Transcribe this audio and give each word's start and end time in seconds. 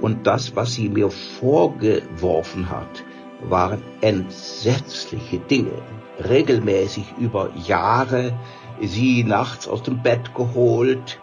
Und 0.00 0.26
das, 0.26 0.54
was 0.54 0.74
sie 0.74 0.88
mir 0.88 1.10
vorgeworfen 1.10 2.70
hat, 2.70 3.04
waren 3.42 3.82
entsetzliche 4.00 5.38
Dinge. 5.38 5.82
Regelmäßig 6.28 7.14
über 7.18 7.50
Jahre 7.66 8.32
sie 8.80 9.24
nachts 9.24 9.68
aus 9.68 9.82
dem 9.82 10.02
Bett 10.02 10.34
geholt. 10.34 11.20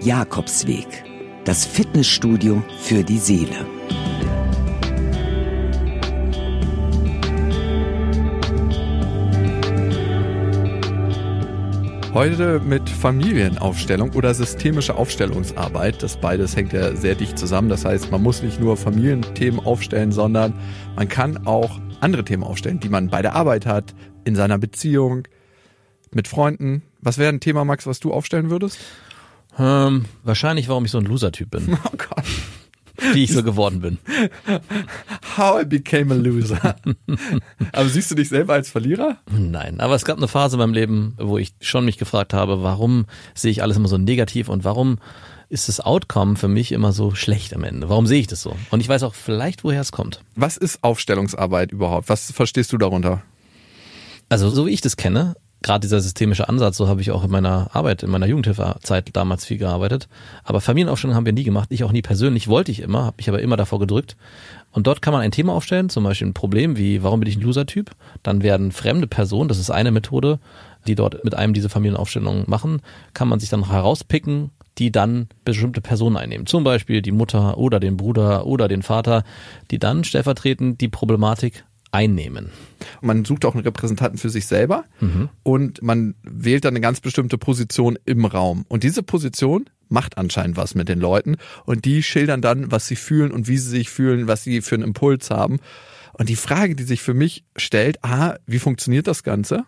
Jakobsweg, 0.00 1.04
das 1.44 1.64
Fitnessstudio 1.64 2.62
für 2.80 3.04
die 3.04 3.18
Seele. 3.18 3.66
Heute 12.12 12.58
mit 12.58 12.90
Familienaufstellung 12.90 14.10
oder 14.14 14.34
systemische 14.34 14.96
Aufstellungsarbeit. 14.96 16.02
Das 16.02 16.16
beides 16.16 16.56
hängt 16.56 16.72
ja 16.72 16.96
sehr 16.96 17.14
dicht 17.14 17.38
zusammen. 17.38 17.68
Das 17.68 17.84
heißt, 17.84 18.10
man 18.10 18.20
muss 18.20 18.42
nicht 18.42 18.58
nur 18.58 18.76
Familienthemen 18.76 19.60
aufstellen, 19.60 20.10
sondern 20.10 20.52
man 20.96 21.08
kann 21.08 21.46
auch 21.46 21.80
andere 22.00 22.24
Themen 22.24 22.42
aufstellen, 22.42 22.80
die 22.80 22.88
man 22.88 23.10
bei 23.10 23.22
der 23.22 23.36
Arbeit 23.36 23.64
hat, 23.64 23.94
in 24.24 24.34
seiner 24.34 24.58
Beziehung, 24.58 25.28
mit 26.12 26.26
Freunden. 26.26 26.82
Was 27.00 27.16
wäre 27.16 27.32
ein 27.32 27.38
Thema, 27.38 27.64
Max, 27.64 27.86
was 27.86 28.00
du 28.00 28.12
aufstellen 28.12 28.50
würdest? 28.50 28.78
Ähm, 29.56 30.06
wahrscheinlich, 30.24 30.68
warum 30.68 30.84
ich 30.84 30.90
so 30.90 30.98
ein 30.98 31.04
Loser-Typ 31.04 31.50
bin. 31.50 31.78
Oh 31.84 31.96
Gott. 31.96 32.24
Wie 33.14 33.24
ich 33.24 33.32
so 33.32 33.42
geworden 33.42 33.80
bin. 33.80 33.98
How 35.36 35.62
I 35.62 35.64
became 35.64 36.14
a 36.14 36.16
loser. 36.16 36.76
aber 37.72 37.88
siehst 37.88 38.10
du 38.10 38.14
dich 38.14 38.28
selber 38.28 38.54
als 38.54 38.70
Verlierer? 38.70 39.18
Nein, 39.30 39.80
aber 39.80 39.94
es 39.94 40.04
gab 40.04 40.16
eine 40.16 40.28
Phase 40.28 40.56
in 40.56 40.60
meinem 40.60 40.74
Leben, 40.74 41.14
wo 41.18 41.38
ich 41.38 41.52
schon 41.60 41.84
mich 41.84 41.98
gefragt 41.98 42.34
habe, 42.34 42.62
warum 42.62 43.06
sehe 43.34 43.50
ich 43.50 43.62
alles 43.62 43.76
immer 43.76 43.88
so 43.88 43.98
negativ 43.98 44.48
und 44.48 44.64
warum 44.64 44.98
ist 45.48 45.68
das 45.68 45.80
Outcome 45.80 46.36
für 46.36 46.48
mich 46.48 46.70
immer 46.72 46.92
so 46.92 47.14
schlecht 47.14 47.54
am 47.54 47.64
Ende? 47.64 47.88
Warum 47.88 48.06
sehe 48.06 48.20
ich 48.20 48.28
das 48.28 48.42
so? 48.42 48.56
Und 48.70 48.80
ich 48.80 48.88
weiß 48.88 49.02
auch 49.02 49.14
vielleicht, 49.14 49.64
woher 49.64 49.80
es 49.80 49.90
kommt. 49.90 50.22
Was 50.36 50.56
ist 50.56 50.82
Aufstellungsarbeit 50.84 51.72
überhaupt? 51.72 52.08
Was 52.08 52.30
verstehst 52.30 52.72
du 52.72 52.78
darunter? 52.78 53.22
Also 54.28 54.48
so 54.48 54.66
wie 54.66 54.70
ich 54.70 54.80
das 54.80 54.96
kenne, 54.96 55.34
gerade 55.62 55.80
dieser 55.80 56.00
systemische 56.00 56.48
Ansatz, 56.48 56.76
so 56.76 56.88
habe 56.88 57.00
ich 57.00 57.10
auch 57.10 57.24
in 57.24 57.30
meiner 57.30 57.68
Arbeit, 57.74 58.02
in 58.02 58.10
meiner 58.10 58.26
Jugendhilfezeit 58.26 59.14
damals 59.14 59.44
viel 59.44 59.58
gearbeitet. 59.58 60.08
Aber 60.42 60.60
Familienaufstellungen 60.60 61.16
haben 61.16 61.26
wir 61.26 61.32
nie 61.32 61.44
gemacht, 61.44 61.68
ich 61.70 61.84
auch 61.84 61.92
nie 61.92 62.02
persönlich, 62.02 62.48
wollte 62.48 62.72
ich 62.72 62.80
immer, 62.80 63.04
habe 63.04 63.16
mich 63.18 63.28
aber 63.28 63.40
immer 63.40 63.56
davor 63.56 63.78
gedrückt. 63.78 64.16
Und 64.72 64.86
dort 64.86 65.02
kann 65.02 65.12
man 65.12 65.22
ein 65.22 65.32
Thema 65.32 65.52
aufstellen, 65.52 65.88
zum 65.88 66.04
Beispiel 66.04 66.28
ein 66.28 66.34
Problem 66.34 66.76
wie, 66.76 67.02
warum 67.02 67.20
bin 67.20 67.28
ich 67.28 67.36
ein 67.36 67.42
Loser-Typ? 67.42 67.90
Dann 68.22 68.42
werden 68.42 68.72
fremde 68.72 69.06
Personen, 69.06 69.48
das 69.48 69.58
ist 69.58 69.70
eine 69.70 69.90
Methode, 69.90 70.38
die 70.86 70.94
dort 70.94 71.22
mit 71.24 71.34
einem 71.34 71.52
diese 71.52 71.68
Familienaufstellungen 71.68 72.44
machen, 72.46 72.80
kann 73.12 73.28
man 73.28 73.40
sich 73.40 73.50
dann 73.50 73.70
herauspicken, 73.70 74.50
die 74.78 74.90
dann 74.90 75.28
bestimmte 75.44 75.82
Personen 75.82 76.16
einnehmen. 76.16 76.46
Zum 76.46 76.64
Beispiel 76.64 77.02
die 77.02 77.12
Mutter 77.12 77.58
oder 77.58 77.80
den 77.80 77.96
Bruder 77.96 78.46
oder 78.46 78.66
den 78.66 78.82
Vater, 78.82 79.24
die 79.70 79.78
dann 79.78 80.04
stellvertretend 80.04 80.80
die 80.80 80.88
Problematik 80.88 81.64
einnehmen. 81.92 82.50
Man 83.00 83.24
sucht 83.24 83.44
auch 83.44 83.54
einen 83.54 83.64
Repräsentanten 83.64 84.18
für 84.18 84.30
sich 84.30 84.46
selber 84.46 84.84
mhm. 85.00 85.28
und 85.42 85.82
man 85.82 86.14
wählt 86.22 86.64
dann 86.64 86.72
eine 86.72 86.80
ganz 86.80 87.00
bestimmte 87.00 87.38
Position 87.38 87.98
im 88.04 88.24
Raum. 88.24 88.64
Und 88.68 88.84
diese 88.84 89.02
Position 89.02 89.68
macht 89.88 90.18
anscheinend 90.18 90.56
was 90.56 90.74
mit 90.74 90.88
den 90.88 91.00
Leuten 91.00 91.36
und 91.66 91.84
die 91.84 92.02
schildern 92.02 92.40
dann, 92.40 92.70
was 92.70 92.86
sie 92.86 92.96
fühlen 92.96 93.32
und 93.32 93.48
wie 93.48 93.58
sie 93.58 93.70
sich 93.70 93.90
fühlen, 93.90 94.28
was 94.28 94.44
sie 94.44 94.62
für 94.62 94.76
einen 94.76 94.84
Impuls 94.84 95.30
haben. 95.30 95.58
Und 96.12 96.28
die 96.28 96.36
Frage, 96.36 96.74
die 96.76 96.84
sich 96.84 97.02
für 97.02 97.14
mich 97.14 97.44
stellt, 97.56 98.04
ah, 98.04 98.36
wie 98.46 98.58
funktioniert 98.58 99.06
das 99.06 99.22
Ganze? 99.22 99.64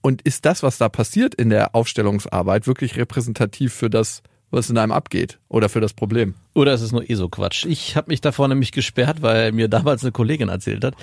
Und 0.00 0.22
ist 0.22 0.44
das, 0.44 0.62
was 0.62 0.78
da 0.78 0.88
passiert 0.88 1.34
in 1.34 1.50
der 1.50 1.74
Aufstellungsarbeit, 1.74 2.66
wirklich 2.66 2.96
repräsentativ 2.96 3.72
für 3.72 3.90
das, 3.90 4.22
was 4.50 4.70
in 4.70 4.78
einem 4.78 4.92
abgeht 4.92 5.38
oder 5.48 5.68
für 5.68 5.80
das 5.80 5.92
Problem? 5.92 6.34
Oder 6.54 6.74
ist 6.74 6.82
es 6.82 6.92
nur 6.92 7.08
eh 7.08 7.14
so 7.14 7.28
Quatsch? 7.28 7.64
Ich 7.66 7.96
habe 7.96 8.10
mich 8.10 8.20
davor 8.20 8.48
nämlich 8.48 8.72
gesperrt, 8.72 9.22
weil 9.22 9.52
mir 9.52 9.68
damals 9.68 10.02
eine 10.02 10.12
Kollegin 10.12 10.48
erzählt 10.48 10.84
hat, 10.84 10.94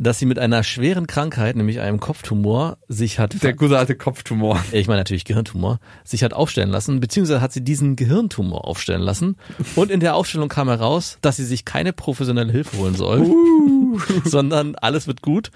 dass 0.00 0.18
sie 0.18 0.26
mit 0.26 0.38
einer 0.38 0.62
schweren 0.62 1.08
Krankheit, 1.08 1.56
nämlich 1.56 1.80
einem 1.80 1.98
Kopftumor, 1.98 2.78
sich 2.86 3.18
hat 3.18 3.42
der 3.42 3.54
gute 3.54 3.78
alte 3.78 3.96
Kopftumor. 3.96 4.62
Ich 4.70 4.86
meine 4.86 5.00
natürlich 5.00 5.24
Gehirntumor, 5.24 5.80
sich 6.04 6.22
hat 6.22 6.32
aufstellen 6.32 6.70
lassen, 6.70 7.00
beziehungsweise 7.00 7.40
hat 7.40 7.52
sie 7.52 7.64
diesen 7.64 7.96
Gehirntumor 7.96 8.64
aufstellen 8.64 9.02
lassen. 9.02 9.36
Und 9.74 9.90
in 9.90 9.98
der 9.98 10.14
Aufstellung 10.14 10.48
kam 10.48 10.68
heraus, 10.68 11.18
dass 11.20 11.36
sie 11.36 11.44
sich 11.44 11.64
keine 11.64 11.92
professionelle 11.92 12.52
Hilfe 12.52 12.78
holen 12.78 12.94
soll, 12.94 13.22
uh. 13.22 13.98
sondern 14.24 14.76
alles 14.76 15.08
wird 15.08 15.20
gut 15.20 15.50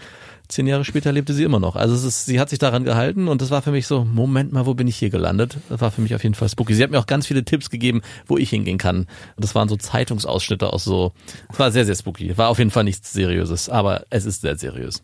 zehn 0.48 0.66
Jahre 0.66 0.84
später 0.84 1.12
lebte 1.12 1.34
sie 1.34 1.44
immer 1.44 1.60
noch. 1.60 1.76
Also 1.76 1.94
es 1.94 2.04
ist, 2.04 2.26
sie 2.26 2.40
hat 2.40 2.50
sich 2.50 2.58
daran 2.58 2.84
gehalten 2.84 3.28
und 3.28 3.42
das 3.42 3.50
war 3.50 3.62
für 3.62 3.70
mich 3.70 3.86
so, 3.86 4.04
Moment 4.04 4.52
mal, 4.52 4.66
wo 4.66 4.74
bin 4.74 4.88
ich 4.88 4.96
hier 4.96 5.10
gelandet? 5.10 5.58
Das 5.68 5.80
war 5.80 5.90
für 5.90 6.00
mich 6.00 6.14
auf 6.14 6.22
jeden 6.22 6.34
Fall 6.34 6.48
spooky. 6.48 6.74
Sie 6.74 6.82
hat 6.82 6.90
mir 6.90 6.98
auch 6.98 7.06
ganz 7.06 7.26
viele 7.26 7.44
Tipps 7.44 7.70
gegeben, 7.70 8.02
wo 8.26 8.38
ich 8.38 8.50
hingehen 8.50 8.78
kann. 8.78 9.06
Das 9.36 9.54
waren 9.54 9.68
so 9.68 9.76
Zeitungsausschnitte 9.76 10.72
aus 10.72 10.84
so, 10.84 11.12
es 11.50 11.58
war 11.58 11.70
sehr, 11.70 11.86
sehr 11.86 11.96
spooky. 11.96 12.36
War 12.36 12.48
auf 12.48 12.58
jeden 12.58 12.70
Fall 12.70 12.84
nichts 12.84 13.12
Seriöses, 13.12 13.68
aber 13.68 14.04
es 14.10 14.24
ist 14.24 14.42
sehr 14.42 14.56
seriös. 14.56 15.02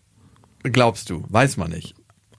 Glaubst 0.62 1.10
du? 1.10 1.24
Weiß 1.28 1.56
man 1.56 1.70
nicht. 1.70 1.94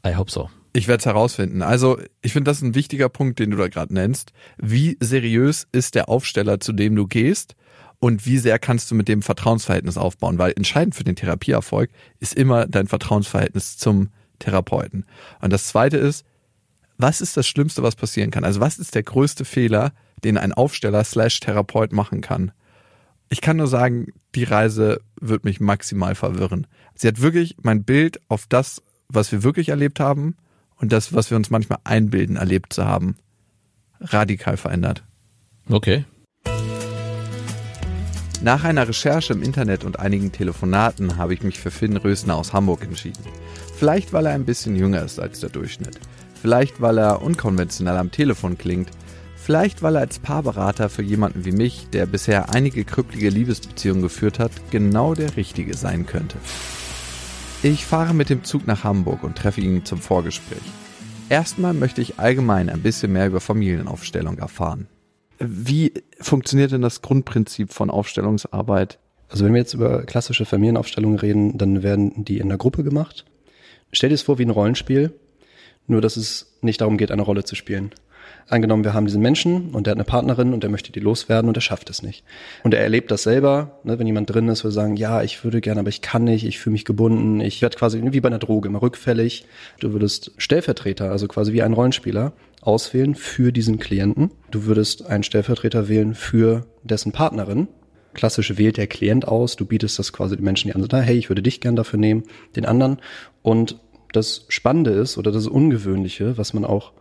I 0.05 0.15
hope 0.15 0.31
so. 0.31 0.49
Ich 0.73 0.87
werde 0.87 0.99
es 0.99 1.05
herausfinden. 1.05 1.61
Also 1.61 1.99
ich 2.21 2.33
finde, 2.33 2.49
das 2.49 2.57
ist 2.57 2.63
ein 2.63 2.75
wichtiger 2.75 3.09
Punkt, 3.09 3.39
den 3.39 3.51
du 3.51 3.57
da 3.57 3.67
gerade 3.67 3.93
nennst. 3.93 4.33
Wie 4.57 4.97
seriös 4.99 5.67
ist 5.71 5.95
der 5.95 6.09
Aufsteller, 6.09 6.59
zu 6.59 6.73
dem 6.73 6.95
du 6.95 7.07
gehst? 7.07 7.55
Und 7.99 8.25
wie 8.25 8.37
sehr 8.37 8.59
kannst 8.59 8.89
du 8.89 8.95
mit 8.95 9.07
dem 9.07 9.21
Vertrauensverhältnis 9.21 9.97
aufbauen, 9.97 10.37
weil 10.37 10.53
entscheidend 10.55 10.95
für 10.95 11.03
den 11.03 11.15
Therapieerfolg 11.15 11.89
ist 12.19 12.33
immer 12.33 12.65
dein 12.65 12.87
Vertrauensverhältnis 12.87 13.77
zum 13.77 14.09
Therapeuten. 14.39 15.05
Und 15.41 15.51
das 15.51 15.67
zweite 15.67 15.97
ist, 15.97 16.25
was 16.97 17.21
ist 17.21 17.37
das 17.37 17.47
Schlimmste, 17.47 17.83
was 17.83 17.95
passieren 17.95 18.31
kann? 18.31 18.43
Also 18.43 18.59
was 18.59 18.77
ist 18.77 18.95
der 18.95 19.03
größte 19.03 19.45
Fehler, 19.45 19.93
den 20.23 20.37
ein 20.37 20.53
Aufsteller 20.53 21.03
slash 21.03 21.39
Therapeut 21.39 21.93
machen 21.93 22.21
kann? 22.21 22.51
Ich 23.29 23.41
kann 23.41 23.57
nur 23.57 23.67
sagen, 23.67 24.07
die 24.33 24.43
Reise 24.43 25.01
wird 25.19 25.43
mich 25.43 25.59
maximal 25.59 26.15
verwirren. 26.15 26.67
Sie 26.95 27.07
hat 27.07 27.21
wirklich 27.21 27.57
mein 27.61 27.83
Bild 27.83 28.19
auf 28.27 28.47
das, 28.47 28.81
was 29.07 29.31
wir 29.31 29.43
wirklich 29.43 29.69
erlebt 29.69 29.99
haben 29.99 30.35
und 30.77 30.91
das, 30.91 31.13
was 31.13 31.29
wir 31.29 31.37
uns 31.37 31.49
manchmal 31.49 31.79
einbilden, 31.83 32.37
erlebt 32.37 32.73
zu 32.73 32.85
haben, 32.85 33.17
radikal 33.99 34.57
verändert. 34.57 35.03
Okay, 35.69 36.05
nach 38.41 38.63
einer 38.63 38.87
Recherche 38.87 39.33
im 39.33 39.43
Internet 39.43 39.83
und 39.83 39.99
einigen 39.99 40.31
Telefonaten 40.31 41.17
habe 41.17 41.33
ich 41.33 41.43
mich 41.43 41.59
für 41.59 41.71
Finn 41.71 41.97
Rösner 41.97 42.35
aus 42.35 42.53
Hamburg 42.53 42.83
entschieden. 42.83 43.23
Vielleicht, 43.75 44.13
weil 44.13 44.27
er 44.27 44.33
ein 44.33 44.45
bisschen 44.45 44.77
jünger 44.77 45.03
ist 45.03 45.19
als 45.19 45.41
der 45.41 45.49
Durchschnitt. 45.49 45.99
Vielleicht, 46.41 46.79
weil 46.79 46.97
er 46.97 47.21
unkonventionell 47.21 47.97
am 47.97 48.11
Telefon 48.11 48.57
klingt. 48.57 48.91
Vielleicht, 49.35 49.81
weil 49.81 49.95
er 49.95 50.01
als 50.01 50.19
Paarberater 50.19 50.89
für 50.89 51.01
jemanden 51.01 51.43
wie 51.43 51.51
mich, 51.51 51.87
der 51.91 52.05
bisher 52.05 52.53
einige 52.53 52.85
krüppelige 52.85 53.29
Liebesbeziehungen 53.29 54.03
geführt 54.03 54.39
hat, 54.39 54.51
genau 54.71 55.15
der 55.15 55.35
Richtige 55.35 55.75
sein 55.75 56.05
könnte. 56.05 56.37
Ich 57.61 57.85
fahre 57.85 58.13
mit 58.13 58.29
dem 58.29 58.45
Zug 58.45 58.67
nach 58.67 58.85
Hamburg 58.85 59.23
und 59.23 59.37
treffe 59.37 59.59
ihn 59.59 59.83
zum 59.83 59.99
Vorgespräch. 59.99 60.61
Erstmal 61.27 61.73
möchte 61.73 62.01
ich 62.01 62.19
allgemein 62.19 62.69
ein 62.69 62.81
bisschen 62.81 63.11
mehr 63.11 63.27
über 63.27 63.41
Familienaufstellung 63.41 64.37
erfahren. 64.37 64.87
Wie 65.39 65.93
funktioniert 66.19 66.71
denn 66.71 66.81
das 66.81 67.01
Grundprinzip 67.01 67.71
von 67.71 67.89
Aufstellungsarbeit? 67.89 68.99
Also 69.29 69.45
wenn 69.45 69.53
wir 69.53 69.61
jetzt 69.61 69.73
über 69.73 70.03
klassische 70.03 70.45
Familienaufstellungen 70.45 71.17
reden, 71.19 71.57
dann 71.57 71.81
werden 71.83 72.25
die 72.25 72.39
in 72.39 72.49
der 72.49 72.57
Gruppe 72.57 72.83
gemacht. 72.83 73.25
Stell 73.91 74.09
dir 74.09 74.15
es 74.15 74.21
vor 74.21 74.37
wie 74.37 74.45
ein 74.45 74.49
Rollenspiel, 74.49 75.13
nur 75.87 76.01
dass 76.01 76.17
es 76.17 76.57
nicht 76.61 76.81
darum 76.81 76.97
geht, 76.97 77.11
eine 77.11 77.21
Rolle 77.21 77.43
zu 77.43 77.55
spielen. 77.55 77.91
Angenommen, 78.47 78.83
wir 78.83 78.93
haben 78.93 79.05
diesen 79.05 79.21
Menschen 79.21 79.69
und 79.71 79.85
der 79.85 79.91
hat 79.91 79.97
eine 79.97 80.05
Partnerin 80.05 80.53
und 80.53 80.63
der 80.63 80.71
möchte 80.71 80.91
die 80.91 80.99
loswerden 80.99 81.47
und 81.47 81.57
er 81.57 81.61
schafft 81.61 81.89
es 81.89 82.01
nicht. 82.01 82.23
Und 82.63 82.73
er 82.73 82.81
erlebt 82.81 83.11
das 83.11 83.23
selber, 83.23 83.79
ne, 83.83 83.99
wenn 83.99 84.07
jemand 84.07 84.33
drin 84.33 84.47
ist, 84.47 84.63
würde 84.63 84.73
sagen, 84.73 84.95
ja, 84.95 85.21
ich 85.21 85.43
würde 85.43 85.61
gerne, 85.61 85.81
aber 85.81 85.89
ich 85.89 86.01
kann 86.01 86.23
nicht, 86.23 86.45
ich 86.45 86.57
fühle 86.57 86.73
mich 86.73 86.85
gebunden, 86.85 87.41
ich 87.41 87.61
werde 87.61 87.77
quasi 87.77 88.01
wie 88.03 88.21
bei 88.21 88.27
einer 88.27 88.39
Droge 88.39 88.67
immer 88.67 88.81
rückfällig. 88.81 89.45
Du 89.79 89.93
würdest 89.93 90.31
Stellvertreter, 90.37 91.11
also 91.11 91.27
quasi 91.27 91.53
wie 91.53 91.61
ein 91.61 91.73
Rollenspieler, 91.73 92.33
auswählen 92.61 93.15
für 93.15 93.51
diesen 93.51 93.79
Klienten. 93.79 94.31
Du 94.51 94.65
würdest 94.65 95.05
einen 95.05 95.23
Stellvertreter 95.23 95.87
wählen 95.87 96.15
für 96.15 96.65
dessen 96.83 97.11
Partnerin. 97.11 97.67
Klassisch 98.13 98.57
wählt 98.57 98.77
der 98.77 98.87
Klient 98.87 99.27
aus, 99.27 99.55
du 99.55 99.65
bietest 99.65 99.99
das 99.99 100.11
quasi 100.11 100.35
den 100.35 100.43
Menschen, 100.43 100.67
die 100.67 100.75
anderen, 100.75 101.03
hey, 101.03 101.17
ich 101.17 101.29
würde 101.29 101.43
dich 101.43 101.61
gern 101.61 101.75
dafür 101.75 101.99
nehmen, 101.99 102.23
den 102.55 102.65
anderen. 102.65 102.97
Und 103.43 103.79
das 104.11 104.45
Spannende 104.49 104.91
ist 104.91 105.17
oder 105.17 105.31
das 105.31 105.47
Ungewöhnliche, 105.47 106.37
was 106.37 106.53
man 106.53 106.65
auch, 106.65 106.93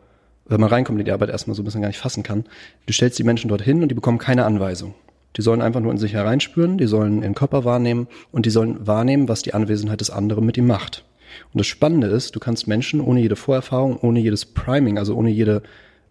wenn 0.49 0.61
man 0.61 0.71
reinkommt 0.71 0.99
in 0.99 1.05
die 1.05 1.13
Arbeit 1.13 1.31
erstmal 1.31 1.55
so 1.55 1.63
ein 1.63 1.65
bisschen 1.65 1.83
gar 1.83 1.89
nicht 1.89 1.99
fassen 1.99 2.23
kann, 2.23 2.45
du 2.87 2.93
stellst 2.93 3.19
die 3.19 3.25
Menschen 3.25 3.49
dorthin 3.49 3.83
und 3.83 3.89
die 3.89 3.95
bekommen 3.95 4.19
keine 4.19 4.45
Anweisung. 4.45 4.95
Die 5.37 5.43
sollen 5.43 5.63
einfach 5.63 5.81
nur 5.81 5.93
in 5.93 5.99
sich 5.99 6.15
hereinspüren, 6.15 6.79
die 6.79 6.87
sollen 6.87 7.23
ihren 7.23 7.35
Körper 7.35 7.65
wahrnehmen 7.65 8.09
und 8.33 8.47
die 8.47 8.51
sollen 8.51 8.87
wahrnehmen, 8.87 9.29
was 9.29 9.43
die 9.43 9.55
Anwesenheit 9.55 10.01
des 10.01 10.11
anderen 10.11 10.45
mit 10.45 10.57
ihm 10.57 10.67
macht. 10.67 11.05
Und 11.53 11.59
das 11.59 11.67
Spannende 11.67 12.09
ist, 12.09 12.35
du 12.35 12.41
kannst 12.41 12.67
Menschen 12.67 13.01
ohne 13.01 13.21
jede 13.21 13.37
Vorerfahrung, 13.37 13.99
ohne 13.99 14.21
jedes 14.21 14.47
Priming, 14.47 14.99
also 14.99 15.15
ohne 15.15 15.31
jede, 15.31 15.63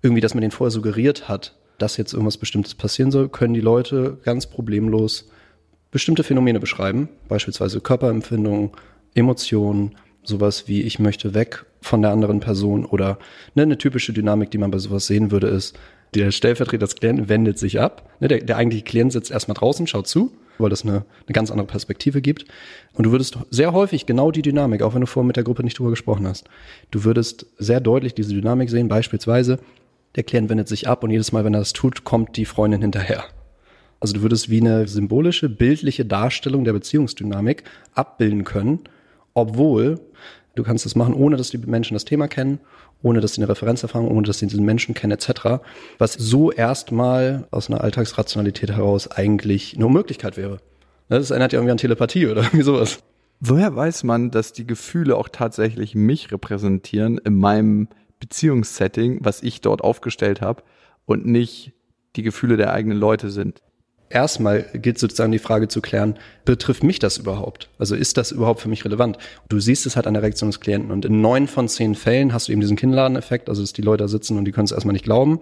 irgendwie, 0.01 0.21
dass 0.21 0.33
man 0.33 0.41
den 0.41 0.51
vorher 0.51 0.71
suggeriert 0.71 1.27
hat, 1.27 1.55
dass 1.77 1.97
jetzt 1.97 2.13
irgendwas 2.13 2.37
Bestimmtes 2.37 2.75
passieren 2.75 3.11
soll, 3.11 3.29
können 3.29 3.53
die 3.53 3.61
Leute 3.61 4.17
ganz 4.23 4.45
problemlos 4.47 5.29
bestimmte 5.91 6.23
Phänomene 6.23 6.59
beschreiben, 6.59 7.09
beispielsweise 7.27 7.81
Körperempfindungen, 7.81 8.71
Emotionen, 9.15 9.95
sowas 10.23 10.67
wie 10.67 10.83
ich 10.83 10.99
möchte 10.99 11.33
weg 11.33 11.65
von 11.87 12.01
der 12.01 12.11
anderen 12.11 12.39
Person 12.39 12.85
oder 12.85 13.17
ne, 13.55 13.63
eine 13.63 13.77
typische 13.77 14.13
Dynamik, 14.13 14.51
die 14.51 14.57
man 14.57 14.71
bei 14.71 14.77
sowas 14.77 15.07
sehen 15.07 15.31
würde, 15.31 15.47
ist, 15.47 15.77
der 16.13 16.31
Stellvertreter 16.31 16.85
des 16.85 16.95
Klienten 16.95 17.29
wendet 17.29 17.59
sich 17.59 17.79
ab, 17.79 18.09
Ne, 18.19 18.27
der, 18.27 18.39
der 18.39 18.57
eigentliche 18.57 18.83
Klient 18.83 19.11
sitzt 19.11 19.31
erstmal 19.31 19.55
draußen, 19.55 19.85
schaut 19.87 20.07
zu, 20.07 20.31
weil 20.57 20.69
das 20.69 20.83
eine, 20.83 21.05
eine 21.25 21.33
ganz 21.33 21.51
andere 21.51 21.67
Perspektive 21.67 22.21
gibt. 22.21 22.45
Und 22.93 23.05
du 23.05 23.11
würdest 23.11 23.37
sehr 23.51 23.73
häufig 23.73 24.05
genau 24.05 24.31
die 24.31 24.41
Dynamik, 24.41 24.81
auch 24.81 24.93
wenn 24.95 25.01
du 25.01 25.07
vorher 25.07 25.27
mit 25.27 25.35
der 25.35 25.43
Gruppe 25.43 25.63
nicht 25.63 25.77
drüber 25.77 25.91
gesprochen 25.91 26.27
hast, 26.27 26.49
du 26.91 27.03
würdest 27.03 27.45
sehr 27.57 27.79
deutlich 27.79 28.15
diese 28.15 28.33
Dynamik 28.33 28.69
sehen. 28.69 28.87
Beispielsweise, 28.87 29.59
der 30.15 30.23
Klient 30.23 30.49
wendet 30.49 30.67
sich 30.67 30.87
ab 30.87 31.03
und 31.03 31.11
jedes 31.11 31.31
Mal, 31.31 31.45
wenn 31.45 31.53
er 31.53 31.59
das 31.59 31.73
tut, 31.73 32.03
kommt 32.03 32.37
die 32.37 32.45
Freundin 32.45 32.81
hinterher. 32.81 33.25
Also 33.99 34.13
du 34.13 34.21
würdest 34.21 34.49
wie 34.49 34.61
eine 34.61 34.87
symbolische, 34.87 35.49
bildliche 35.49 36.05
Darstellung 36.05 36.63
der 36.63 36.73
Beziehungsdynamik 36.73 37.63
abbilden 37.93 38.43
können, 38.43 38.79
obwohl 39.33 39.99
du 40.57 40.63
kannst 40.63 40.85
das 40.85 40.95
machen, 40.95 41.13
ohne 41.13 41.37
dass 41.37 41.49
die 41.49 41.57
Menschen 41.57 41.93
das 41.93 42.05
Thema 42.05 42.27
kennen, 42.27 42.59
ohne 43.01 43.21
dass 43.21 43.35
sie 43.35 43.41
eine 43.41 43.49
Referenzerfahrung, 43.49 44.09
ohne 44.09 44.27
dass 44.27 44.39
sie 44.39 44.47
diesen 44.47 44.65
Menschen 44.65 44.93
kennen 44.93 45.11
etc., 45.11 45.61
was 45.97 46.13
so 46.13 46.51
erstmal 46.51 47.47
aus 47.51 47.69
einer 47.69 47.81
Alltagsrationalität 47.81 48.71
heraus 48.71 49.09
eigentlich 49.09 49.75
eine 49.75 49.85
Unmöglichkeit 49.85 50.37
wäre. 50.37 50.59
Das 51.09 51.31
erinnert 51.31 51.53
ja 51.53 51.59
irgendwie 51.59 51.71
an 51.71 51.77
Telepathie 51.77 52.27
oder 52.27 52.41
irgendwie 52.43 52.63
sowas. 52.63 52.99
Woher 53.39 53.75
weiß 53.75 54.03
man, 54.03 54.31
dass 54.31 54.51
die 54.51 54.65
Gefühle 54.65 55.15
auch 55.15 55.29
tatsächlich 55.29 55.93
mich 55.93 56.31
repräsentieren 56.31 57.19
in 57.19 57.37
meinem 57.37 57.87
Beziehungssetting, 58.19 59.19
was 59.21 59.43
ich 59.43 59.61
dort 59.61 59.81
aufgestellt 59.81 60.41
habe 60.41 60.63
und 61.05 61.25
nicht 61.27 61.73
die 62.15 62.23
Gefühle 62.23 62.57
der 62.57 62.73
eigenen 62.73 62.97
Leute 62.97 63.29
sind? 63.29 63.61
Erstmal 64.09 64.63
gilt 64.73 64.99
sozusagen 64.99 65.31
die 65.31 65.39
Frage 65.39 65.67
zu 65.67 65.81
klären, 65.81 66.15
betrifft 66.45 66.83
mich 66.83 66.99
das 66.99 67.17
überhaupt? 67.17 67.69
Also 67.77 67.95
ist 67.95 68.17
das 68.17 68.31
überhaupt 68.31 68.61
für 68.61 68.69
mich 68.69 68.85
relevant? 68.85 69.17
Du 69.49 69.59
siehst 69.59 69.85
es 69.85 69.95
halt 69.95 70.07
an 70.07 70.13
der 70.13 70.23
Reaktion 70.23 70.49
des 70.49 70.59
Klienten 70.59 70.91
und 70.91 71.05
in 71.05 71.21
neun 71.21 71.47
von 71.47 71.67
zehn 71.67 71.95
Fällen 71.95 72.33
hast 72.33 72.47
du 72.47 72.51
eben 72.51 72.61
diesen 72.61 72.77
Kinnladeneffekt, 72.77 73.49
also 73.49 73.61
dass 73.61 73.73
die 73.73 73.81
Leute 73.81 74.03
da 74.03 74.07
sitzen 74.07 74.37
und 74.37 74.45
die 74.45 74.51
können 74.51 74.65
es 74.65 74.71
erstmal 74.71 74.93
nicht 74.93 75.05
glauben, 75.05 75.39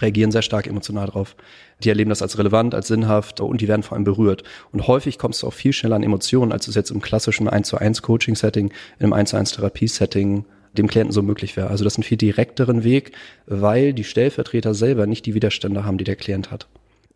reagieren 0.00 0.30
sehr 0.30 0.42
stark 0.42 0.66
emotional 0.66 1.06
drauf. 1.06 1.36
Die 1.82 1.88
erleben 1.88 2.10
das 2.10 2.22
als 2.22 2.38
relevant, 2.38 2.74
als 2.74 2.88
sinnhaft 2.88 3.40
und 3.40 3.60
die 3.60 3.68
werden 3.68 3.82
vor 3.82 3.96
allem 3.96 4.04
berührt. 4.04 4.42
Und 4.72 4.86
häufig 4.86 5.18
kommst 5.18 5.42
du 5.42 5.46
auch 5.46 5.52
viel 5.52 5.72
schneller 5.72 5.96
an 5.96 6.02
Emotionen, 6.02 6.52
als 6.52 6.68
es 6.68 6.74
jetzt 6.74 6.90
im 6.90 7.00
klassischen 7.00 7.48
1 7.48 7.68
zu 7.68 7.78
1 7.78 8.02
Coaching 8.02 8.34
Setting, 8.34 8.72
in 8.98 9.04
einem 9.04 9.12
1 9.12 9.30
zu 9.30 9.36
1 9.36 9.52
Therapie 9.52 9.88
Setting 9.88 10.44
dem 10.76 10.86
Klienten 10.86 11.12
so 11.12 11.22
möglich 11.22 11.56
wäre. 11.56 11.70
Also 11.70 11.84
das 11.84 11.94
ist 11.94 11.98
ein 11.98 12.02
viel 12.02 12.18
direkteren 12.18 12.84
Weg, 12.84 13.12
weil 13.46 13.92
die 13.92 14.04
Stellvertreter 14.04 14.74
selber 14.74 15.06
nicht 15.06 15.26
die 15.26 15.34
Widerstände 15.34 15.84
haben, 15.84 15.98
die 15.98 16.04
der 16.04 16.16
Klient 16.16 16.50
hat 16.50 16.68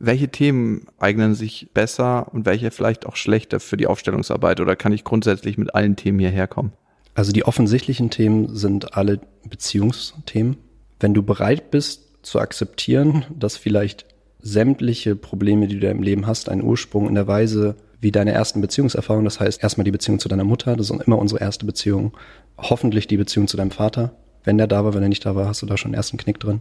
welche 0.02 0.28
Themen 0.28 0.86
eignen 0.98 1.34
sich 1.36 1.68
besser 1.72 2.26
und 2.34 2.44
welche 2.44 2.72
vielleicht 2.72 3.06
auch 3.06 3.14
schlechter 3.14 3.60
für 3.60 3.76
die 3.76 3.86
Aufstellungsarbeit 3.86 4.60
oder 4.60 4.74
kann 4.74 4.92
ich 4.92 5.04
grundsätzlich 5.04 5.56
mit 5.58 5.76
allen 5.76 5.94
Themen 5.94 6.18
hierher 6.18 6.48
kommen? 6.48 6.72
Also 7.14 7.30
die 7.30 7.44
offensichtlichen 7.44 8.10
Themen 8.10 8.54
sind 8.54 8.94
alle 8.96 9.20
Beziehungsthemen. 9.48 10.56
Wenn 10.98 11.14
du 11.14 11.22
bereit 11.22 11.70
bist 11.70 12.08
zu 12.22 12.40
akzeptieren, 12.40 13.24
dass 13.38 13.56
vielleicht 13.56 14.06
sämtliche 14.40 15.14
Probleme, 15.14 15.68
die 15.68 15.78
du 15.78 15.88
im 15.88 16.02
Leben 16.02 16.26
hast, 16.26 16.48
einen 16.48 16.62
Ursprung 16.62 17.08
in 17.08 17.14
der 17.14 17.28
Weise 17.28 17.76
wie 18.00 18.10
deine 18.10 18.32
ersten 18.32 18.60
Beziehungserfahrungen, 18.60 19.24
das 19.24 19.38
heißt 19.38 19.62
erstmal 19.62 19.84
die 19.84 19.92
Beziehung 19.92 20.18
zu 20.18 20.28
deiner 20.28 20.42
Mutter, 20.42 20.74
das 20.74 20.90
ist 20.90 21.02
immer 21.02 21.18
unsere 21.18 21.40
erste 21.40 21.64
Beziehung, 21.64 22.12
hoffentlich 22.58 23.06
die 23.06 23.16
Beziehung 23.16 23.46
zu 23.46 23.56
deinem 23.56 23.70
Vater, 23.70 24.16
wenn 24.42 24.58
der 24.58 24.66
da 24.66 24.84
war, 24.84 24.94
wenn 24.94 25.02
er 25.02 25.08
nicht 25.08 25.24
da 25.24 25.36
war, 25.36 25.46
hast 25.46 25.62
du 25.62 25.66
da 25.66 25.76
schon 25.76 25.90
einen 25.90 25.94
ersten 25.94 26.16
Knick 26.16 26.40
drin 26.40 26.60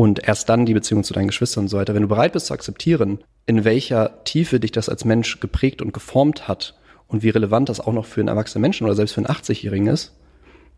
und 0.00 0.26
erst 0.26 0.48
dann 0.48 0.64
die 0.64 0.72
Beziehung 0.72 1.04
zu 1.04 1.12
deinen 1.12 1.26
Geschwistern 1.26 1.64
und 1.64 1.68
so 1.68 1.76
weiter. 1.76 1.92
Wenn 1.92 2.00
du 2.00 2.08
bereit 2.08 2.32
bist 2.32 2.46
zu 2.46 2.54
akzeptieren, 2.54 3.18
in 3.44 3.66
welcher 3.66 4.24
Tiefe 4.24 4.58
dich 4.58 4.72
das 4.72 4.88
als 4.88 5.04
Mensch 5.04 5.40
geprägt 5.40 5.82
und 5.82 5.92
geformt 5.92 6.48
hat 6.48 6.74
und 7.06 7.22
wie 7.22 7.28
relevant 7.28 7.68
das 7.68 7.80
auch 7.80 7.92
noch 7.92 8.06
für 8.06 8.22
einen 8.22 8.28
erwachsenen 8.28 8.62
Menschen 8.62 8.86
oder 8.86 8.94
selbst 8.94 9.12
für 9.12 9.18
einen 9.18 9.26
80-Jährigen 9.26 9.88
ist, 9.88 10.16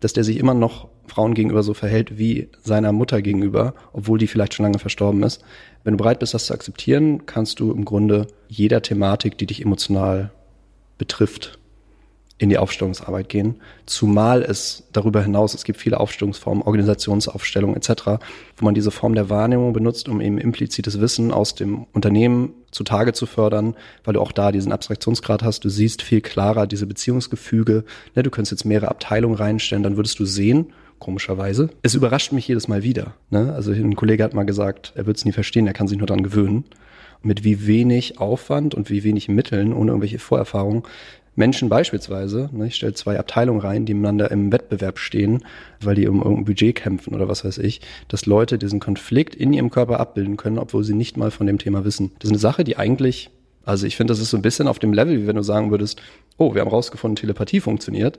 dass 0.00 0.12
der 0.12 0.24
sich 0.24 0.38
immer 0.38 0.54
noch 0.54 0.88
Frauen 1.06 1.34
gegenüber 1.34 1.62
so 1.62 1.72
verhält 1.72 2.18
wie 2.18 2.48
seiner 2.64 2.90
Mutter 2.90 3.22
gegenüber, 3.22 3.74
obwohl 3.92 4.18
die 4.18 4.26
vielleicht 4.26 4.54
schon 4.54 4.64
lange 4.64 4.80
verstorben 4.80 5.22
ist. 5.22 5.44
Wenn 5.84 5.92
du 5.92 5.98
bereit 5.98 6.18
bist, 6.18 6.34
das 6.34 6.46
zu 6.46 6.54
akzeptieren, 6.54 7.24
kannst 7.24 7.60
du 7.60 7.70
im 7.70 7.84
Grunde 7.84 8.26
jeder 8.48 8.82
Thematik, 8.82 9.38
die 9.38 9.46
dich 9.46 9.62
emotional 9.62 10.32
betrifft, 10.98 11.60
in 12.42 12.48
die 12.48 12.58
Aufstellungsarbeit 12.58 13.28
gehen, 13.28 13.54
zumal 13.86 14.42
es 14.42 14.82
darüber 14.92 15.22
hinaus, 15.22 15.54
es 15.54 15.62
gibt 15.62 15.78
viele 15.78 16.00
Aufstellungsformen, 16.00 16.64
Organisationsaufstellung 16.64 17.76
etc., 17.76 18.18
wo 18.56 18.64
man 18.64 18.74
diese 18.74 18.90
Form 18.90 19.14
der 19.14 19.30
Wahrnehmung 19.30 19.72
benutzt, 19.72 20.08
um 20.08 20.20
eben 20.20 20.38
implizites 20.38 21.00
Wissen 21.00 21.30
aus 21.30 21.54
dem 21.54 21.86
Unternehmen 21.92 22.52
zutage 22.72 23.12
zu 23.12 23.26
fördern, 23.26 23.76
weil 24.02 24.14
du 24.14 24.20
auch 24.20 24.32
da 24.32 24.50
diesen 24.50 24.72
Abstraktionsgrad 24.72 25.44
hast, 25.44 25.64
du 25.64 25.68
siehst 25.68 26.02
viel 26.02 26.20
klarer 26.20 26.66
diese 26.66 26.86
Beziehungsgefüge, 26.86 27.84
ne, 28.16 28.24
du 28.24 28.30
könntest 28.30 28.50
jetzt 28.50 28.64
mehrere 28.64 28.90
Abteilungen 28.90 29.36
reinstellen, 29.36 29.84
dann 29.84 29.96
würdest 29.96 30.18
du 30.18 30.24
sehen, 30.24 30.72
komischerweise. 30.98 31.70
Es 31.82 31.94
überrascht 31.94 32.32
mich 32.32 32.48
jedes 32.48 32.66
Mal 32.66 32.82
wieder. 32.82 33.14
Ne? 33.30 33.52
Also 33.54 33.70
ein 33.70 33.94
Kollege 33.94 34.24
hat 34.24 34.34
mal 34.34 34.44
gesagt, 34.44 34.92
er 34.96 35.06
wird 35.06 35.16
es 35.16 35.24
nie 35.24 35.32
verstehen, 35.32 35.68
er 35.68 35.72
kann 35.72 35.86
sich 35.86 35.98
nur 35.98 36.06
daran 36.08 36.24
gewöhnen 36.24 36.64
mit 37.22 37.44
wie 37.44 37.66
wenig 37.66 38.18
Aufwand 38.18 38.74
und 38.74 38.90
wie 38.90 39.04
wenig 39.04 39.28
Mitteln, 39.28 39.72
ohne 39.72 39.90
irgendwelche 39.90 40.18
Vorerfahrungen, 40.18 40.82
Menschen 41.34 41.68
beispielsweise, 41.68 42.50
ne, 42.52 42.66
ich 42.66 42.74
stelle 42.74 42.92
zwei 42.92 43.18
Abteilungen 43.18 43.60
rein, 43.60 43.86
die 43.86 43.94
miteinander 43.94 44.30
im 44.30 44.52
Wettbewerb 44.52 44.98
stehen, 44.98 45.44
weil 45.80 45.94
die 45.94 46.06
um 46.06 46.18
irgendein 46.18 46.44
Budget 46.44 46.74
kämpfen 46.74 47.14
oder 47.14 47.28
was 47.28 47.44
weiß 47.44 47.58
ich, 47.58 47.80
dass 48.08 48.26
Leute 48.26 48.58
diesen 48.58 48.80
Konflikt 48.80 49.34
in 49.34 49.52
ihrem 49.52 49.70
Körper 49.70 49.98
abbilden 49.98 50.36
können, 50.36 50.58
obwohl 50.58 50.84
sie 50.84 50.94
nicht 50.94 51.16
mal 51.16 51.30
von 51.30 51.46
dem 51.46 51.58
Thema 51.58 51.84
wissen. 51.84 52.12
Das 52.18 52.28
ist 52.28 52.32
eine 52.32 52.38
Sache, 52.38 52.64
die 52.64 52.76
eigentlich, 52.76 53.30
also 53.64 53.86
ich 53.86 53.96
finde, 53.96 54.12
das 54.12 54.20
ist 54.20 54.30
so 54.30 54.36
ein 54.36 54.42
bisschen 54.42 54.68
auf 54.68 54.78
dem 54.78 54.92
Level, 54.92 55.22
wie 55.22 55.26
wenn 55.26 55.36
du 55.36 55.42
sagen 55.42 55.70
würdest, 55.70 56.02
oh, 56.36 56.54
wir 56.54 56.60
haben 56.60 56.68
rausgefunden, 56.68 57.16
Telepathie 57.16 57.60
funktioniert. 57.60 58.18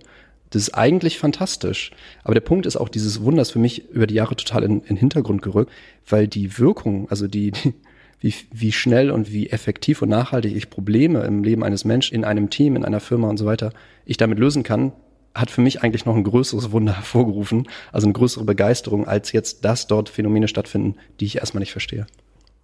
Das 0.49 0.63
ist 0.63 0.73
eigentlich 0.73 1.19
fantastisch. 1.19 1.91
Aber 2.23 2.33
der 2.33 2.41
Punkt 2.41 2.65
ist 2.65 2.77
auch, 2.77 2.89
dieses 2.89 3.23
Wunder 3.23 3.41
ist 3.41 3.51
für 3.51 3.59
mich 3.59 3.89
über 3.89 4.07
die 4.07 4.15
Jahre 4.15 4.35
total 4.35 4.63
in, 4.63 4.81
den 4.81 4.97
Hintergrund 4.97 5.41
gerückt, 5.41 5.71
weil 6.07 6.27
die 6.27 6.57
Wirkung, 6.57 7.09
also 7.09 7.27
die, 7.27 7.51
die 7.51 7.73
wie, 8.23 8.33
wie 8.51 8.71
schnell 8.71 9.11
und 9.11 9.33
wie 9.33 9.49
effektiv 9.49 10.01
und 10.01 10.07
nachhaltig 10.07 10.55
ich 10.55 10.69
Probleme 10.69 11.23
im 11.23 11.43
Leben 11.43 11.61
eines 11.61 11.83
Menschen, 11.83 12.15
in 12.15 12.23
einem 12.23 12.49
Team, 12.49 12.77
in 12.77 12.85
einer 12.85 13.01
Firma 13.01 13.29
und 13.29 13.35
so 13.35 13.45
weiter, 13.45 13.73
ich 14.05 14.15
damit 14.15 14.39
lösen 14.39 14.63
kann, 14.63 14.93
hat 15.35 15.51
für 15.51 15.59
mich 15.59 15.83
eigentlich 15.83 16.05
noch 16.05 16.15
ein 16.15 16.23
größeres 16.23 16.71
Wunder 16.71 16.95
hervorgerufen, 16.95 17.67
also 17.91 18.07
eine 18.07 18.13
größere 18.13 18.45
Begeisterung, 18.45 19.05
als 19.05 19.33
jetzt, 19.33 19.65
dass 19.65 19.87
dort 19.87 20.07
Phänomene 20.07 20.47
stattfinden, 20.47 20.95
die 21.19 21.25
ich 21.25 21.37
erstmal 21.37 21.59
nicht 21.59 21.73
verstehe. 21.73 22.07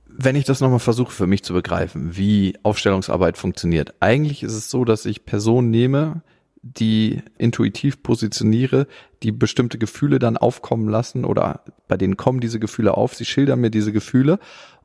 Wenn 0.07 0.38
ich 0.38 0.45
das 0.45 0.61
nochmal 0.61 0.79
versuche 0.79 1.11
für 1.11 1.27
mich 1.27 1.44
zu 1.44 1.53
begreifen, 1.53 2.15
wie 2.15 2.57
Aufstellungsarbeit 2.63 3.38
funktioniert. 3.38 3.95
Eigentlich 4.00 4.44
ist 4.44 4.53
es 4.53 4.69
so, 4.69 4.85
dass 4.85 5.05
ich 5.05 5.25
Personen 5.25 5.71
nehme, 5.71 6.23
die 6.62 7.21
intuitiv 7.38 8.01
positioniere, 8.01 8.88
die 9.23 9.31
bestimmte 9.31 9.77
Gefühle 9.77 10.19
dann 10.19 10.38
aufkommen 10.38 10.88
lassen 10.88 11.25
oder 11.25 11.63
bei 11.88 11.97
denen 11.97 12.17
kommen 12.17 12.39
diese 12.39 12.59
Gefühle 12.59 12.95
auf, 12.95 13.15
sie 13.15 13.25
schildern 13.25 13.59
mir 13.59 13.71
diese 13.71 13.94
Gefühle 13.94 14.39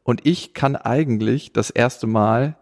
und 0.05 0.25
ich 0.25 0.55
kann 0.55 0.77
eigentlich 0.77 1.53
das 1.53 1.71
erste 1.71 2.07
Mal 2.07 2.57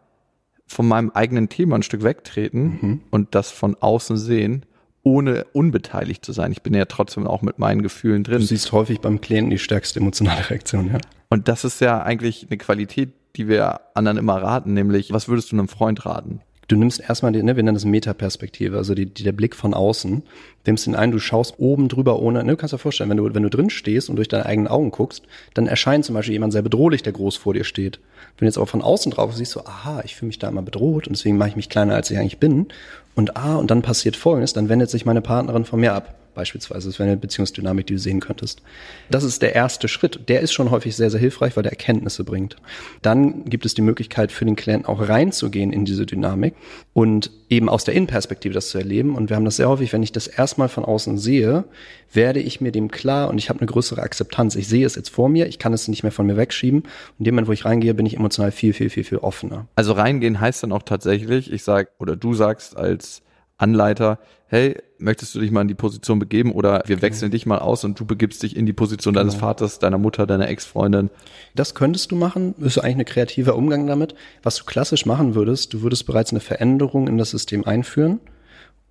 von 0.66 0.88
meinem 0.88 1.10
eigenen 1.10 1.48
Thema 1.48 1.76
ein 1.76 1.82
Stück 1.82 2.02
wegtreten 2.02 2.78
mhm. 2.80 3.00
und 3.10 3.34
das 3.34 3.50
von 3.50 3.76
außen 3.78 4.16
sehen, 4.16 4.64
ohne 5.02 5.44
unbeteiligt 5.52 6.24
zu 6.24 6.32
sein. 6.32 6.52
Ich 6.52 6.62
bin 6.62 6.74
ja 6.74 6.84
trotzdem 6.84 7.26
auch 7.26 7.42
mit 7.42 7.58
meinen 7.58 7.82
Gefühlen 7.82 8.22
drin. 8.24 8.38
Du 8.38 8.46
siehst 8.46 8.72
häufig 8.72 9.00
beim 9.00 9.20
Klienten 9.20 9.50
die 9.50 9.58
stärkste 9.58 10.00
emotionale 10.00 10.48
Reaktion, 10.48 10.90
ja. 10.92 10.98
Und 11.28 11.48
das 11.48 11.64
ist 11.64 11.80
ja 11.80 12.02
eigentlich 12.02 12.46
eine 12.48 12.58
Qualität, 12.58 13.12
die 13.36 13.48
wir 13.48 13.80
anderen 13.94 14.18
immer 14.18 14.36
raten, 14.36 14.74
nämlich, 14.74 15.12
was 15.12 15.28
würdest 15.28 15.50
du 15.50 15.56
einem 15.56 15.68
Freund 15.68 16.06
raten? 16.06 16.40
Du 16.68 16.76
nimmst 16.76 17.00
erstmal, 17.00 17.32
die, 17.32 17.42
ne, 17.42 17.56
wir 17.56 17.62
nennen 17.62 17.74
das 17.74 17.84
Metaperspektive, 17.84 18.76
also 18.76 18.94
die, 18.94 19.06
die, 19.06 19.24
der 19.24 19.32
Blick 19.32 19.56
von 19.56 19.74
außen, 19.74 20.22
nimmst 20.66 20.86
den 20.86 20.94
ein, 20.94 21.10
du 21.10 21.18
schaust 21.18 21.54
oben 21.58 21.88
drüber 21.88 22.20
ohne, 22.20 22.44
ne, 22.44 22.52
du 22.52 22.56
kannst 22.56 22.72
dir 22.72 22.78
vorstellen, 22.78 23.10
wenn 23.10 23.16
du, 23.16 23.34
wenn 23.34 23.42
du 23.42 23.50
drin 23.50 23.70
stehst 23.70 24.08
und 24.08 24.16
durch 24.16 24.28
deine 24.28 24.46
eigenen 24.46 24.68
Augen 24.68 24.90
guckst, 24.90 25.24
dann 25.54 25.66
erscheint 25.66 26.04
zum 26.04 26.14
Beispiel 26.14 26.34
jemand 26.34 26.52
sehr 26.52 26.62
bedrohlich, 26.62 27.02
der 27.02 27.12
groß 27.12 27.36
vor 27.36 27.54
dir 27.54 27.64
steht. 27.64 27.98
Wenn 28.38 28.46
du 28.46 28.46
jetzt 28.46 28.56
aber 28.56 28.66
von 28.66 28.82
außen 28.82 29.12
drauf 29.12 29.34
siehst, 29.34 29.52
so, 29.52 29.64
aha, 29.64 30.02
ich 30.04 30.16
fühle 30.16 30.28
mich 30.28 30.38
da 30.38 30.48
immer 30.48 30.62
bedroht 30.62 31.06
und 31.06 31.16
deswegen 31.16 31.36
mache 31.36 31.50
ich 31.50 31.56
mich 31.56 31.68
kleiner, 31.68 31.94
als 31.94 32.10
ich 32.10 32.18
eigentlich 32.18 32.38
bin. 32.38 32.68
Und 33.14 33.36
ah, 33.36 33.56
und 33.56 33.70
dann 33.70 33.82
passiert 33.82 34.16
folgendes, 34.16 34.54
dann 34.54 34.68
wendet 34.68 34.88
sich 34.88 35.04
meine 35.04 35.20
Partnerin 35.20 35.64
von 35.64 35.80
mir 35.80 35.92
ab 35.92 36.14
beispielsweise. 36.34 36.88
Das 36.88 36.98
wäre 36.98 37.08
eine 37.08 37.18
Beziehungsdynamik, 37.18 37.86
die 37.86 37.94
du 37.94 37.98
sehen 37.98 38.20
könntest. 38.20 38.62
Das 39.10 39.24
ist 39.24 39.42
der 39.42 39.54
erste 39.54 39.88
Schritt. 39.88 40.28
Der 40.28 40.40
ist 40.40 40.52
schon 40.52 40.70
häufig 40.70 40.96
sehr, 40.96 41.10
sehr 41.10 41.20
hilfreich, 41.20 41.56
weil 41.56 41.62
der 41.62 41.72
Erkenntnisse 41.72 42.24
bringt. 42.24 42.56
Dann 43.02 43.44
gibt 43.44 43.66
es 43.66 43.74
die 43.74 43.82
Möglichkeit 43.82 44.32
für 44.32 44.44
den 44.44 44.56
Klienten 44.56 44.86
auch 44.86 45.08
reinzugehen 45.08 45.72
in 45.72 45.84
diese 45.84 46.06
Dynamik 46.06 46.54
und 46.94 47.30
eben 47.48 47.68
aus 47.68 47.84
der 47.84 47.94
Innenperspektive 47.94 48.52
das 48.52 48.68
zu 48.68 48.78
erleben. 48.78 49.14
Und 49.14 49.30
wir 49.30 49.36
haben 49.36 49.44
das 49.44 49.56
sehr 49.56 49.68
häufig, 49.68 49.92
wenn 49.92 50.02
ich 50.02 50.12
das 50.12 50.26
erstmal 50.26 50.68
von 50.68 50.84
außen 50.84 51.16
sehe, 51.16 51.64
werde 52.12 52.40
ich 52.40 52.60
mir 52.60 52.70
dem 52.70 52.90
klar 52.90 53.30
und 53.30 53.38
ich 53.38 53.48
habe 53.48 53.60
eine 53.60 53.66
größere 53.66 54.02
Akzeptanz. 54.02 54.56
Ich 54.56 54.68
sehe 54.68 54.84
es 54.84 54.94
jetzt 54.94 55.08
vor 55.08 55.28
mir, 55.28 55.46
ich 55.46 55.58
kann 55.58 55.72
es 55.72 55.88
nicht 55.88 56.02
mehr 56.02 56.12
von 56.12 56.26
mir 56.26 56.36
wegschieben. 56.36 56.80
Und 56.80 57.18
in 57.18 57.24
dem 57.24 57.34
Moment, 57.34 57.48
wo 57.48 57.52
ich 57.52 57.64
reingehe, 57.64 57.94
bin 57.94 58.04
ich 58.04 58.16
emotional 58.16 58.52
viel, 58.52 58.74
viel, 58.74 58.90
viel, 58.90 59.04
viel 59.04 59.18
offener. 59.18 59.66
Also 59.74 59.92
reingehen 59.92 60.40
heißt 60.40 60.62
dann 60.62 60.72
auch 60.72 60.82
tatsächlich, 60.82 61.50
ich 61.50 61.64
sag, 61.64 61.88
oder 61.98 62.14
du 62.14 62.34
sagst 62.34 62.76
als 62.76 63.22
Anleiter, 63.56 64.18
hey, 64.48 64.76
möchtest 65.02 65.34
du 65.34 65.40
dich 65.40 65.50
mal 65.50 65.62
in 65.62 65.68
die 65.68 65.74
Position 65.74 66.18
begeben 66.18 66.52
oder 66.52 66.82
wir 66.86 67.02
wechseln 67.02 67.30
dich 67.30 67.46
mal 67.46 67.58
aus 67.58 67.84
und 67.84 67.98
du 67.98 68.04
begibst 68.04 68.42
dich 68.42 68.56
in 68.56 68.66
die 68.66 68.72
Position 68.72 69.14
genau. 69.14 69.24
deines 69.24 69.34
Vaters, 69.34 69.78
deiner 69.78 69.98
Mutter, 69.98 70.26
deiner 70.26 70.48
Ex-Freundin. 70.48 71.10
Das 71.54 71.74
könntest 71.74 72.10
du 72.10 72.16
machen, 72.16 72.54
ist 72.60 72.78
eigentlich 72.78 72.98
ein 72.98 73.04
kreativer 73.04 73.56
Umgang 73.56 73.86
damit. 73.86 74.14
Was 74.42 74.56
du 74.56 74.64
klassisch 74.64 75.06
machen 75.06 75.34
würdest, 75.34 75.74
du 75.74 75.82
würdest 75.82 76.06
bereits 76.06 76.30
eine 76.30 76.40
Veränderung 76.40 77.08
in 77.08 77.18
das 77.18 77.30
System 77.30 77.64
einführen 77.64 78.20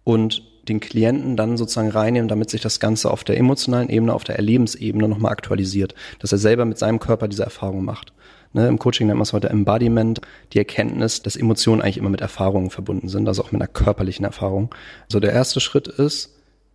und 0.03 0.43
den 0.67 0.79
Klienten 0.79 1.35
dann 1.35 1.57
sozusagen 1.57 1.89
reinnehmen, 1.89 2.27
damit 2.27 2.49
sich 2.49 2.61
das 2.61 2.79
Ganze 2.79 3.09
auf 3.09 3.23
der 3.23 3.37
emotionalen 3.37 3.89
Ebene, 3.89 4.13
auf 4.13 4.23
der 4.23 4.35
Erlebensebene 4.35 5.07
nochmal 5.07 5.31
aktualisiert, 5.31 5.95
dass 6.19 6.31
er 6.31 6.37
selber 6.37 6.65
mit 6.65 6.77
seinem 6.77 6.99
Körper 6.99 7.27
diese 7.27 7.43
Erfahrung 7.43 7.83
macht. 7.83 8.13
Ne, 8.53 8.67
Im 8.67 8.79
Coaching 8.79 9.07
nennt 9.07 9.17
man 9.17 9.23
es 9.23 9.33
heute 9.33 9.49
Embodiment, 9.49 10.19
die 10.51 10.57
Erkenntnis, 10.57 11.21
dass 11.21 11.37
Emotionen 11.37 11.81
eigentlich 11.81 11.97
immer 11.97 12.09
mit 12.09 12.21
Erfahrungen 12.21 12.69
verbunden 12.69 13.07
sind, 13.07 13.27
also 13.27 13.43
auch 13.43 13.51
mit 13.53 13.61
einer 13.61 13.71
körperlichen 13.71 14.25
Erfahrung. 14.25 14.73
Also 15.03 15.21
der 15.21 15.31
erste 15.31 15.61
Schritt 15.61 15.87
ist, 15.87 16.31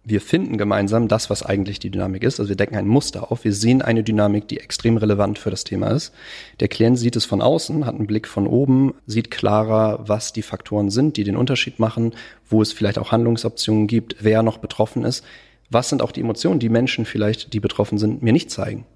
wir 0.08 0.20
finden 0.20 0.56
gemeinsam 0.56 1.08
das, 1.08 1.30
was 1.30 1.42
eigentlich 1.42 1.80
die 1.80 1.90
Dynamik 1.90 2.22
ist. 2.22 2.38
Also 2.38 2.48
wir 2.48 2.56
decken 2.56 2.76
ein 2.76 2.86
Muster 2.86 3.32
auf. 3.32 3.42
Wir 3.42 3.52
sehen 3.52 3.82
eine 3.82 4.04
Dynamik, 4.04 4.46
die 4.46 4.60
extrem 4.60 4.96
relevant 4.96 5.36
für 5.38 5.50
das 5.50 5.64
Thema 5.64 5.88
ist. 5.88 6.14
Der 6.60 6.68
Klient 6.68 6.96
sieht 6.96 7.16
es 7.16 7.24
von 7.24 7.42
außen, 7.42 7.84
hat 7.84 7.96
einen 7.96 8.06
Blick 8.06 8.28
von 8.28 8.46
oben, 8.46 8.94
sieht 9.06 9.32
klarer, 9.32 9.98
was 10.06 10.32
die 10.32 10.42
Faktoren 10.42 10.90
sind, 10.90 11.16
die 11.16 11.24
den 11.24 11.36
Unterschied 11.36 11.80
machen, 11.80 12.14
wo 12.48 12.62
es 12.62 12.72
vielleicht 12.72 12.98
auch 12.98 13.10
Handlungsoptionen 13.10 13.88
gibt, 13.88 14.18
wer 14.20 14.44
noch 14.44 14.58
betroffen 14.58 15.04
ist. 15.04 15.24
Was 15.70 15.88
sind 15.88 16.00
auch 16.00 16.12
die 16.12 16.20
Emotionen, 16.20 16.60
die 16.60 16.68
Menschen 16.68 17.04
vielleicht, 17.04 17.52
die 17.52 17.60
betroffen 17.60 17.98
sind, 17.98 18.22
mir 18.22 18.32
nicht 18.32 18.52
zeigen? 18.52 18.86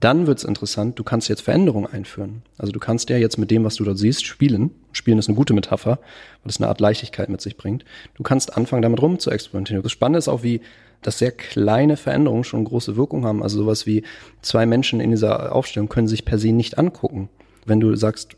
Dann 0.00 0.26
wird's 0.26 0.44
interessant, 0.44 0.98
du 0.98 1.04
kannst 1.04 1.28
jetzt 1.28 1.42
Veränderungen 1.42 1.86
einführen. 1.86 2.42
Also 2.58 2.72
du 2.72 2.80
kannst 2.80 3.08
ja 3.10 3.16
jetzt 3.16 3.38
mit 3.38 3.50
dem, 3.50 3.64
was 3.64 3.76
du 3.76 3.84
dort 3.84 3.98
siehst, 3.98 4.26
spielen. 4.26 4.70
Spielen 4.92 5.18
ist 5.18 5.28
eine 5.28 5.36
gute 5.36 5.54
Metapher, 5.54 5.98
weil 6.42 6.50
es 6.50 6.58
eine 6.58 6.68
Art 6.68 6.80
Leichtigkeit 6.80 7.28
mit 7.28 7.40
sich 7.40 7.56
bringt. 7.56 7.84
Du 8.14 8.22
kannst 8.22 8.56
anfangen, 8.56 8.82
damit 8.82 9.00
rum 9.00 9.18
zu 9.18 9.30
experimentieren. 9.30 9.82
Das 9.82 9.92
Spannende 9.92 10.18
ist 10.18 10.28
auch, 10.28 10.42
wie 10.42 10.60
dass 11.04 11.18
sehr 11.18 11.32
kleine 11.32 11.96
Veränderungen 11.96 12.44
schon 12.44 12.64
große 12.64 12.96
Wirkung 12.96 13.24
haben. 13.24 13.42
Also 13.42 13.58
sowas 13.58 13.86
wie 13.86 14.02
zwei 14.42 14.66
Menschen 14.66 15.00
in 15.00 15.10
dieser 15.10 15.54
Aufstellung 15.54 15.88
können 15.88 16.08
sich 16.08 16.24
per 16.24 16.38
se 16.38 16.52
nicht 16.52 16.78
angucken. 16.78 17.28
Wenn 17.66 17.80
du 17.80 17.94
sagst, 17.94 18.36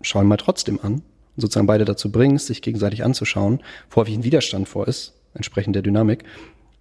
schau 0.00 0.20
ihn 0.20 0.26
mal 0.26 0.36
trotzdem 0.36 0.80
an, 0.82 1.02
sozusagen 1.36 1.66
beide 1.66 1.84
dazu 1.84 2.10
bringst, 2.10 2.46
sich 2.46 2.62
gegenseitig 2.62 3.04
anzuschauen, 3.04 3.60
wo 3.90 4.00
häufig 4.00 4.14
ein 4.14 4.24
Widerstand 4.24 4.68
vor 4.68 4.88
ist, 4.88 5.14
entsprechend 5.34 5.76
der 5.76 5.82
Dynamik, 5.82 6.24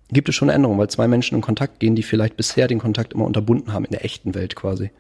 gibt 0.10 0.30
es 0.30 0.36
schon 0.36 0.50
Änderungen, 0.50 0.80
weil 0.80 0.90
zwei 0.90 1.08
Menschen 1.08 1.36
in 1.36 1.42
Kontakt 1.42 1.80
gehen, 1.80 1.96
die 1.96 2.04
vielleicht 2.04 2.38
bisher 2.38 2.68
den 2.68 2.80
Kontakt 2.80 3.14
immer 3.14 3.26
unterbunden 3.26 3.74
haben, 3.74 3.86
in 3.86 3.92
der 3.92 4.06
echten 4.06 4.36
Welt 4.36 4.56
quasi. 4.56 4.92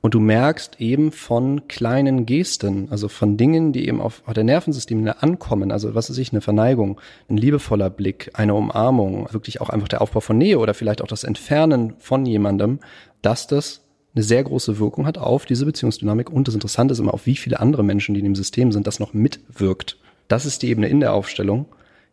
Und 0.00 0.14
du 0.14 0.20
merkst 0.20 0.80
eben 0.80 1.12
von 1.12 1.68
kleinen 1.68 2.26
Gesten, 2.26 2.88
also 2.90 3.08
von 3.08 3.36
Dingen, 3.36 3.72
die 3.72 3.86
eben 3.86 4.00
auf, 4.00 4.22
auf 4.26 4.34
der 4.34 4.42
Nervensystemebene 4.42 5.22
ankommen, 5.22 5.70
also 5.70 5.94
was 5.94 6.10
ist 6.10 6.18
ich, 6.18 6.32
eine 6.32 6.40
Verneigung, 6.40 7.00
ein 7.30 7.36
liebevoller 7.36 7.88
Blick, 7.88 8.30
eine 8.34 8.54
Umarmung, 8.54 9.32
wirklich 9.32 9.60
auch 9.60 9.70
einfach 9.70 9.86
der 9.86 10.02
Aufbau 10.02 10.18
von 10.18 10.38
Nähe 10.38 10.58
oder 10.58 10.74
vielleicht 10.74 11.02
auch 11.02 11.06
das 11.06 11.22
Entfernen 11.22 11.94
von 11.98 12.26
jemandem, 12.26 12.80
dass 13.22 13.46
das 13.46 13.82
eine 14.14 14.24
sehr 14.24 14.42
große 14.42 14.80
Wirkung 14.80 15.06
hat 15.06 15.18
auf 15.18 15.46
diese 15.46 15.64
Beziehungsdynamik 15.64 16.30
und 16.30 16.48
das 16.48 16.54
Interessante 16.54 16.92
ist 16.92 16.98
immer, 16.98 17.14
auf 17.14 17.26
wie 17.26 17.36
viele 17.36 17.60
andere 17.60 17.84
Menschen, 17.84 18.14
die 18.14 18.20
in 18.20 18.26
dem 18.26 18.34
System 18.34 18.72
sind, 18.72 18.88
das 18.88 18.98
noch 18.98 19.14
mitwirkt. 19.14 19.98
Das 20.26 20.46
ist 20.46 20.62
die 20.62 20.68
Ebene 20.68 20.88
in 20.88 20.98
der 20.98 21.14
Aufstellung. 21.14 21.66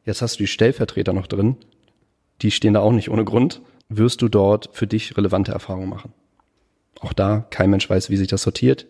Jetzt 0.06 0.22
hast 0.22 0.36
du 0.36 0.44
die 0.44 0.48
Stellvertreter 0.48 1.12
noch 1.12 1.28
drin, 1.28 1.58
die 2.42 2.52
stehen 2.52 2.74
da 2.74 2.82
auch 2.82 2.92
nicht 2.92 3.10
ohne 3.10 3.26
Grund, 3.26 3.62
wirst 3.90 4.22
du 4.22 4.30
dort 4.30 4.70
für 4.74 4.88
dich 4.88 5.18
relevante 5.18 5.52
Erfahrungen 5.52 5.90
machen. 5.90 6.14
Auch 7.02 7.14
da, 7.14 7.46
kein 7.50 7.70
Mensch 7.70 7.90
weiß, 7.90 8.10
wie 8.10 8.18
sich 8.18 8.28
das 8.28 8.44
sortiert. 8.44 8.88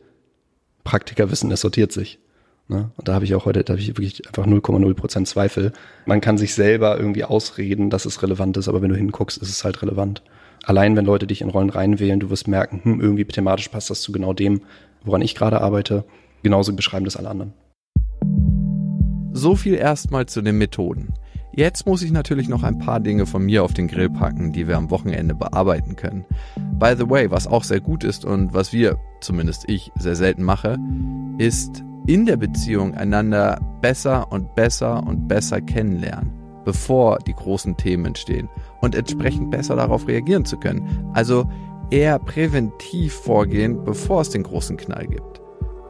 Praktiker 0.84 1.32
wissen, 1.32 1.51
es 1.51 1.62
sortiert 1.62 1.91
sich. 1.91 2.20
Ne? 2.68 2.91
Und 2.98 3.08
da 3.08 3.13
habe 3.13 3.25
ich 3.25 3.34
auch 3.36 3.46
heute, 3.46 3.63
da 3.63 3.74
habe 3.74 3.82
ich 3.82 3.89
wirklich 3.89 4.27
einfach 4.27 4.46
0,0 4.46 4.94
Prozent 4.94 5.27
Zweifel. 5.27 5.74
Man 6.06 6.22
kann 6.22 6.38
sich 6.38 6.53
selber 6.53 6.98
irgendwie 6.98 7.24
ausreden, 7.24 7.89
dass 7.89 8.06
es 8.06 8.22
relevant 8.22 8.58
ist, 8.58 8.68
aber 8.68 8.82
wenn 8.82 8.89
du 8.89 8.96
hinguckst, 8.96 9.41
ist 9.41 9.50
es 9.50 9.63
halt 9.63 9.82
relevant. 9.82 10.24
Allein 10.63 10.96
wenn 10.96 11.06
Leute 11.06 11.25
dich 11.25 11.41
in 11.41 11.50
Rollen 11.50 11.70
reinwählen, 11.70 12.20
du 12.20 12.29
wirst 12.29 12.48
merken, 12.48 12.82
hm, 12.84 13.01
irgendwie 13.01 13.25
thematisch 13.25 13.70
passt 13.70 13.89
das 13.89 14.01
zu 14.01 14.12
genau 14.12 14.34
dem, 14.34 14.62
woran 15.03 15.22
ich 15.22 15.36
gerade 15.36 15.62
arbeite. 15.62 16.06
Genauso 16.44 16.74
beschreiben 16.74 17.06
das 17.06 17.18
alle 17.18 17.29
anderen. 17.29 17.53
So 19.32 19.56
viel 19.56 19.75
erstmal 19.75 20.25
zu 20.27 20.41
den 20.41 20.58
Methoden. 20.58 21.13
Jetzt 21.59 21.85
muss 21.85 22.03
ich 22.03 22.13
natürlich 22.13 22.47
noch 22.47 22.63
ein 22.63 22.79
paar 22.79 23.01
Dinge 23.01 23.25
von 23.25 23.43
mir 23.43 23.65
auf 23.65 23.73
den 23.73 23.89
Grill 23.89 24.09
packen, 24.09 24.53
die 24.53 24.69
wir 24.69 24.77
am 24.77 24.89
Wochenende 24.91 25.35
bearbeiten 25.35 25.97
können. 25.97 26.23
By 26.55 26.93
the 26.97 27.09
way, 27.09 27.29
was 27.29 27.47
auch 27.47 27.65
sehr 27.65 27.81
gut 27.81 28.05
ist 28.05 28.23
und 28.23 28.53
was 28.53 28.71
wir, 28.71 28.97
zumindest 29.19 29.67
ich, 29.67 29.91
sehr 29.97 30.15
selten 30.15 30.43
mache, 30.43 30.77
ist 31.37 31.83
in 32.07 32.25
der 32.25 32.37
Beziehung 32.37 32.93
einander 32.93 33.59
besser 33.81 34.31
und 34.31 34.55
besser 34.55 35.05
und 35.05 35.27
besser 35.27 35.59
kennenlernen, 35.59 36.31
bevor 36.63 37.17
die 37.17 37.33
großen 37.33 37.75
Themen 37.75 38.05
entstehen 38.05 38.47
und 38.79 38.95
entsprechend 38.95 39.51
besser 39.51 39.75
darauf 39.75 40.07
reagieren 40.07 40.45
zu 40.45 40.55
können. 40.55 41.11
Also 41.13 41.45
eher 41.91 42.19
präventiv 42.19 43.13
vorgehen, 43.13 43.83
bevor 43.83 44.21
es 44.21 44.29
den 44.29 44.43
großen 44.43 44.77
Knall 44.77 45.07
gibt. 45.07 45.41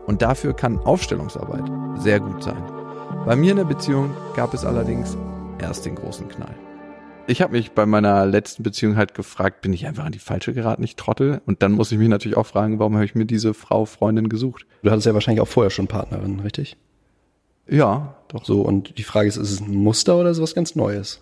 Und 0.08 0.24
dafür 0.24 0.54
kann 0.54 0.80
Aufstellungsarbeit 0.80 1.70
sehr 2.02 2.20
gut 2.20 2.42
sein. 2.42 2.64
Bei 3.28 3.36
mir 3.36 3.52
in 3.52 3.58
der 3.58 3.66
Beziehung 3.66 4.10
gab 4.36 4.56
es 4.56 4.66
allerdings 4.66 5.16
erst 5.62 5.86
den 5.86 5.96
großen 5.96 6.28
Knall. 6.28 6.56
Ich 7.28 7.44
habe 7.44 7.54
mich 7.54 7.74
bei 7.74 7.86
meiner 7.86 8.26
letzten 8.26 8.64
Beziehung 8.64 8.96
halt 8.96 9.14
gefragt, 9.14 9.62
bin 9.62 9.72
ich 9.72 9.86
einfach 9.86 10.06
an 10.06 10.12
die 10.12 10.20
falsche 10.20 10.54
geraten, 10.54 10.84
ich 10.84 10.96
trottel? 10.96 11.42
Und 11.46 11.62
dann 11.62 11.74
muss 11.74 11.92
ich 11.92 12.00
mich 12.00 12.10
natürlich 12.10 12.38
auch 12.38 12.48
fragen, 12.48 12.80
warum 12.80 12.96
habe 12.96 13.06
ich 13.06 13.14
mir 13.14 13.26
diese 13.26 13.54
Frau, 13.54 13.86
Freundin 13.86 14.30
gesucht? 14.30 14.66
Du 14.82 14.90
hattest 14.90 15.06
ja 15.06 15.14
wahrscheinlich 15.14 15.42
auch 15.42 15.48
vorher 15.48 15.70
schon 15.70 15.88
Partnerin, 15.88 16.40
richtig? 16.40 16.76
Ja, 17.70 18.16
doch. 18.30 18.46
So, 18.46 18.62
und 18.62 18.98
die 18.98 19.04
Frage 19.04 19.28
ist, 19.28 19.38
ist 19.38 19.52
es 19.52 19.60
ein 19.62 19.76
Muster 19.76 20.18
oder 20.18 20.32
ist 20.32 20.38
es 20.38 20.44
was 20.44 20.56
ganz 20.56 20.76
Neues? 20.76 21.22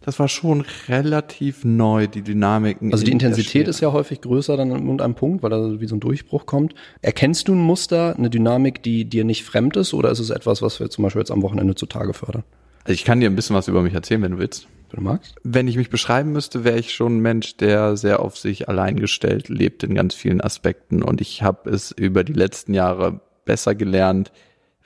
Das 0.00 0.18
war 0.18 0.28
schon 0.28 0.64
relativ 0.88 1.64
neu, 1.64 2.06
die 2.06 2.20
Dynamiken. 2.20 2.92
Also 2.92 3.04
die 3.04 3.12
Intensität 3.12 3.68
ist 3.68 3.80
ja 3.80 3.92
häufig 3.92 4.20
größer 4.20 4.56
dann 4.56 4.70
an 4.70 4.82
irgendeinem 4.82 5.14
Punkt, 5.14 5.42
weil 5.42 5.48
da 5.48 5.80
wie 5.80 5.86
so 5.86 5.96
ein 5.96 6.00
Durchbruch 6.00 6.44
kommt. 6.44 6.74
Erkennst 7.00 7.48
du 7.48 7.54
ein 7.54 7.58
Muster, 7.58 8.14
eine 8.16 8.28
Dynamik, 8.28 8.82
die 8.82 9.06
dir 9.06 9.24
nicht 9.24 9.44
fremd 9.44 9.76
ist, 9.76 9.94
oder 9.94 10.10
ist 10.10 10.18
es 10.18 10.28
etwas, 10.28 10.60
was 10.60 10.78
wir 10.78 10.90
zum 10.90 11.04
Beispiel 11.04 11.20
jetzt 11.20 11.30
am 11.30 11.42
Wochenende 11.42 11.74
zutage 11.74 12.12
fördern? 12.12 12.44
Also 12.84 12.94
ich 12.94 13.04
kann 13.04 13.20
dir 13.20 13.30
ein 13.30 13.36
bisschen 13.36 13.56
was 13.56 13.68
über 13.68 13.82
mich 13.82 13.94
erzählen, 13.94 14.22
wenn 14.22 14.32
du 14.32 14.38
willst. 14.38 14.68
Wenn 14.90 15.02
du 15.02 15.10
magst. 15.10 15.34
Wenn 15.42 15.68
ich 15.68 15.76
mich 15.76 15.90
beschreiben 15.90 16.32
müsste, 16.32 16.64
wäre 16.64 16.78
ich 16.78 16.94
schon 16.94 17.16
ein 17.16 17.20
Mensch, 17.20 17.56
der 17.56 17.96
sehr 17.96 18.20
auf 18.20 18.36
sich 18.36 18.68
allein 18.68 18.96
gestellt 18.96 19.48
lebt 19.48 19.82
in 19.82 19.94
ganz 19.94 20.14
vielen 20.14 20.42
Aspekten. 20.42 21.02
Und 21.02 21.20
ich 21.20 21.42
habe 21.42 21.70
es 21.70 21.92
über 21.92 22.24
die 22.24 22.34
letzten 22.34 22.74
Jahre 22.74 23.20
besser 23.46 23.74
gelernt, 23.74 24.32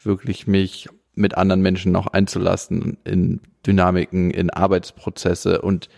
wirklich 0.03 0.47
mich 0.47 0.89
mit 1.15 1.37
anderen 1.37 1.61
Menschen 1.61 1.91
noch 1.91 2.07
einzulassen 2.07 2.99
in 3.05 3.41
Dynamiken, 3.67 4.31
in 4.31 4.51
Arbeitsprozesse. 4.51 5.61
Und 5.61 5.89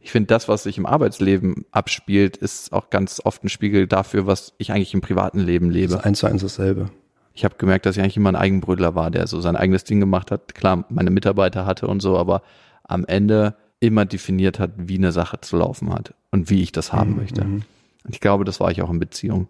ich 0.00 0.10
finde, 0.10 0.28
das, 0.28 0.48
was 0.48 0.62
sich 0.62 0.78
im 0.78 0.86
Arbeitsleben 0.86 1.66
abspielt, 1.70 2.38
ist 2.38 2.72
auch 2.72 2.88
ganz 2.88 3.20
oft 3.22 3.44
ein 3.44 3.50
Spiegel 3.50 3.86
dafür, 3.86 4.26
was 4.26 4.54
ich 4.56 4.72
eigentlich 4.72 4.94
im 4.94 5.02
privaten 5.02 5.40
Leben 5.40 5.70
lebe. 5.70 5.92
Das 5.92 6.00
ist 6.00 6.06
eins 6.06 6.18
zu 6.20 6.26
eins 6.26 6.40
dasselbe 6.40 6.90
ich 7.34 7.44
habe 7.44 7.56
gemerkt, 7.56 7.86
dass 7.86 7.96
ich 7.96 8.02
eigentlich 8.02 8.16
immer 8.16 8.30
ein 8.30 8.36
Eigenbrödler 8.36 8.94
war, 8.94 9.10
der 9.10 9.26
so 9.26 9.40
sein 9.40 9.56
eigenes 9.56 9.84
Ding 9.84 10.00
gemacht 10.00 10.30
hat. 10.30 10.54
Klar, 10.54 10.84
meine 10.88 11.10
Mitarbeiter 11.10 11.64
hatte 11.66 11.86
und 11.86 12.00
so, 12.00 12.18
aber 12.18 12.42
am 12.84 13.04
Ende 13.04 13.54
immer 13.78 14.04
definiert 14.04 14.58
hat, 14.58 14.72
wie 14.76 14.98
eine 14.98 15.12
Sache 15.12 15.40
zu 15.40 15.56
laufen 15.56 15.92
hat 15.92 16.14
und 16.30 16.50
wie 16.50 16.62
ich 16.62 16.72
das 16.72 16.92
haben 16.92 17.12
mhm. 17.12 17.16
möchte. 17.16 17.42
Und 17.42 17.64
ich 18.08 18.20
glaube, 18.20 18.44
das 18.44 18.60
war 18.60 18.70
ich 18.70 18.82
auch 18.82 18.90
in 18.90 18.98
Beziehung. 18.98 19.48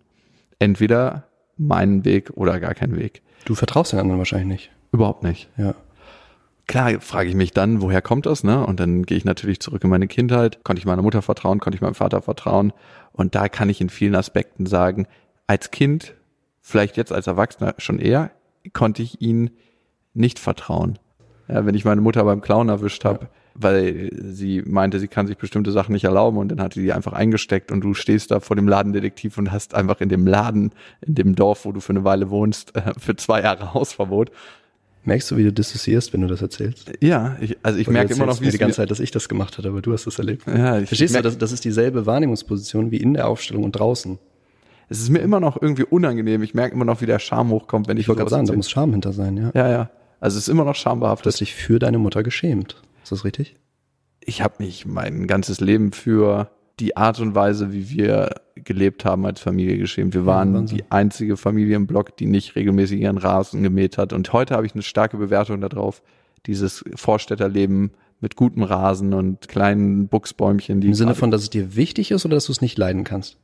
Entweder 0.58 1.25
meinen 1.56 2.04
Weg 2.04 2.30
oder 2.34 2.60
gar 2.60 2.75
keinen 2.75 2.96
Weg. 2.96 3.22
Du 3.44 3.54
vertraust 3.54 3.92
den 3.92 4.00
anderen 4.00 4.18
wahrscheinlich 4.18 4.49
nicht. 4.49 4.70
Überhaupt 4.92 5.22
nicht. 5.22 5.49
Ja. 5.56 5.75
Klar 6.66 7.00
frage 7.00 7.28
ich 7.28 7.34
mich 7.34 7.50
dann, 7.50 7.82
woher 7.82 8.00
kommt 8.00 8.26
das, 8.26 8.44
ne? 8.44 8.64
Und 8.64 8.78
dann 8.78 9.04
gehe 9.04 9.16
ich 9.16 9.25
natürlich 9.25 9.60
zurück 9.60 9.82
in 9.82 9.90
meine 9.90 10.06
Kindheit. 10.06 10.62
Konnte 10.62 10.78
ich 10.78 10.87
meiner 10.87 11.02
Mutter 11.02 11.22
vertrauen, 11.22 11.58
konnte 11.58 11.76
ich 11.76 11.82
meinem 11.82 11.94
Vater 11.94 12.22
vertrauen. 12.22 12.72
Und 13.12 13.34
da 13.34 13.49
kann 13.49 13.68
ich 13.68 13.80
in 13.80 13.88
vielen 13.88 14.14
Aspekten 14.14 14.66
sagen, 14.66 15.06
als 15.49 15.72
Kind 15.72 16.14
vielleicht 16.61 16.97
jetzt 16.97 17.12
als 17.12 17.26
Erwachsener 17.26 17.75
schon 17.79 17.99
eher, 17.99 18.31
konnte 18.73 19.02
ich 19.02 19.21
ihnen 19.21 19.50
nicht 20.14 20.38
vertrauen. 20.38 20.99
Ja, 21.49 21.67
wenn 21.67 21.75
ich 21.75 21.85
meine 21.85 22.00
Mutter 22.00 22.25
beim 22.25 22.40
Clown 22.40 22.69
erwischt 22.69 23.05
habe, 23.05 23.25
ja. 23.25 23.31
weil 23.55 24.11
sie 24.12 24.62
meinte, 24.64 25.00
sie 25.00 25.09
kann 25.09 25.26
sich 25.26 25.37
bestimmte 25.37 25.73
Sachen 25.73 25.93
nicht 25.93 26.05
erlauben 26.05 26.38
und 26.38 26.49
dann 26.49 26.61
hat 26.61 26.75
sie 26.75 26.83
die 26.83 26.93
einfach 26.93 27.12
eingesteckt 27.12 27.73
und 27.73 27.81
du 27.81 27.95
stehst 27.95 28.31
da 28.31 28.40
vor 28.40 28.57
dem 28.57 28.69
Ladendetektiv 28.69 29.37
und 29.38 29.50
hast 29.50 29.75
einfach 29.75 30.00
in 30.00 30.09
dem 30.09 30.26
Laden, 30.26 30.73
in 31.05 31.14
dem 31.14 31.35
Dorf, 31.35 31.64
wo 31.64 31.73
du 31.73 31.81
für 31.81 31.90
eine 31.90 32.05
Weile 32.05 32.31
wohnst, 32.31 32.73
für 32.99 33.17
zwei 33.17 33.43
Jahre 33.43 33.75
Hausverbot. 33.75 34.31
Merkst 35.02 35.31
du, 35.31 35.38
wie 35.38 35.45
du 35.45 35.52
dissoziierst, 35.52 36.12
wenn 36.12 36.21
du 36.21 36.26
das 36.26 36.43
erzählst? 36.43 36.93
Ja, 37.00 37.37
ich, 37.40 37.57
also 37.62 37.79
ich 37.79 37.88
merke 37.88 38.12
immer 38.12 38.26
noch, 38.26 38.43
wie 38.43 38.50
die 38.50 38.59
ganze 38.59 38.76
Zeit, 38.76 38.90
dass 38.90 39.00
ich 39.00 39.11
das 39.11 39.31
gemacht 39.31 39.57
habe, 39.57 39.71
aber 39.71 39.81
du 39.81 39.95
hast 39.95 40.07
das 40.07 40.19
erlebt. 40.19 40.47
Ja, 40.47 40.79
ich 40.79 40.88
Verstehst 40.88 41.17
du, 41.17 41.23
das, 41.23 41.38
das 41.38 41.52
ist 41.52 41.64
dieselbe 41.64 42.05
Wahrnehmungsposition 42.05 42.90
wie 42.90 42.99
in 42.99 43.14
der 43.14 43.26
Aufstellung 43.26 43.64
und 43.64 43.73
draußen 43.73 44.19
es 44.90 45.00
ist 45.00 45.09
mir 45.09 45.20
immer 45.20 45.38
noch 45.38 45.61
irgendwie 45.61 45.85
unangenehm. 45.85 46.42
Ich 46.42 46.52
merke 46.52 46.75
immer 46.75 46.85
noch, 46.85 47.00
wie 47.00 47.06
der 47.06 47.20
Scham 47.20 47.50
hochkommt, 47.50 47.87
wenn 47.87 47.97
ich. 47.97 48.02
Ich 48.02 48.09
wollte 48.09 48.18
gerade 48.18 48.30
sagen, 48.30 48.47
da 48.47 48.54
muss 48.54 48.68
Scham 48.68 48.90
hinter 48.90 49.12
sein, 49.12 49.37
ja. 49.37 49.50
Ja, 49.54 49.70
ja. 49.70 49.90
Also 50.18 50.37
es 50.37 50.44
ist 50.44 50.49
immer 50.49 50.64
noch 50.64 50.75
schambehaftet. 50.75 51.26
Du 51.26 51.28
hast 51.28 51.40
dich 51.40 51.54
für 51.54 51.78
deine 51.78 51.99
Mutter 51.99 52.23
geschämt. 52.25 52.82
Ist 53.02 53.12
das 53.12 53.25
richtig? 53.25 53.56
Ich 54.20 54.42
habe 54.42 54.56
mich 54.59 54.87
mein 54.87 55.28
ganzes 55.28 55.61
Leben 55.61 55.92
für 55.92 56.50
die 56.80 56.97
Art 56.97 57.20
und 57.20 57.35
Weise, 57.35 57.73
wie 57.73 57.88
wir 57.90 58.35
gelebt 58.56 59.04
haben 59.04 59.25
als 59.26 59.40
Familie 59.40 59.78
geschämt. 59.78 60.12
Wir 60.12 60.26
waren 60.26 60.54
ja, 60.54 60.62
die 60.62 60.85
einzige 60.90 61.37
Familie 61.37 61.76
im 61.76 61.87
Block, 61.87 62.16
die 62.16 62.26
nicht 62.26 62.56
regelmäßig 62.56 63.00
ihren 63.00 63.18
Rasen 63.18 63.62
gemäht 63.62 63.97
hat. 63.97 64.12
Und 64.12 64.32
heute 64.32 64.54
habe 64.56 64.66
ich 64.66 64.75
eine 64.75 64.82
starke 64.82 65.16
Bewertung 65.16 65.61
darauf, 65.61 66.02
dieses 66.47 66.85
Vorstädterleben 66.97 67.92
mit 68.20 68.35
gutem 68.35 68.64
Rasen 68.64 69.14
und 69.14 69.49
kleinen 69.49 70.09
Buchsbäumchen. 70.09 70.80
Die 70.80 70.88
Im 70.88 70.94
Sinne 70.94 71.14
von, 71.14 71.30
dass 71.30 71.42
es 71.42 71.50
dir 71.50 71.76
wichtig 71.76 72.11
ist 72.11 72.25
oder 72.26 72.35
dass 72.35 72.47
du 72.47 72.52
es 72.52 72.61
nicht 72.61 72.76
leiden 72.76 73.04
kannst? 73.04 73.38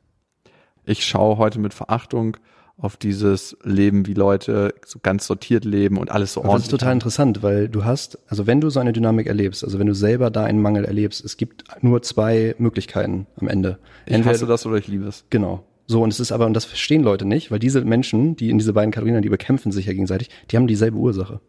Ich 0.87 1.05
schaue 1.05 1.37
heute 1.37 1.59
mit 1.59 1.75
Verachtung 1.75 2.37
auf 2.79 2.97
dieses 2.97 3.57
Leben, 3.63 4.07
wie 4.07 4.15
Leute 4.15 4.75
so 4.85 4.99
ganz 5.03 5.27
sortiert 5.27 5.65
leben 5.65 5.97
und 5.97 6.11
alles 6.11 6.35
so 6.35 6.41
ordentlich. 6.41 6.57
Das 6.57 6.65
ist 6.65 6.71
total 6.71 6.93
interessant, 6.93 7.43
weil 7.43 7.69
du 7.69 7.85
hast, 7.85 8.19
also 8.29 8.47
wenn 8.47 8.61
du 8.61 8.69
so 8.69 8.81
eine 8.81 8.93
Dynamik 8.93 9.27
erlebst, 9.27 9.65
also 9.65 9.79
wenn 9.79 9.87
du 9.87 9.95
selber 9.95 10.31
da 10.31 10.45
einen 10.45 10.61
Mangel 10.61 10.85
erlebst, 10.85 11.25
es 11.25 11.37
gibt 11.37 11.65
nur 11.83 12.03
zwei 12.03 12.55
Möglichkeiten 12.59 13.27
am 13.37 13.49
Ende. 13.49 13.79
Entweder, 14.05 14.21
ich 14.21 14.27
hasse 14.27 14.47
das 14.47 14.67
oder 14.67 14.77
ich 14.77 14.89
liebe 14.89 15.07
es. 15.07 15.25
Genau. 15.31 15.65
So, 15.87 16.03
und 16.03 16.13
es 16.13 16.21
ist 16.21 16.33
aber, 16.33 16.47
und 16.47 16.55
das 16.55 16.65
verstehen 16.65 17.03
Leute 17.03 17.25
nicht, 17.25 17.51
weil 17.51 17.61
diese 17.61 17.83
Menschen, 17.83 18.37
die 18.37 18.51
in 18.51 18.59
diese 18.59 18.73
beiden 18.73 18.91
Kategorien, 18.91 19.23
die 19.23 19.29
bekämpfen 19.29 19.73
sich 19.73 19.87
ja 19.87 19.93
gegenseitig, 19.93 20.29
die 20.51 20.57
haben 20.57 20.67
dieselbe 20.67 20.99
Ursache. 20.99 21.41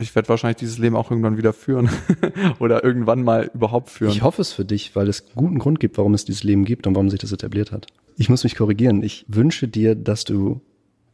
Ich 0.00 0.14
werde 0.14 0.28
wahrscheinlich 0.28 0.56
dieses 0.56 0.78
Leben 0.78 0.96
auch 0.96 1.10
irgendwann 1.10 1.36
wieder 1.36 1.52
führen. 1.52 1.90
Oder 2.58 2.82
irgendwann 2.82 3.22
mal 3.22 3.50
überhaupt 3.54 3.90
führen. 3.90 4.10
Ich 4.10 4.22
hoffe 4.22 4.42
es 4.42 4.52
für 4.52 4.64
dich, 4.64 4.96
weil 4.96 5.08
es 5.08 5.26
guten 5.34 5.58
Grund 5.58 5.78
gibt, 5.80 5.98
warum 5.98 6.14
es 6.14 6.24
dieses 6.24 6.42
Leben 6.42 6.64
gibt 6.64 6.86
und 6.86 6.94
warum 6.94 7.10
sich 7.10 7.20
das 7.20 7.32
etabliert 7.32 7.70
hat. 7.72 7.86
Ich 8.16 8.28
muss 8.28 8.44
mich 8.44 8.56
korrigieren. 8.56 9.02
Ich 9.02 9.24
wünsche 9.28 9.68
dir, 9.68 9.94
dass 9.94 10.24
du 10.24 10.60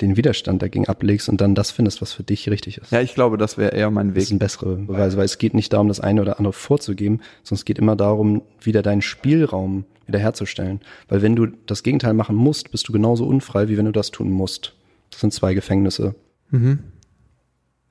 den 0.00 0.16
Widerstand 0.16 0.61
dagegen 0.62 0.87
ablegst 0.88 1.28
und 1.28 1.40
dann 1.40 1.55
das 1.55 1.71
findest, 1.71 2.02
was 2.02 2.12
für 2.12 2.23
dich 2.23 2.49
richtig 2.50 2.78
ist. 2.78 2.93
Ja, 2.93 3.00
ich 3.00 3.14
glaube, 3.14 3.38
das 3.38 3.57
wäre 3.57 3.75
eher 3.75 3.90
mein 3.90 4.14
Das 4.14 4.25
ist 4.25 4.31
Weg. 4.31 4.33
eine 4.35 4.38
bessere 4.40 4.76
Beweise, 4.76 5.16
weil 5.16 5.25
es 5.25 5.38
geht 5.38 5.55
nicht 5.55 5.73
darum, 5.73 5.88
das 5.88 6.00
eine 6.00 6.21
oder 6.21 6.38
andere 6.38 6.52
vorzugeben, 6.52 7.21
sondern 7.43 7.61
es 7.61 7.64
geht 7.64 7.78
immer 7.78 7.97
darum, 7.97 8.43
wieder 8.61 8.83
deinen 8.83 9.00
Spielraum 9.02 9.85
wiederherzustellen. 10.07 10.81
Weil 11.09 11.23
wenn 11.23 11.35
du 11.35 11.47
das 11.47 11.83
Gegenteil 11.83 12.12
machen 12.14 12.37
musst, 12.37 12.71
bist 12.71 12.88
du 12.88 12.93
genauso 12.93 13.25
unfrei, 13.26 13.69
wie 13.69 13.78
wenn 13.78 13.87
du 13.87 13.93
das 13.93 14.11
tun 14.11 14.31
musst. 14.31 14.75
Das 15.11 15.21
sind 15.21 15.33
zwei 15.33 15.55
Gefängnisse. 15.55 16.14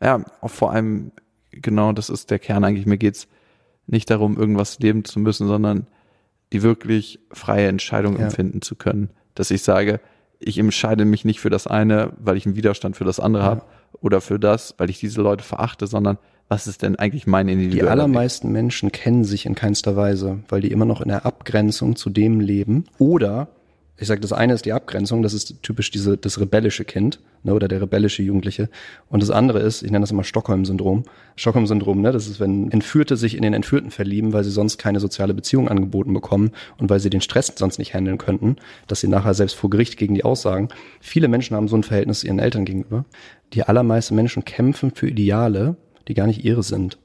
Ja, 0.01 0.23
auch 0.41 0.49
vor 0.51 0.71
allem, 0.71 1.11
genau, 1.51 1.91
das 1.93 2.09
ist 2.09 2.31
der 2.31 2.39
Kern 2.39 2.63
eigentlich. 2.63 2.85
Mir 2.85 2.97
geht's 2.97 3.27
nicht 3.87 4.09
darum, 4.09 4.37
irgendwas 4.37 4.79
leben 4.79 5.05
zu 5.05 5.19
müssen, 5.19 5.47
sondern 5.47 5.87
die 6.53 6.63
wirklich 6.63 7.19
freie 7.31 7.67
Entscheidung 7.67 8.17
Ja. 8.17 8.25
empfinden 8.25 8.61
zu 8.61 8.75
können. 8.75 9.09
Dass 9.35 9.51
ich 9.51 9.63
sage, 9.63 9.99
ich 10.39 10.57
entscheide 10.57 11.05
mich 11.05 11.25
nicht 11.25 11.39
für 11.39 11.49
das 11.49 11.65
eine, 11.67 12.13
weil 12.19 12.37
ich 12.37 12.45
einen 12.45 12.55
Widerstand 12.55 12.97
für 12.97 13.05
das 13.05 13.19
andere 13.19 13.43
habe 13.43 13.61
oder 14.01 14.21
für 14.21 14.39
das, 14.39 14.75
weil 14.77 14.89
ich 14.89 14.99
diese 14.99 15.21
Leute 15.21 15.43
verachte, 15.43 15.87
sondern 15.87 16.17
was 16.47 16.67
ist 16.67 16.83
denn 16.83 16.95
eigentlich 16.97 17.25
mein 17.25 17.47
Die 17.47 17.53
individueller 17.53 17.85
Weg? 17.87 17.91
allermeisten 17.91 18.51
Menschen 18.51 18.91
kennen 18.91 19.23
sich 19.23 19.45
in 19.47 19.55
keinster 19.55 19.95
Weise, 19.95 20.39
weil 20.49 20.61
die 20.61 20.71
immer 20.71 20.85
noch 20.85 21.01
in 21.01 21.07
der 21.07 21.25
Abgrenzung 21.25 21.95
zu 21.95 22.09
dem 22.11 22.39
leben. 22.39 22.83
Oder, 22.99 23.47
ich 23.97 24.07
sage, 24.07 24.19
das 24.19 24.33
eine 24.33 24.53
ist 24.53 24.65
die 24.65 24.73
Abgrenzung, 24.73 25.21
das 25.21 25.33
ist 25.33 25.63
typisch 25.63 25.89
diese, 25.89 26.17
das 26.17 26.39
rebellische 26.39 26.83
Kind 26.83 27.19
ne, 27.43 27.53
oder 27.53 27.69
der 27.69 27.81
rebellische 27.81 28.23
Jugendliche. 28.23 28.69
Und 29.07 29.23
das 29.23 29.29
andere 29.29 29.59
ist, 29.59 29.83
ich 29.83 29.91
nenne 29.91 30.03
das 30.03 30.11
immer 30.11 30.25
Stockholm-Syndrom. 30.25 31.05
Stockholm-Syndrom, 31.37 32.01
ne, 32.01 32.11
das 32.11 32.27
ist, 32.27 32.41
wenn 32.41 32.71
Entführte 32.71 33.15
sich 33.15 33.37
in 33.37 33.41
den 33.41 33.53
Entführten 33.53 33.91
verlieben, 33.91 34.33
weil 34.33 34.43
sie 34.43 34.51
sonst 34.51 34.77
keine 34.77 34.99
soziale 34.99 35.33
Beziehung 35.33 35.69
angeboten 35.69 36.13
bekommen 36.13 36.51
und 36.77 36.89
weil 36.89 36.99
sie 36.99 37.09
den 37.09 37.21
Stress 37.21 37.53
sonst 37.55 37.79
nicht 37.79 37.93
handeln 37.93 38.17
könnten, 38.17 38.57
dass 38.87 38.99
sie 38.99 39.07
nachher 39.07 39.33
selbst 39.33 39.55
vor 39.55 39.69
Gericht 39.69 39.95
gegen 39.95 40.15
die 40.15 40.25
aussagen. 40.25 40.67
Viele 40.99 41.29
Menschen 41.29 41.55
haben 41.55 41.69
so 41.69 41.77
ein 41.77 41.83
Verhältnis 41.83 42.25
ihren 42.25 42.39
Eltern 42.39 42.65
gegenüber. 42.65 43.05
Die 43.53 43.63
allermeisten 43.63 44.15
Menschen 44.15 44.43
kämpfen 44.43 44.91
für 44.91 45.07
Ideale, 45.07 45.77
die 46.09 46.15
gar 46.15 46.27
nicht 46.27 46.43
ihre 46.43 46.63
sind. 46.63 46.97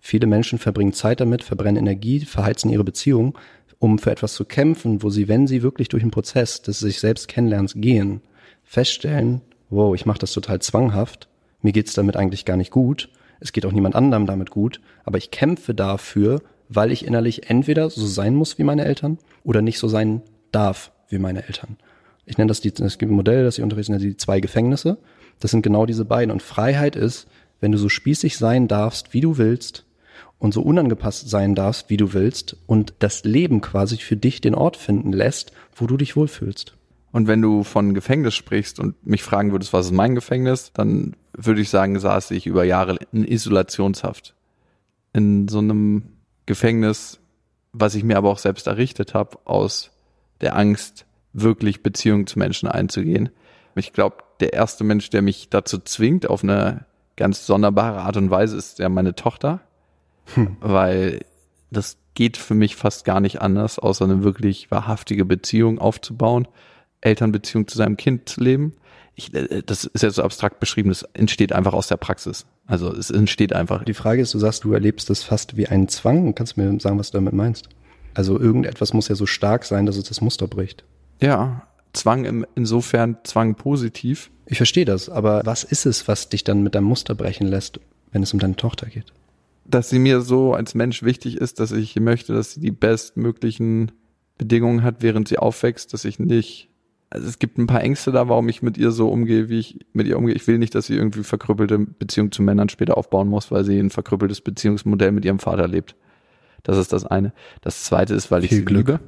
Viele 0.00 0.26
Menschen 0.26 0.58
verbringen 0.58 0.92
Zeit 0.92 1.20
damit, 1.20 1.42
verbrennen 1.42 1.76
Energie, 1.82 2.20
verheizen 2.20 2.70
ihre 2.70 2.84
Beziehung, 2.84 3.36
um 3.78 3.98
für 3.98 4.10
etwas 4.10 4.34
zu 4.34 4.44
kämpfen, 4.44 5.02
wo 5.02 5.10
sie, 5.10 5.28
wenn 5.28 5.46
sie 5.46 5.62
wirklich 5.62 5.88
durch 5.88 6.02
den 6.02 6.10
Prozess 6.10 6.62
des 6.62 6.80
sich 6.80 7.00
selbst 7.00 7.28
kennenlernens 7.28 7.74
gehen, 7.76 8.20
feststellen, 8.64 9.40
wow, 9.70 9.94
ich 9.94 10.06
mache 10.06 10.18
das 10.18 10.32
total 10.32 10.60
zwanghaft, 10.60 11.28
mir 11.62 11.72
geht's 11.72 11.94
damit 11.94 12.16
eigentlich 12.16 12.44
gar 12.44 12.56
nicht 12.56 12.70
gut, 12.70 13.08
es 13.40 13.52
geht 13.52 13.66
auch 13.66 13.72
niemand 13.72 13.94
anderem 13.94 14.26
damit 14.26 14.50
gut, 14.50 14.80
aber 15.04 15.18
ich 15.18 15.30
kämpfe 15.30 15.74
dafür, 15.74 16.42
weil 16.68 16.92
ich 16.92 17.06
innerlich 17.06 17.48
entweder 17.50 17.88
so 17.90 18.06
sein 18.06 18.34
muss 18.34 18.58
wie 18.58 18.64
meine 18.64 18.84
Eltern 18.84 19.18
oder 19.44 19.62
nicht 19.62 19.78
so 19.78 19.88
sein 19.88 20.22
darf 20.52 20.92
wie 21.08 21.18
meine 21.18 21.46
Eltern. 21.46 21.76
Ich 22.26 22.36
nenne 22.36 22.48
das 22.48 22.60
die, 22.60 22.72
ein 22.78 23.10
Modell, 23.10 23.44
das 23.44 23.56
ich 23.56 23.64
unterrichte, 23.64 23.96
die 23.96 24.16
zwei 24.16 24.40
Gefängnisse. 24.40 24.98
Das 25.40 25.50
sind 25.50 25.62
genau 25.62 25.86
diese 25.86 26.04
beiden. 26.04 26.30
Und 26.30 26.42
Freiheit 26.42 26.94
ist, 26.94 27.26
wenn 27.60 27.72
du 27.72 27.78
so 27.78 27.88
spießig 27.88 28.36
sein 28.36 28.68
darfst, 28.68 29.14
wie 29.14 29.22
du 29.22 29.38
willst, 29.38 29.86
und 30.38 30.54
so 30.54 30.62
unangepasst 30.62 31.28
sein 31.28 31.54
darfst, 31.54 31.90
wie 31.90 31.96
du 31.96 32.12
willst, 32.12 32.56
und 32.66 32.94
das 33.00 33.24
Leben 33.24 33.60
quasi 33.60 33.96
für 33.96 34.16
dich 34.16 34.40
den 34.40 34.54
Ort 34.54 34.76
finden 34.76 35.12
lässt, 35.12 35.52
wo 35.74 35.86
du 35.86 35.96
dich 35.96 36.16
wohlfühlst. 36.16 36.74
Und 37.10 37.26
wenn 37.26 37.42
du 37.42 37.64
von 37.64 37.94
Gefängnis 37.94 38.34
sprichst 38.34 38.78
und 38.78 39.06
mich 39.06 39.22
fragen 39.22 39.52
würdest, 39.52 39.72
was 39.72 39.86
ist 39.86 39.92
mein 39.92 40.14
Gefängnis, 40.14 40.72
dann 40.74 41.16
würde 41.32 41.60
ich 41.60 41.70
sagen, 41.70 41.98
saß 41.98 42.30
ich 42.32 42.46
über 42.46 42.64
Jahre 42.64 42.98
in 43.12 43.24
Isolationshaft. 43.24 44.34
In 45.12 45.48
so 45.48 45.58
einem 45.58 46.04
Gefängnis, 46.46 47.18
was 47.72 47.94
ich 47.94 48.04
mir 48.04 48.18
aber 48.18 48.30
auch 48.30 48.38
selbst 48.38 48.66
errichtet 48.66 49.14
habe, 49.14 49.38
aus 49.44 49.90
der 50.40 50.56
Angst, 50.56 51.06
wirklich 51.32 51.82
Beziehungen 51.82 52.26
zu 52.26 52.38
Menschen 52.38 52.68
einzugehen. 52.68 53.30
Ich 53.74 53.92
glaube, 53.92 54.16
der 54.40 54.52
erste 54.52 54.84
Mensch, 54.84 55.10
der 55.10 55.22
mich 55.22 55.48
dazu 55.50 55.78
zwingt, 55.78 56.28
auf 56.28 56.42
eine 56.42 56.84
ganz 57.16 57.46
sonderbare 57.46 58.00
Art 58.00 58.16
und 58.16 58.30
Weise, 58.30 58.56
ist 58.56 58.78
ja 58.78 58.88
meine 58.88 59.14
Tochter. 59.14 59.60
Weil 60.60 61.20
das 61.70 61.98
geht 62.14 62.36
für 62.36 62.54
mich 62.54 62.76
fast 62.76 63.04
gar 63.04 63.20
nicht 63.20 63.40
anders, 63.40 63.78
außer 63.78 64.04
eine 64.04 64.24
wirklich 64.24 64.70
wahrhaftige 64.70 65.24
Beziehung 65.24 65.78
aufzubauen, 65.78 66.48
Elternbeziehung 67.00 67.68
zu 67.68 67.76
seinem 67.76 67.96
Kind 67.96 68.28
zu 68.28 68.40
leben. 68.40 68.74
Ich, 69.14 69.32
äh, 69.34 69.62
das 69.64 69.84
ist 69.84 70.02
ja 70.02 70.10
so 70.10 70.22
abstrakt 70.22 70.60
beschrieben, 70.60 70.88
das 70.88 71.02
entsteht 71.14 71.52
einfach 71.52 71.74
aus 71.74 71.88
der 71.88 71.96
Praxis. 71.96 72.46
Also 72.66 72.92
es 72.92 73.10
entsteht 73.10 73.52
einfach. 73.52 73.84
Die 73.84 73.94
Frage 73.94 74.22
ist, 74.22 74.34
du 74.34 74.38
sagst, 74.38 74.64
du 74.64 74.72
erlebst 74.72 75.10
das 75.10 75.22
fast 75.22 75.56
wie 75.56 75.68
einen 75.68 75.88
Zwang. 75.88 76.34
Kannst 76.34 76.56
du 76.56 76.60
mir 76.60 76.80
sagen, 76.80 76.98
was 76.98 77.10
du 77.10 77.18
damit 77.18 77.34
meinst? 77.34 77.68
Also 78.14 78.38
irgendetwas 78.38 78.92
muss 78.92 79.08
ja 79.08 79.14
so 79.14 79.26
stark 79.26 79.64
sein, 79.64 79.86
dass 79.86 79.96
es 79.96 80.04
das 80.04 80.20
Muster 80.20 80.48
bricht. 80.48 80.84
Ja, 81.20 81.68
Zwang 81.92 82.24
im, 82.24 82.46
insofern 82.54 83.18
Zwang 83.24 83.54
positiv. 83.54 84.30
Ich 84.46 84.56
verstehe 84.56 84.84
das, 84.84 85.08
aber 85.08 85.42
was 85.44 85.62
ist 85.62 85.86
es, 85.86 86.08
was 86.08 86.28
dich 86.28 86.42
dann 86.42 86.62
mit 86.62 86.74
deinem 86.74 86.84
Muster 86.84 87.14
brechen 87.14 87.46
lässt, 87.46 87.80
wenn 88.12 88.22
es 88.22 88.32
um 88.32 88.40
deine 88.40 88.56
Tochter 88.56 88.86
geht? 88.86 89.12
Dass 89.68 89.90
sie 89.90 89.98
mir 89.98 90.22
so 90.22 90.54
als 90.54 90.74
Mensch 90.74 91.02
wichtig 91.02 91.36
ist, 91.36 91.60
dass 91.60 91.72
ich 91.72 91.94
möchte, 91.96 92.32
dass 92.32 92.54
sie 92.54 92.60
die 92.60 92.70
bestmöglichen 92.70 93.92
Bedingungen 94.38 94.82
hat, 94.82 95.02
während 95.02 95.28
sie 95.28 95.38
aufwächst, 95.38 95.92
dass 95.92 96.04
ich 96.04 96.18
nicht, 96.18 96.70
also 97.10 97.28
es 97.28 97.38
gibt 97.38 97.58
ein 97.58 97.66
paar 97.66 97.82
Ängste 97.82 98.10
da, 98.10 98.28
warum 98.28 98.48
ich 98.48 98.62
mit 98.62 98.78
ihr 98.78 98.90
so 98.90 99.08
umgehe, 99.10 99.48
wie 99.48 99.58
ich 99.58 99.80
mit 99.92 100.06
ihr 100.06 100.16
umgehe. 100.16 100.34
Ich 100.34 100.46
will 100.46 100.58
nicht, 100.58 100.74
dass 100.74 100.86
sie 100.86 100.94
irgendwie 100.94 101.22
verkrüppelte 101.22 101.78
Beziehungen 101.78 102.32
zu 102.32 102.42
Männern 102.42 102.68
später 102.68 102.96
aufbauen 102.96 103.28
muss, 103.28 103.50
weil 103.50 103.64
sie 103.64 103.78
ein 103.78 103.90
verkrüppeltes 103.90 104.40
Beziehungsmodell 104.40 105.12
mit 105.12 105.24
ihrem 105.24 105.38
Vater 105.38 105.68
lebt. 105.68 105.94
Das 106.62 106.76
ist 106.76 106.92
das 106.92 107.06
eine. 107.06 107.32
Das 107.60 107.84
zweite 107.84 108.14
ist, 108.14 108.30
weil 108.30 108.42
ich 108.44 108.50
Viel 108.50 108.58
sie 108.58 108.64
Glück. 108.64 108.88
liebe. 108.88 109.00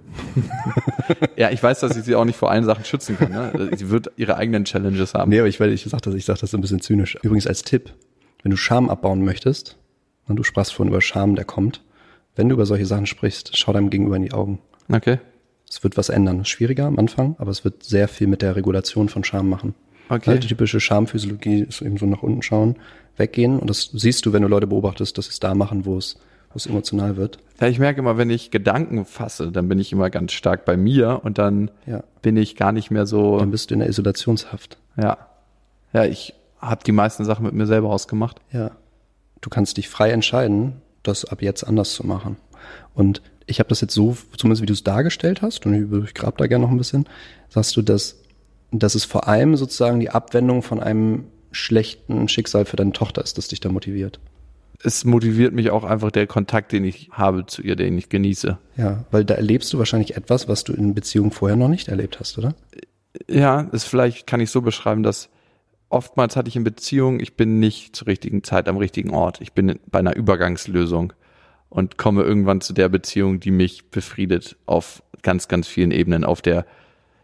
ja, 1.36 1.50
ich 1.50 1.62
weiß, 1.62 1.80
dass 1.80 1.96
ich 1.96 2.04
sie 2.04 2.14
auch 2.14 2.24
nicht 2.24 2.36
vor 2.36 2.50
allen 2.50 2.64
Sachen 2.64 2.84
schützen 2.84 3.18
kann. 3.18 3.32
Ne? 3.32 3.70
Sie 3.76 3.90
wird 3.90 4.12
ihre 4.16 4.36
eigenen 4.36 4.64
Challenges 4.64 5.14
haben. 5.14 5.30
Nee, 5.30 5.40
aber 5.40 5.48
ich, 5.48 5.58
weil 5.58 5.72
ich 5.72 5.84
sag 5.84 6.00
das, 6.02 6.14
ich 6.14 6.24
sag 6.24 6.38
das 6.38 6.54
ein 6.54 6.60
bisschen 6.60 6.80
zynisch. 6.80 7.18
Übrigens 7.22 7.46
als 7.46 7.62
Tipp, 7.62 7.92
wenn 8.42 8.50
du 8.50 8.56
Scham 8.56 8.88
abbauen 8.88 9.24
möchtest, 9.24 9.79
du 10.28 10.42
sprachst 10.42 10.72
vorhin 10.72 10.92
über 10.92 11.00
Scham, 11.00 11.35
der 11.35 11.44
kommt, 11.44 11.83
wenn 12.37 12.48
du 12.48 12.54
über 12.54 12.66
solche 12.66 12.87
Sachen 12.87 13.06
sprichst, 13.06 13.56
schau 13.56 13.72
deinem 13.72 13.90
Gegenüber 13.90 14.16
in 14.16 14.22
die 14.22 14.33
Augen. 14.33 14.61
Okay. 14.92 15.18
Es 15.68 15.83
wird 15.83 15.96
was 15.96 16.09
ändern. 16.09 16.40
Ist 16.40 16.48
schwieriger 16.48 16.87
am 16.87 16.98
Anfang, 16.98 17.37
aber 17.38 17.50
es 17.50 17.64
wird 17.64 17.83
sehr 17.85 18.09
viel 18.09 18.26
mit 18.26 18.42
der 18.42 18.56
Regulation 18.56 19.09
von 19.09 19.24
Scham 19.24 19.48
machen. 19.48 19.74
Okay. 20.09 20.30
Halt, 20.30 20.42
die 20.44 20.48
typische 20.48 20.80
Schamphysiologie 20.80 21.61
ist 21.61 21.83
eben 21.83 21.96
so 21.96 22.06
nach 22.06 22.22
unten 22.22 22.42
schauen, 22.42 22.76
weggehen. 23.16 23.59
Und 23.61 23.70
das 23.70 23.90
siehst 23.92 24.26
du, 24.26 24.33
wenn 24.33 24.42
du 24.42 24.48
Leute 24.48 24.66
beobachtest, 24.66 25.16
dass 25.18 25.26
sie 25.26 25.30
es 25.30 25.38
da 25.40 25.54
machen, 25.54 25.85
wo 25.87 25.96
es, 25.98 26.16
wo 26.52 26.56
es 26.56 26.66
emotional 26.66 27.16
wird. 27.16 27.38
Ja, 27.61 27.68
ich 27.68 27.78
merke 27.78 28.00
immer, 28.00 28.16
wenn 28.18 28.30
ich 28.30 28.50
Gedanken 28.50 29.04
fasse, 29.04 29.52
dann 29.52 29.68
bin 29.68 29.78
ich 29.78 29.92
immer 29.92 30.11
ganz 30.11 30.33
stark 30.33 30.64
bei 30.64 30.76
mir 30.76 31.20
und 31.22 31.38
dann 31.38 31.70
Ja. 31.87 32.02
bin 32.22 32.37
ich 32.37 32.56
gar 32.56 32.72
nicht 32.72 32.90
mehr 32.90 33.06
so, 33.06 33.38
Dann 33.38 33.52
bist 33.52 33.70
du 33.70 33.74
in 33.74 33.80
der 33.80 33.88
Isolationshaft. 33.88 34.78
ja. 34.96 35.18
Ja, 35.92 36.04
ich 36.04 36.35
habe 36.61 36.85
die 36.85 36.92
meisten 36.92 37.24
Sachen 37.24 37.44
mit 37.44 37.52
mir 37.54 37.66
selber 37.66 37.90
ausgemacht. 37.90 38.40
Ja. 38.52 38.70
Du 39.40 39.50
kannst 39.50 39.76
dich 39.76 39.88
frei 39.88 40.11
entscheiden, 40.11 40.83
das 41.03 41.24
ab 41.24 41.42
jetzt 41.42 41.64
anders 41.64 41.94
zu 41.94 42.07
machen. 42.07 42.37
Und 42.94 43.22
ich 43.46 43.59
habe 43.59 43.68
das 43.68 43.81
jetzt 43.81 43.94
so, 43.94 44.16
zumindest 44.37 44.62
wie 44.62 44.66
du 44.66 44.72
es 44.72 44.85
dargestellt 44.85 45.42
hast, 45.42 45.66
und 45.66 46.05
ich, 46.05 46.14
grab 46.14 46.38
da 46.38 46.46
gerne 46.46 46.64
noch 46.64 46.70
ein 46.70 46.79
bisschen, 46.79 47.09
sagst 47.48 47.76
du, 47.76 47.83
dass, 47.83 48.20
dass 48.70 48.94
es 48.94 49.05
vor 49.05 49.29
allem 49.29 49.57
sozusagen 49.57 50.00
die 50.00 50.11
Abwendung 50.11 50.62
von 50.62 50.81
einem 50.81 51.24
schlechten 51.53 52.29
Schicksal 52.29 52.64
für 52.64 52.76
deine 52.76 52.92
Tochter 52.92 53.22
ist, 53.22 53.38
das 53.38 53.48
dich 53.48 53.61
da 53.61 53.70
motiviert. 53.70 54.20
Es 54.83 55.05
motiviert 55.05 55.53
mich 55.53 55.70
auch 55.70 55.85
einfach 55.85 56.11
der 56.11 56.26
Kontakt, 56.26 56.72
den 56.72 56.85
ich 56.85 57.11
habe 57.12 57.44
zu 57.44 57.61
ihr, 57.61 57.76
den 57.76 57.98
ich 57.98 58.09
genieße. 58.09 58.57
Ja, 58.76 59.05
weil 59.11 59.24
da 59.24 59.35
erlebst 59.35 59.72
du 59.72 59.79
wahrscheinlich 59.79 60.16
etwas, 60.16 60.48
was 60.48 60.64
du 60.64 60.72
in 60.72 60.94
Beziehungen 60.94 61.33
vorher 61.33 61.57
noch 61.57 61.68
nicht 61.68 61.88
erlebt 61.88 62.18
hast, 62.18 62.38
oder? 62.38 62.55
Ja, 63.29 63.62
ist 63.72 63.85
vielleicht 63.85 64.26
kann 64.26 64.40
ich 64.40 64.50
so 64.50 64.62
beschreiben, 64.62 65.03
dass 65.03 65.29
oftmals 65.90 66.37
hatte 66.37 66.48
ich 66.48 66.57
in 66.57 66.64
Beziehungen, 66.64 67.20
ich 67.20 67.37
bin 67.37 67.59
nicht 67.59 67.94
zur 67.94 68.07
richtigen 68.07 68.42
Zeit 68.42 68.68
am 68.68 68.79
richtigen 68.79 69.11
Ort. 69.11 69.40
Ich 69.40 69.53
bin 69.53 69.79
bei 69.90 69.98
einer 69.98 70.16
Übergangslösung 70.16 71.12
und 71.68 71.98
komme 71.98 72.22
irgendwann 72.22 72.61
zu 72.61 72.72
der 72.72 72.88
Beziehung, 72.88 73.40
die 73.40 73.50
mich 73.50 73.90
befriedet 73.90 74.57
auf 74.66 75.03
ganz, 75.22 75.48
ganz 75.48 75.68
vielen 75.68 75.90
Ebenen, 75.90 76.24
auf 76.24 76.40
der 76.40 76.64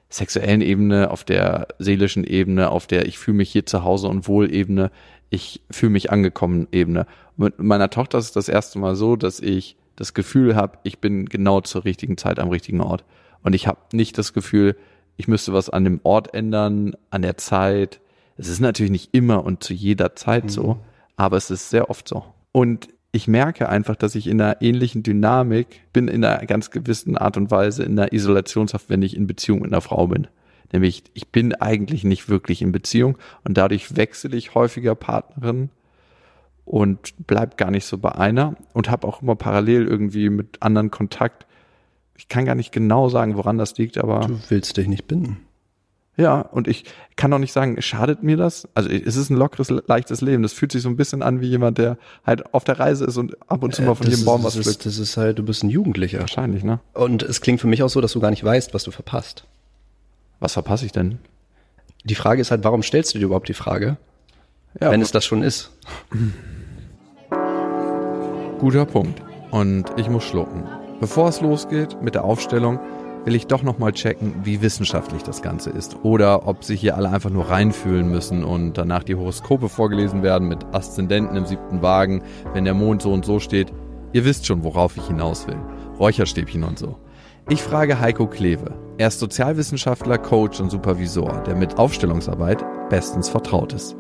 sexuellen 0.09 0.61
Ebene, 0.61 1.11
auf 1.11 1.25
der 1.25 1.69
seelischen 1.79 2.25
Ebene, 2.25 2.71
auf 2.71 2.87
der 2.87 3.07
ich 3.07 3.19
fühle 3.19 3.39
mich 3.39 3.51
hier 3.51 3.67
zu 3.67 3.83
Hause 3.83 4.09
und 4.09 4.29
wohl 4.29 4.53
Ebene, 4.53 4.91
ich 5.31 5.63
fühle 5.71 5.91
mich 5.91 6.13
angekommen 6.13 6.69
Ebene. 6.71 7.07
Mit 7.37 7.59
meiner 7.59 7.91
Tochter 7.91 8.19
ist 8.19 8.27
es 8.27 8.33
das 8.33 8.49
erste 8.49 8.79
Mal 8.79 8.95
so, 8.95 9.17
dass 9.17 9.41
ich 9.41 9.77
das 9.97 10.15
Gefühl 10.15 10.55
habe, 10.55 10.79
ich 10.85 11.01
bin 11.01 11.27
genau 11.27 11.61
zur 11.61 11.85
richtigen 11.85 12.17
Zeit 12.17 12.39
am 12.39 12.51
richtigen 12.51 12.81
Ort. 12.81 13.05
Und 13.43 13.55
ich 13.55 13.67
habe 13.67 13.79
nicht 13.93 14.19
das 14.19 14.33
Gefühl, 14.33 14.77
ich 15.17 15.29
müsste 15.29 15.53
was 15.53 15.71
an 15.71 15.85
dem 15.85 16.01
Ort 16.03 16.35
ändern, 16.35 16.95
an 17.11 17.23
der 17.23 17.37
Zeit. 17.37 18.01
Es 18.37 18.49
ist 18.49 18.61
natürlich 18.61 18.93
nicht 18.93 19.15
immer 19.15 19.45
und 19.45 19.63
zu 19.63 19.73
jeder 19.73 20.15
Zeit 20.15 20.51
so, 20.51 20.79
aber 21.17 21.37
es 21.37 21.51
ist 21.51 21.71
sehr 21.71 21.91
oft 21.91 22.07
so. 22.07 22.25
Und 22.53 22.89
ich 23.13 23.29
merke 23.29 23.69
einfach, 23.69 23.97
dass 23.97 24.15
ich 24.15 24.27
in 24.27 24.41
einer 24.41 24.61
ähnlichen 24.61 25.03
Dynamik 25.03 25.81
bin, 25.93 26.09
in 26.09 26.23
einer 26.23 26.45
ganz 26.47 26.71
gewissen 26.71 27.17
Art 27.17 27.37
und 27.39 27.51
Weise 27.51 27.83
in 27.83 27.99
einer 27.99 28.13
Isolationshaft, 28.13 28.91
wenn 28.91 29.03
ich 29.03 29.17
in 29.17 29.27
Beziehung 29.27 29.61
mit 29.61 29.73
einer 29.73 29.81
Frau 29.81 30.07
bin. 30.09 30.27
Nämlich, 30.73 31.05
ich 31.15 31.29
bin 31.29 31.55
eigentlich 31.55 32.05
nicht 32.05 32.29
wirklich 32.29 32.61
in 32.61 32.73
Beziehung 32.73 33.17
und 33.45 33.57
dadurch 33.57 33.97
wechsle 33.97 34.37
ich 34.37 34.55
häufiger 34.55 34.95
Partnerin 34.95 35.71
und 36.67 37.15
bleib 37.27 37.57
gar 37.57 37.71
nicht 37.71 37.87
so 37.87 37.97
bei 37.97 38.13
einer 38.13 38.57
und 38.75 38.91
habe 38.91 39.07
auch 39.07 39.23
immer 39.23 39.37
parallel 39.37 39.87
irgendwie 39.87 40.29
mit 40.29 40.63
anderen 40.63 40.91
Kontakt. 40.91 41.47
Ich 42.17 42.29
kann 42.29 42.45
gar 42.45 42.55
nicht 42.55 42.73
genau 42.73 43.09
sagen, 43.09 43.37
woran 43.37 43.57
das 43.57 43.79
liegt, 43.79 43.97
aber. 43.97 44.21
Du 44.27 44.39
willst 44.49 44.77
dich 44.77 44.89
nicht 44.89 45.07
binden. 45.07 45.46
Ja, 46.19 46.41
und 46.41 46.67
ich 46.67 46.85
kann 47.17 47.31
auch 47.35 47.39
nicht 47.39 47.53
sagen, 47.53 47.81
schadet 47.83 48.23
mir 48.23 48.39
das? 48.39 48.67
Also 48.75 48.89
es 48.89 49.17
ist 49.17 49.29
ein 49.29 49.37
lockeres, 49.37 49.69
leichtes 49.87 50.23
Leben. 50.23 50.43
Das 50.43 50.55
fühlt 50.55 50.73
sich 50.73 50.81
so 50.81 50.89
ein 50.89 50.97
bisschen 50.97 51.23
an 51.23 51.43
wie 51.43 51.47
jemand, 51.49 51.77
der 51.77 51.99
halt 52.25 52.55
auf 52.55 52.65
der 52.65 52.79
Reise 52.79 53.05
ist 53.05 53.19
und 53.19 53.37
ab 53.51 53.63
und 53.63 53.75
zu 53.75 53.83
mal 53.83 53.95
von 53.95 54.07
Äh, 54.07 54.11
jedem 54.11 54.25
Baum 54.25 54.41
ist, 54.41 54.47
was 54.47 54.55
das 54.55 54.63
pflückt. 54.65 54.79
ist, 54.79 54.87
das 54.87 54.99
ist 54.99 55.17
halt, 55.19 55.39
du 55.39 55.43
bist 55.43 55.63
ein 55.63 55.69
Jugendlicher. 55.69 56.21
Wahrscheinlich, 56.21 56.65
ne? 56.65 56.81
Und 56.95 57.23
es 57.23 57.43
klingt 57.43 57.61
für 57.61 57.67
mich 57.67 57.83
auch 57.83 57.91
so, 57.91 58.01
dass 58.01 58.13
du 58.13 58.21
gar 58.21 58.31
nicht 58.31 58.43
weißt, 58.43 58.73
was 58.73 58.85
du 58.85 58.91
verpasst. 58.93 59.45
Was 60.41 60.55
verpasse 60.55 60.87
ich 60.87 60.93
denn? 60.93 61.19
Die 62.05 62.15
Frage 62.15 62.41
ist 62.41 62.51
halt, 62.51 62.65
warum 62.65 62.83
stellst 62.83 63.15
du 63.15 63.19
dir 63.19 63.27
überhaupt 63.27 63.49
die 63.49 63.55
Frage, 63.55 63.99
Ja, 64.81 64.91
wenn 64.91 65.03
es 65.03 65.11
das 65.13 65.25
schon 65.27 65.43
ist? 65.43 65.71
Guter 68.59 68.87
Punkt. 68.87 69.21
Und 69.51 69.85
ich 69.97 70.09
muss 70.09 70.25
schlucken. 70.25 70.65
Bevor 71.01 71.29
es 71.29 71.41
losgeht 71.41 72.01
mit 72.03 72.15
der 72.15 72.25
Aufstellung, 72.25 72.79
will 73.27 73.35
ich 73.35 73.49
doch 73.49 73.65
nochmal 73.65 73.93
checken, 73.93 74.35
wie 74.45 74.63
wissenschaftlich 74.63 75.25
das 75.25 75.43
Ganze 75.43 75.71
ist. 75.71 75.97
Oder 76.05 76.47
ob 76.47 76.63
sich 76.63 76.81
hier 76.81 76.97
alle 76.97 77.11
einfach 77.11 77.29
nur 77.29 77.51
reinfühlen 77.51 78.09
müssen 78.09 78.45
und 78.45 78.79
danach 78.79 79.03
die 79.03 79.17
Horoskope 79.17 79.69
vorgelesen 79.69 80.23
werden 80.23 80.47
mit 80.47 80.65
Aszendenten 80.73 81.37
im 81.37 81.45
siebten 81.45 81.83
Wagen, 81.83 82.23
wenn 82.55 82.65
der 82.65 82.75
Mond 82.75 83.03
so 83.03 83.13
und 83.13 83.25
so 83.25 83.41
steht. 83.41 83.73
Ihr 84.13 84.25
wisst 84.25 84.47
schon, 84.47 84.63
worauf 84.63 84.97
ich 84.97 85.09
hinaus 85.09 85.49
will. 85.49 85.59
Räucherstäbchen 85.99 86.63
und 86.63 86.79
so. 86.79 86.97
Ich 87.49 87.63
frage 87.63 87.99
Heiko 87.99 88.29
Kleve. 88.29 88.75
Er 88.97 89.09
ist 89.09 89.19
Sozialwissenschaftler, 89.19 90.19
Coach 90.19 90.61
und 90.61 90.71
Supervisor, 90.71 91.43
der 91.43 91.57
mit 91.57 91.79
Aufstellungsarbeit 91.79 92.65
bestens 92.89 93.29
vertraut 93.29 93.73
ist. 93.73 93.97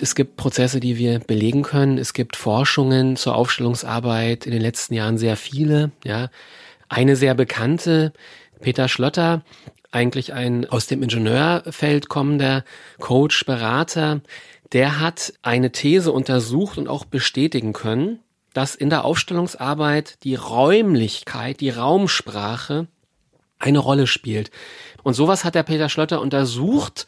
Es 0.00 0.14
gibt 0.14 0.36
Prozesse, 0.36 0.80
die 0.80 0.96
wir 0.96 1.18
belegen 1.18 1.62
können. 1.62 1.98
Es 1.98 2.14
gibt 2.14 2.36
Forschungen 2.36 3.16
zur 3.16 3.34
Aufstellungsarbeit 3.34 4.46
in 4.46 4.52
den 4.52 4.62
letzten 4.62 4.94
Jahren 4.94 5.18
sehr 5.18 5.36
viele. 5.36 5.90
Ja, 6.04 6.30
eine 6.88 7.16
sehr 7.16 7.34
bekannte, 7.34 8.12
Peter 8.62 8.88
Schlötter, 8.88 9.42
eigentlich 9.90 10.32
ein 10.32 10.68
aus 10.68 10.86
dem 10.86 11.02
Ingenieurfeld 11.02 12.08
kommender 12.08 12.64
Coach, 12.98 13.44
Berater, 13.44 14.22
der 14.72 15.00
hat 15.00 15.34
eine 15.42 15.70
These 15.70 16.10
untersucht 16.10 16.78
und 16.78 16.88
auch 16.88 17.04
bestätigen 17.04 17.74
können, 17.74 18.20
dass 18.54 18.74
in 18.74 18.90
der 18.90 19.04
Aufstellungsarbeit 19.04 20.24
die 20.24 20.34
Räumlichkeit, 20.34 21.60
die 21.60 21.70
Raumsprache 21.70 22.86
eine 23.58 23.78
Rolle 23.78 24.06
spielt. 24.06 24.50
Und 25.02 25.14
sowas 25.14 25.44
hat 25.44 25.54
der 25.54 25.62
Peter 25.62 25.88
Schlötter 25.88 26.20
untersucht 26.20 27.06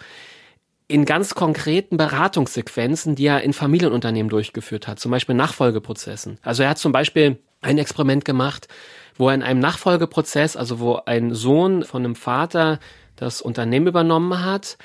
in 0.87 1.07
ganz 1.07 1.35
konkreten 1.35 1.97
Beratungssequenzen, 1.97 3.15
die 3.15 3.27
er 3.27 3.43
in 3.43 3.55
Familienunternehmen 3.55 4.29
durchgeführt 4.29 4.87
hat, 4.87 5.01
zum 5.01 5.11
Beispiel 5.11 5.35
Nachfolgeprozessen. 5.35 6.39
Also 6.43 6.63
er 6.63 6.71
hat 6.71 6.79
zum 6.79 6.93
Beispiel 6.93 7.39
ein 7.63 7.79
Experiment 7.79 8.25
gemacht, 8.25 8.69
wo 9.17 9.29
er 9.29 9.35
in 9.35 9.43
einem 9.43 9.61
Nachfolgeprozess, 9.61 10.57
also 10.57 10.81
wo 10.81 11.01
ein 11.07 11.35
Sohn 11.35 11.85
von 11.85 12.05
einem 12.05 12.17
Vater 12.17 12.81
das 13.17 13.41
Unternehmen 13.41 13.87
übernommen 13.87 14.45
hat, 14.45 14.77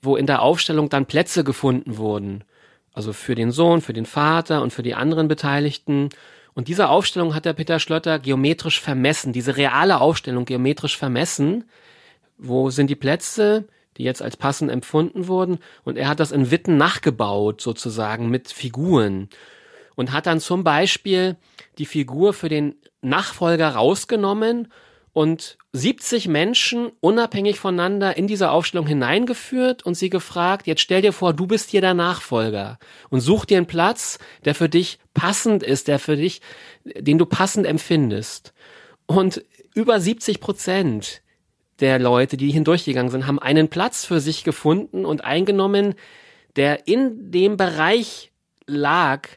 wo 0.00 0.16
in 0.16 0.26
der 0.26 0.42
Aufstellung 0.42 0.88
dann 0.88 1.06
Plätze 1.06 1.44
gefunden 1.44 1.96
wurden. 1.96 2.44
Also 2.92 3.12
für 3.12 3.34
den 3.34 3.50
Sohn, 3.50 3.80
für 3.80 3.92
den 3.92 4.06
Vater 4.06 4.62
und 4.62 4.72
für 4.72 4.82
die 4.82 4.94
anderen 4.94 5.28
Beteiligten. 5.28 6.10
Und 6.54 6.68
diese 6.68 6.88
Aufstellung 6.88 7.34
hat 7.34 7.44
der 7.44 7.52
Peter 7.52 7.80
Schlötter 7.80 8.18
geometrisch 8.18 8.80
vermessen, 8.80 9.32
diese 9.32 9.56
reale 9.56 10.00
Aufstellung 10.00 10.44
geometrisch 10.44 10.96
vermessen. 10.96 11.64
Wo 12.38 12.70
sind 12.70 12.88
die 12.88 12.94
Plätze, 12.94 13.64
die 13.96 14.04
jetzt 14.04 14.22
als 14.22 14.36
passend 14.36 14.70
empfunden 14.70 15.26
wurden? 15.26 15.58
Und 15.82 15.98
er 15.98 16.08
hat 16.08 16.20
das 16.20 16.32
in 16.32 16.50
Witten 16.50 16.76
nachgebaut, 16.76 17.60
sozusagen, 17.60 18.28
mit 18.30 18.48
Figuren. 18.48 19.28
Und 19.96 20.12
hat 20.12 20.26
dann 20.26 20.40
zum 20.40 20.64
Beispiel 20.64 21.36
die 21.78 21.86
Figur 21.86 22.32
für 22.32 22.48
den 22.48 22.76
Nachfolger 23.04 23.70
rausgenommen 23.70 24.68
und 25.12 25.58
70 25.72 26.26
Menschen 26.26 26.90
unabhängig 27.00 27.58
voneinander 27.60 28.16
in 28.16 28.26
diese 28.26 28.50
Aufstellung 28.50 28.86
hineingeführt 28.86 29.84
und 29.84 29.94
sie 29.94 30.10
gefragt, 30.10 30.66
jetzt 30.66 30.80
stell 30.80 31.02
dir 31.02 31.12
vor, 31.12 31.32
du 31.32 31.46
bist 31.46 31.70
hier 31.70 31.80
der 31.80 31.94
Nachfolger 31.94 32.78
und 33.10 33.20
such 33.20 33.44
dir 33.44 33.58
einen 33.58 33.66
Platz, 33.66 34.18
der 34.44 34.54
für 34.56 34.68
dich 34.68 34.98
passend 35.14 35.62
ist, 35.62 35.86
der 35.86 36.00
für 36.00 36.16
dich, 36.16 36.40
den 36.84 37.18
du 37.18 37.26
passend 37.26 37.66
empfindest. 37.66 38.52
Und 39.06 39.44
über 39.74 40.00
70 40.00 40.40
Prozent 40.40 41.22
der 41.80 41.98
Leute, 41.98 42.36
die 42.36 42.50
hindurchgegangen 42.50 43.10
sind, 43.10 43.26
haben 43.26 43.38
einen 43.38 43.68
Platz 43.68 44.04
für 44.04 44.20
sich 44.20 44.42
gefunden 44.44 45.04
und 45.04 45.24
eingenommen, 45.24 45.94
der 46.56 46.88
in 46.88 47.30
dem 47.30 47.56
Bereich 47.56 48.32
lag, 48.66 49.28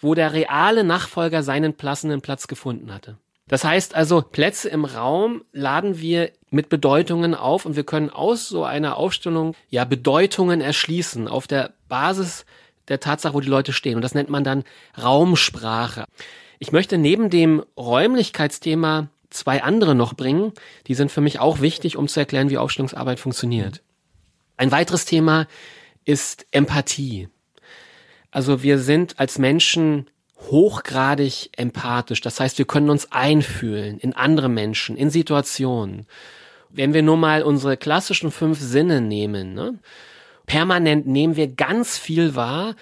wo 0.00 0.14
der 0.14 0.32
reale 0.32 0.84
Nachfolger 0.84 1.42
seinen 1.42 1.74
passenden 1.74 2.20
Platz 2.20 2.46
gefunden 2.46 2.92
hatte. 2.92 3.18
Das 3.48 3.64
heißt 3.64 3.94
also, 3.94 4.22
Plätze 4.22 4.68
im 4.68 4.84
Raum 4.84 5.44
laden 5.52 6.00
wir 6.00 6.32
mit 6.50 6.68
Bedeutungen 6.68 7.34
auf 7.34 7.64
und 7.64 7.76
wir 7.76 7.84
können 7.84 8.10
aus 8.10 8.48
so 8.48 8.64
einer 8.64 8.96
Aufstellung 8.96 9.54
ja 9.68 9.84
Bedeutungen 9.84 10.60
erschließen 10.60 11.28
auf 11.28 11.46
der 11.46 11.72
Basis 11.88 12.44
der 12.88 12.98
Tatsache, 12.98 13.34
wo 13.34 13.40
die 13.40 13.48
Leute 13.48 13.72
stehen. 13.72 13.96
Und 13.96 14.02
das 14.02 14.14
nennt 14.14 14.30
man 14.30 14.42
dann 14.42 14.64
Raumsprache. 15.00 16.04
Ich 16.58 16.72
möchte 16.72 16.98
neben 16.98 17.30
dem 17.30 17.64
Räumlichkeitsthema 17.76 19.08
zwei 19.30 19.62
andere 19.62 19.94
noch 19.94 20.14
bringen. 20.14 20.52
Die 20.86 20.94
sind 20.94 21.12
für 21.12 21.20
mich 21.20 21.38
auch 21.38 21.60
wichtig, 21.60 21.96
um 21.96 22.08
zu 22.08 22.18
erklären, 22.18 22.50
wie 22.50 22.58
Aufstellungsarbeit 22.58 23.20
funktioniert. 23.20 23.82
Ein 24.56 24.72
weiteres 24.72 25.04
Thema 25.04 25.46
ist 26.04 26.46
Empathie. 26.50 27.28
Also 28.36 28.62
wir 28.62 28.78
sind 28.78 29.18
als 29.18 29.38
Menschen 29.38 30.10
hochgradig 30.50 31.48
empathisch. 31.56 32.20
Das 32.20 32.38
heißt, 32.38 32.58
wir 32.58 32.66
können 32.66 32.90
uns 32.90 33.10
einfühlen 33.10 33.98
in 33.98 34.12
andere 34.12 34.50
Menschen, 34.50 34.94
in 34.98 35.08
Situationen. 35.08 36.04
Wenn 36.68 36.92
wir 36.92 37.00
nur 37.00 37.16
mal 37.16 37.42
unsere 37.42 37.78
klassischen 37.78 38.30
fünf 38.30 38.60
Sinne 38.60 39.00
nehmen, 39.00 39.54
ne? 39.54 39.78
permanent 40.44 41.06
nehmen 41.06 41.36
wir 41.36 41.48
ganz 41.48 41.96
viel 41.96 42.34
wahr 42.34 42.76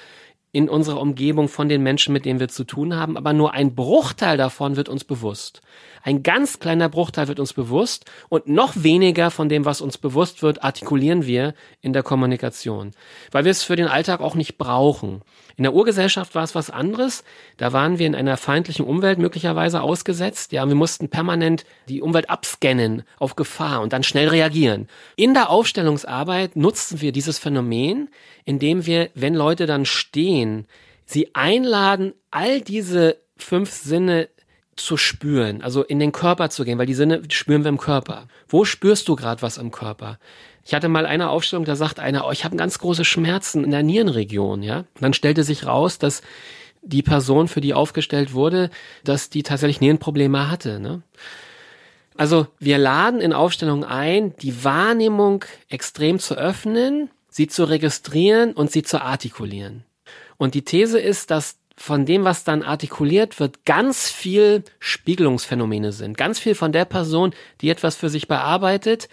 in 0.50 0.68
unserer 0.68 1.00
Umgebung 1.00 1.46
von 1.46 1.68
den 1.68 1.84
Menschen, 1.84 2.12
mit 2.12 2.24
denen 2.24 2.40
wir 2.40 2.48
zu 2.48 2.64
tun 2.64 2.96
haben, 2.96 3.16
aber 3.16 3.32
nur 3.32 3.52
ein 3.52 3.76
Bruchteil 3.76 4.36
davon 4.36 4.74
wird 4.74 4.88
uns 4.88 5.04
bewusst. 5.04 5.62
Ein 6.06 6.22
ganz 6.22 6.58
kleiner 6.58 6.90
Bruchteil 6.90 7.28
wird 7.28 7.40
uns 7.40 7.54
bewusst 7.54 8.04
und 8.28 8.46
noch 8.46 8.74
weniger 8.76 9.30
von 9.30 9.48
dem, 9.48 9.64
was 9.64 9.80
uns 9.80 9.96
bewusst 9.96 10.42
wird, 10.42 10.62
artikulieren 10.62 11.24
wir 11.24 11.54
in 11.80 11.94
der 11.94 12.02
Kommunikation, 12.02 12.90
weil 13.32 13.44
wir 13.44 13.50
es 13.50 13.62
für 13.62 13.74
den 13.74 13.88
Alltag 13.88 14.20
auch 14.20 14.34
nicht 14.34 14.58
brauchen. 14.58 15.22
In 15.56 15.62
der 15.62 15.72
Urgesellschaft 15.72 16.34
war 16.34 16.44
es 16.44 16.54
was 16.54 16.68
anderes. 16.68 17.24
Da 17.56 17.72
waren 17.72 17.98
wir 17.98 18.06
in 18.06 18.14
einer 18.14 18.36
feindlichen 18.36 18.84
Umwelt 18.84 19.18
möglicherweise 19.18 19.80
ausgesetzt. 19.80 20.52
Ja, 20.52 20.68
wir 20.68 20.74
mussten 20.74 21.08
permanent 21.08 21.64
die 21.88 22.02
Umwelt 22.02 22.28
abscannen 22.28 23.04
auf 23.18 23.34
Gefahr 23.34 23.80
und 23.80 23.94
dann 23.94 24.02
schnell 24.02 24.28
reagieren. 24.28 24.88
In 25.16 25.32
der 25.32 25.48
Aufstellungsarbeit 25.48 26.54
nutzen 26.54 27.00
wir 27.00 27.12
dieses 27.12 27.38
Phänomen, 27.38 28.10
indem 28.44 28.84
wir, 28.84 29.08
wenn 29.14 29.34
Leute 29.34 29.64
dann 29.64 29.86
stehen, 29.86 30.66
sie 31.06 31.34
einladen, 31.34 32.12
all 32.30 32.60
diese 32.60 33.16
fünf 33.38 33.70
Sinne 33.70 34.28
zu 34.76 34.96
spüren, 34.96 35.62
also 35.62 35.82
in 35.82 35.98
den 35.98 36.12
Körper 36.12 36.50
zu 36.50 36.64
gehen, 36.64 36.78
weil 36.78 36.86
die 36.86 36.94
Sinne 36.94 37.22
spüren 37.28 37.64
wir 37.64 37.68
im 37.68 37.78
Körper. 37.78 38.28
Wo 38.48 38.64
spürst 38.64 39.08
du 39.08 39.16
gerade 39.16 39.42
was 39.42 39.58
im 39.58 39.70
Körper? 39.70 40.18
Ich 40.64 40.74
hatte 40.74 40.88
mal 40.88 41.06
eine 41.06 41.28
Aufstellung, 41.28 41.64
da 41.64 41.76
sagt 41.76 42.00
einer, 42.00 42.26
oh, 42.26 42.30
ich 42.30 42.44
habe 42.44 42.56
ganz 42.56 42.78
große 42.78 43.04
Schmerzen 43.04 43.64
in 43.64 43.70
der 43.70 43.82
Nierenregion, 43.82 44.62
ja. 44.62 44.78
Und 44.78 45.02
dann 45.02 45.14
stellte 45.14 45.44
sich 45.44 45.66
raus, 45.66 45.98
dass 45.98 46.22
die 46.82 47.02
Person, 47.02 47.48
für 47.48 47.60
die 47.60 47.74
aufgestellt 47.74 48.32
wurde, 48.32 48.70
dass 49.04 49.30
die 49.30 49.42
tatsächlich 49.42 49.80
Nierenprobleme 49.80 50.50
hatte. 50.50 50.80
Ne? 50.80 51.02
Also 52.16 52.46
wir 52.58 52.78
laden 52.78 53.20
in 53.20 53.32
Aufstellungen 53.32 53.84
ein, 53.84 54.36
die 54.36 54.64
Wahrnehmung 54.64 55.44
extrem 55.68 56.18
zu 56.18 56.34
öffnen, 56.34 57.10
sie 57.28 57.48
zu 57.48 57.64
registrieren 57.64 58.52
und 58.52 58.70
sie 58.70 58.82
zu 58.82 59.00
artikulieren. 59.02 59.84
Und 60.36 60.54
die 60.54 60.62
These 60.62 61.00
ist, 61.00 61.30
dass 61.30 61.58
von 61.76 62.06
dem, 62.06 62.24
was 62.24 62.44
dann 62.44 62.62
artikuliert 62.62 63.40
wird, 63.40 63.64
ganz 63.64 64.08
viel 64.08 64.64
Spiegelungsphänomene 64.78 65.92
sind. 65.92 66.16
Ganz 66.16 66.38
viel 66.38 66.54
von 66.54 66.72
der 66.72 66.84
Person, 66.84 67.34
die 67.60 67.70
etwas 67.70 67.96
für 67.96 68.08
sich 68.08 68.28
bearbeitet, 68.28 69.08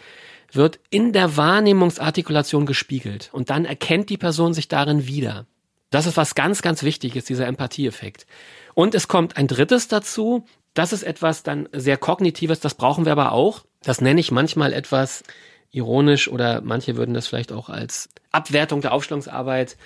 wird 0.52 0.80
in 0.89 1.13
der 1.13 1.38
Wahrnehmungsartikulation 1.38 2.65
gespiegelt. 2.65 3.30
Und 3.32 3.50
dann 3.50 3.65
erkennt 3.65 4.10
die 4.10 4.17
Person 4.17 4.54
sich 4.54 4.67
darin 4.67 5.08
wieder. 5.08 5.47
Das 5.89 6.06
ist 6.06 6.17
was 6.17 6.36
ganz, 6.36 6.62
ganz 6.62 6.84
wichtig 6.84 7.15
ist, 7.15 7.30
dieser 7.30 7.47
Empathieeffekt. 7.47 8.26
Und 8.74 8.95
es 8.95 9.08
kommt 9.08 9.38
ein 9.38 9.47
drittes 9.47 9.88
dazu. 9.88 10.45
Das 10.74 10.93
ist 10.93 11.04
etwas 11.04 11.43
dann 11.43 11.67
sehr 11.74 11.97
kognitives, 11.97 12.62
das 12.62 12.76
brauchen 12.76 13.06
wir 13.06 13.12
aber 13.12 13.34
auch. 13.34 13.65
Das 13.84 14.00
nenne 14.00 14.21
ich 14.21 14.32
manchmal 14.32 14.71
etwas 14.71 15.24
ironisch 15.71 16.30
oder 16.30 16.62
manche 16.62 16.95
würden 16.95 17.13
das 17.13 17.28
vielleicht 17.28 17.52
auch 17.52 17.69
als 17.69 18.10
Abwertung 18.32 18.82
der 18.82 18.93
Aufstellungsarbeit 18.93 19.78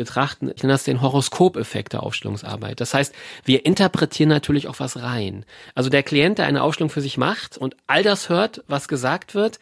betrachten. 0.00 0.50
Ich 0.56 0.62
nenne 0.62 0.72
das 0.72 0.84
den 0.84 1.02
Horoskopeffekt 1.02 1.92
der 1.92 2.02
Aufstellungsarbeit. 2.02 2.80
Das 2.80 2.94
heißt, 2.94 3.14
wir 3.44 3.66
interpretieren 3.66 4.30
natürlich 4.30 4.66
auch 4.66 4.80
was 4.80 5.02
rein. 5.02 5.44
Also 5.74 5.90
der 5.90 6.02
Klient, 6.02 6.38
der 6.38 6.46
eine 6.46 6.62
Aufstellung 6.62 6.90
für 6.90 7.02
sich 7.02 7.18
macht 7.18 7.58
und 7.58 7.76
all 7.86 8.02
das 8.02 8.30
hört, 8.30 8.64
was 8.66 8.88
gesagt 8.88 9.34
wird, 9.34 9.60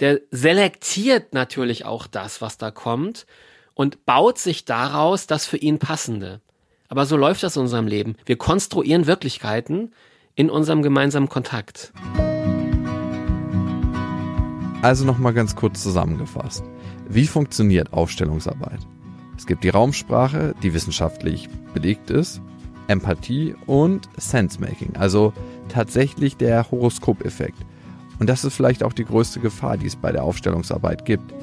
der 0.00 0.20
selektiert 0.30 1.34
natürlich 1.34 1.84
auch 1.84 2.06
das, 2.06 2.40
was 2.40 2.56
da 2.56 2.70
kommt 2.70 3.26
und 3.74 4.06
baut 4.06 4.38
sich 4.38 4.64
daraus 4.64 5.26
das 5.26 5.44
für 5.44 5.58
ihn 5.58 5.78
passende. 5.78 6.40
Aber 6.88 7.04
so 7.04 7.16
läuft 7.16 7.42
das 7.42 7.56
in 7.56 7.62
unserem 7.62 7.86
Leben. 7.86 8.16
Wir 8.24 8.38
konstruieren 8.38 9.06
Wirklichkeiten 9.06 9.92
in 10.34 10.48
unserem 10.50 10.82
gemeinsamen 10.82 11.28
Kontakt. 11.28 11.92
Also 14.82 15.04
nochmal 15.04 15.34
ganz 15.34 15.54
kurz 15.54 15.82
zusammengefasst. 15.82 16.64
Wie 17.08 17.26
funktioniert 17.26 17.92
Aufstellungsarbeit? 17.92 18.80
Es 19.36 19.46
gibt 19.46 19.64
die 19.64 19.68
Raumsprache, 19.68 20.54
die 20.62 20.72
wissenschaftlich 20.74 21.48
belegt 21.74 22.10
ist, 22.10 22.40
Empathie 22.88 23.54
und 23.66 24.08
Sensemaking, 24.16 24.96
also 24.96 25.32
tatsächlich 25.68 26.36
der 26.36 26.70
Horoskopeffekt. 26.70 27.58
Und 28.18 28.28
das 28.28 28.44
ist 28.44 28.54
vielleicht 28.54 28.82
auch 28.82 28.92
die 28.92 29.04
größte 29.04 29.40
Gefahr, 29.40 29.76
die 29.76 29.86
es 29.86 29.96
bei 29.96 30.12
der 30.12 30.24
Aufstellungsarbeit 30.24 31.04
gibt. 31.04 31.34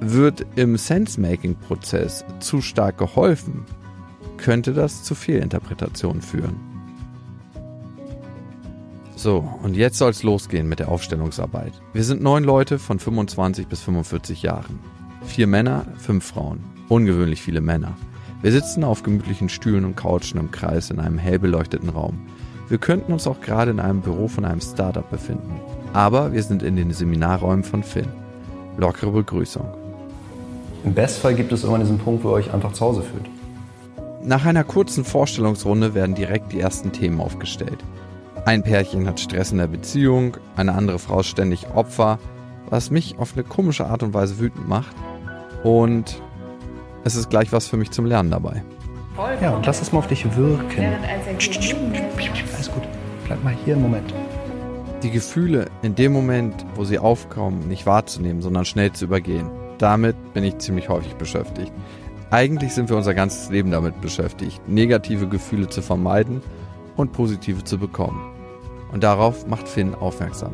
Wird 0.00 0.44
im 0.56 0.76
Sensemaking-Prozess 0.76 2.24
zu 2.40 2.60
stark 2.60 2.98
geholfen, 2.98 3.64
könnte 4.36 4.72
das 4.72 5.04
zu 5.04 5.14
Fehlinterpretationen 5.14 6.22
führen. 6.22 6.56
So, 9.14 9.48
und 9.62 9.76
jetzt 9.76 9.98
soll 9.98 10.10
es 10.10 10.24
losgehen 10.24 10.68
mit 10.68 10.80
der 10.80 10.88
Aufstellungsarbeit. 10.88 11.80
Wir 11.92 12.02
sind 12.02 12.22
neun 12.22 12.42
Leute 12.42 12.80
von 12.80 12.98
25 12.98 13.68
bis 13.68 13.80
45 13.82 14.42
Jahren. 14.42 14.80
Vier 15.24 15.46
Männer, 15.46 15.86
fünf 15.98 16.26
Frauen. 16.26 16.64
Ungewöhnlich 16.92 17.40
viele 17.40 17.62
Männer. 17.62 17.96
Wir 18.42 18.52
sitzen 18.52 18.84
auf 18.84 19.02
gemütlichen 19.02 19.48
Stühlen 19.48 19.86
und 19.86 19.96
Couchen 19.96 20.38
im 20.38 20.50
Kreis 20.50 20.90
in 20.90 21.00
einem 21.00 21.16
hell 21.16 21.38
beleuchteten 21.38 21.88
Raum. 21.88 22.20
Wir 22.68 22.76
könnten 22.76 23.14
uns 23.14 23.26
auch 23.26 23.40
gerade 23.40 23.70
in 23.70 23.80
einem 23.80 24.02
Büro 24.02 24.28
von 24.28 24.44
einem 24.44 24.60
Startup 24.60 25.08
befinden. 25.10 25.58
Aber 25.94 26.34
wir 26.34 26.42
sind 26.42 26.62
in 26.62 26.76
den 26.76 26.90
Seminarräumen 26.90 27.64
von 27.64 27.82
Finn. 27.82 28.08
Lockere 28.76 29.10
Begrüßung. 29.10 29.66
Im 30.84 30.92
Bestfall 30.92 31.34
gibt 31.34 31.50
es 31.52 31.62
irgendwann 31.62 31.80
diesen 31.80 31.98
Punkt, 31.98 32.24
wo 32.24 32.28
ihr 32.28 32.34
euch 32.34 32.52
einfach 32.52 32.74
zu 32.74 32.84
Hause 32.84 33.00
fühlt. 33.00 33.24
Nach 34.22 34.44
einer 34.44 34.62
kurzen 34.62 35.06
Vorstellungsrunde 35.06 35.94
werden 35.94 36.14
direkt 36.14 36.52
die 36.52 36.60
ersten 36.60 36.92
Themen 36.92 37.22
aufgestellt. 37.22 37.78
Ein 38.44 38.62
Pärchen 38.62 39.08
hat 39.08 39.18
Stress 39.18 39.50
in 39.50 39.56
der 39.56 39.66
Beziehung, 39.66 40.36
eine 40.56 40.74
andere 40.74 40.98
Frau 40.98 41.20
ist 41.20 41.28
ständig 41.28 41.68
Opfer, 41.74 42.18
was 42.68 42.90
mich 42.90 43.18
auf 43.18 43.32
eine 43.32 43.44
komische 43.44 43.86
Art 43.86 44.02
und 44.02 44.12
Weise 44.12 44.38
wütend 44.38 44.68
macht. 44.68 44.94
Und 45.64 46.20
es 47.04 47.16
ist 47.16 47.30
gleich 47.30 47.52
was 47.52 47.66
für 47.68 47.76
mich 47.76 47.90
zum 47.90 48.06
Lernen 48.06 48.30
dabei. 48.30 48.62
Ja, 49.40 49.54
und 49.54 49.66
lass 49.66 49.82
es 49.82 49.92
mal 49.92 49.98
auf 49.98 50.06
dich 50.06 50.24
wirken. 50.36 50.94
Alles 52.54 52.72
gut. 52.72 52.82
Bleib 53.26 53.44
mal 53.44 53.54
hier 53.64 53.74
einen 53.74 53.82
Moment. 53.82 54.14
Die 55.02 55.10
Gefühle 55.10 55.66
in 55.82 55.94
dem 55.94 56.12
Moment, 56.12 56.64
wo 56.76 56.84
sie 56.84 56.98
aufkommen, 56.98 57.68
nicht 57.68 57.86
wahrzunehmen, 57.86 58.40
sondern 58.40 58.64
schnell 58.64 58.92
zu 58.92 59.06
übergehen. 59.06 59.50
Damit 59.78 60.16
bin 60.32 60.44
ich 60.44 60.58
ziemlich 60.58 60.88
häufig 60.88 61.14
beschäftigt. 61.14 61.72
Eigentlich 62.30 62.72
sind 62.72 62.88
wir 62.88 62.96
unser 62.96 63.12
ganzes 63.12 63.50
Leben 63.50 63.70
damit 63.70 64.00
beschäftigt, 64.00 64.66
negative 64.66 65.28
Gefühle 65.28 65.68
zu 65.68 65.82
vermeiden 65.82 66.40
und 66.96 67.12
positive 67.12 67.64
zu 67.64 67.78
bekommen. 67.78 68.32
Und 68.92 69.02
darauf 69.02 69.46
macht 69.46 69.68
Finn 69.68 69.94
aufmerksam. 69.94 70.52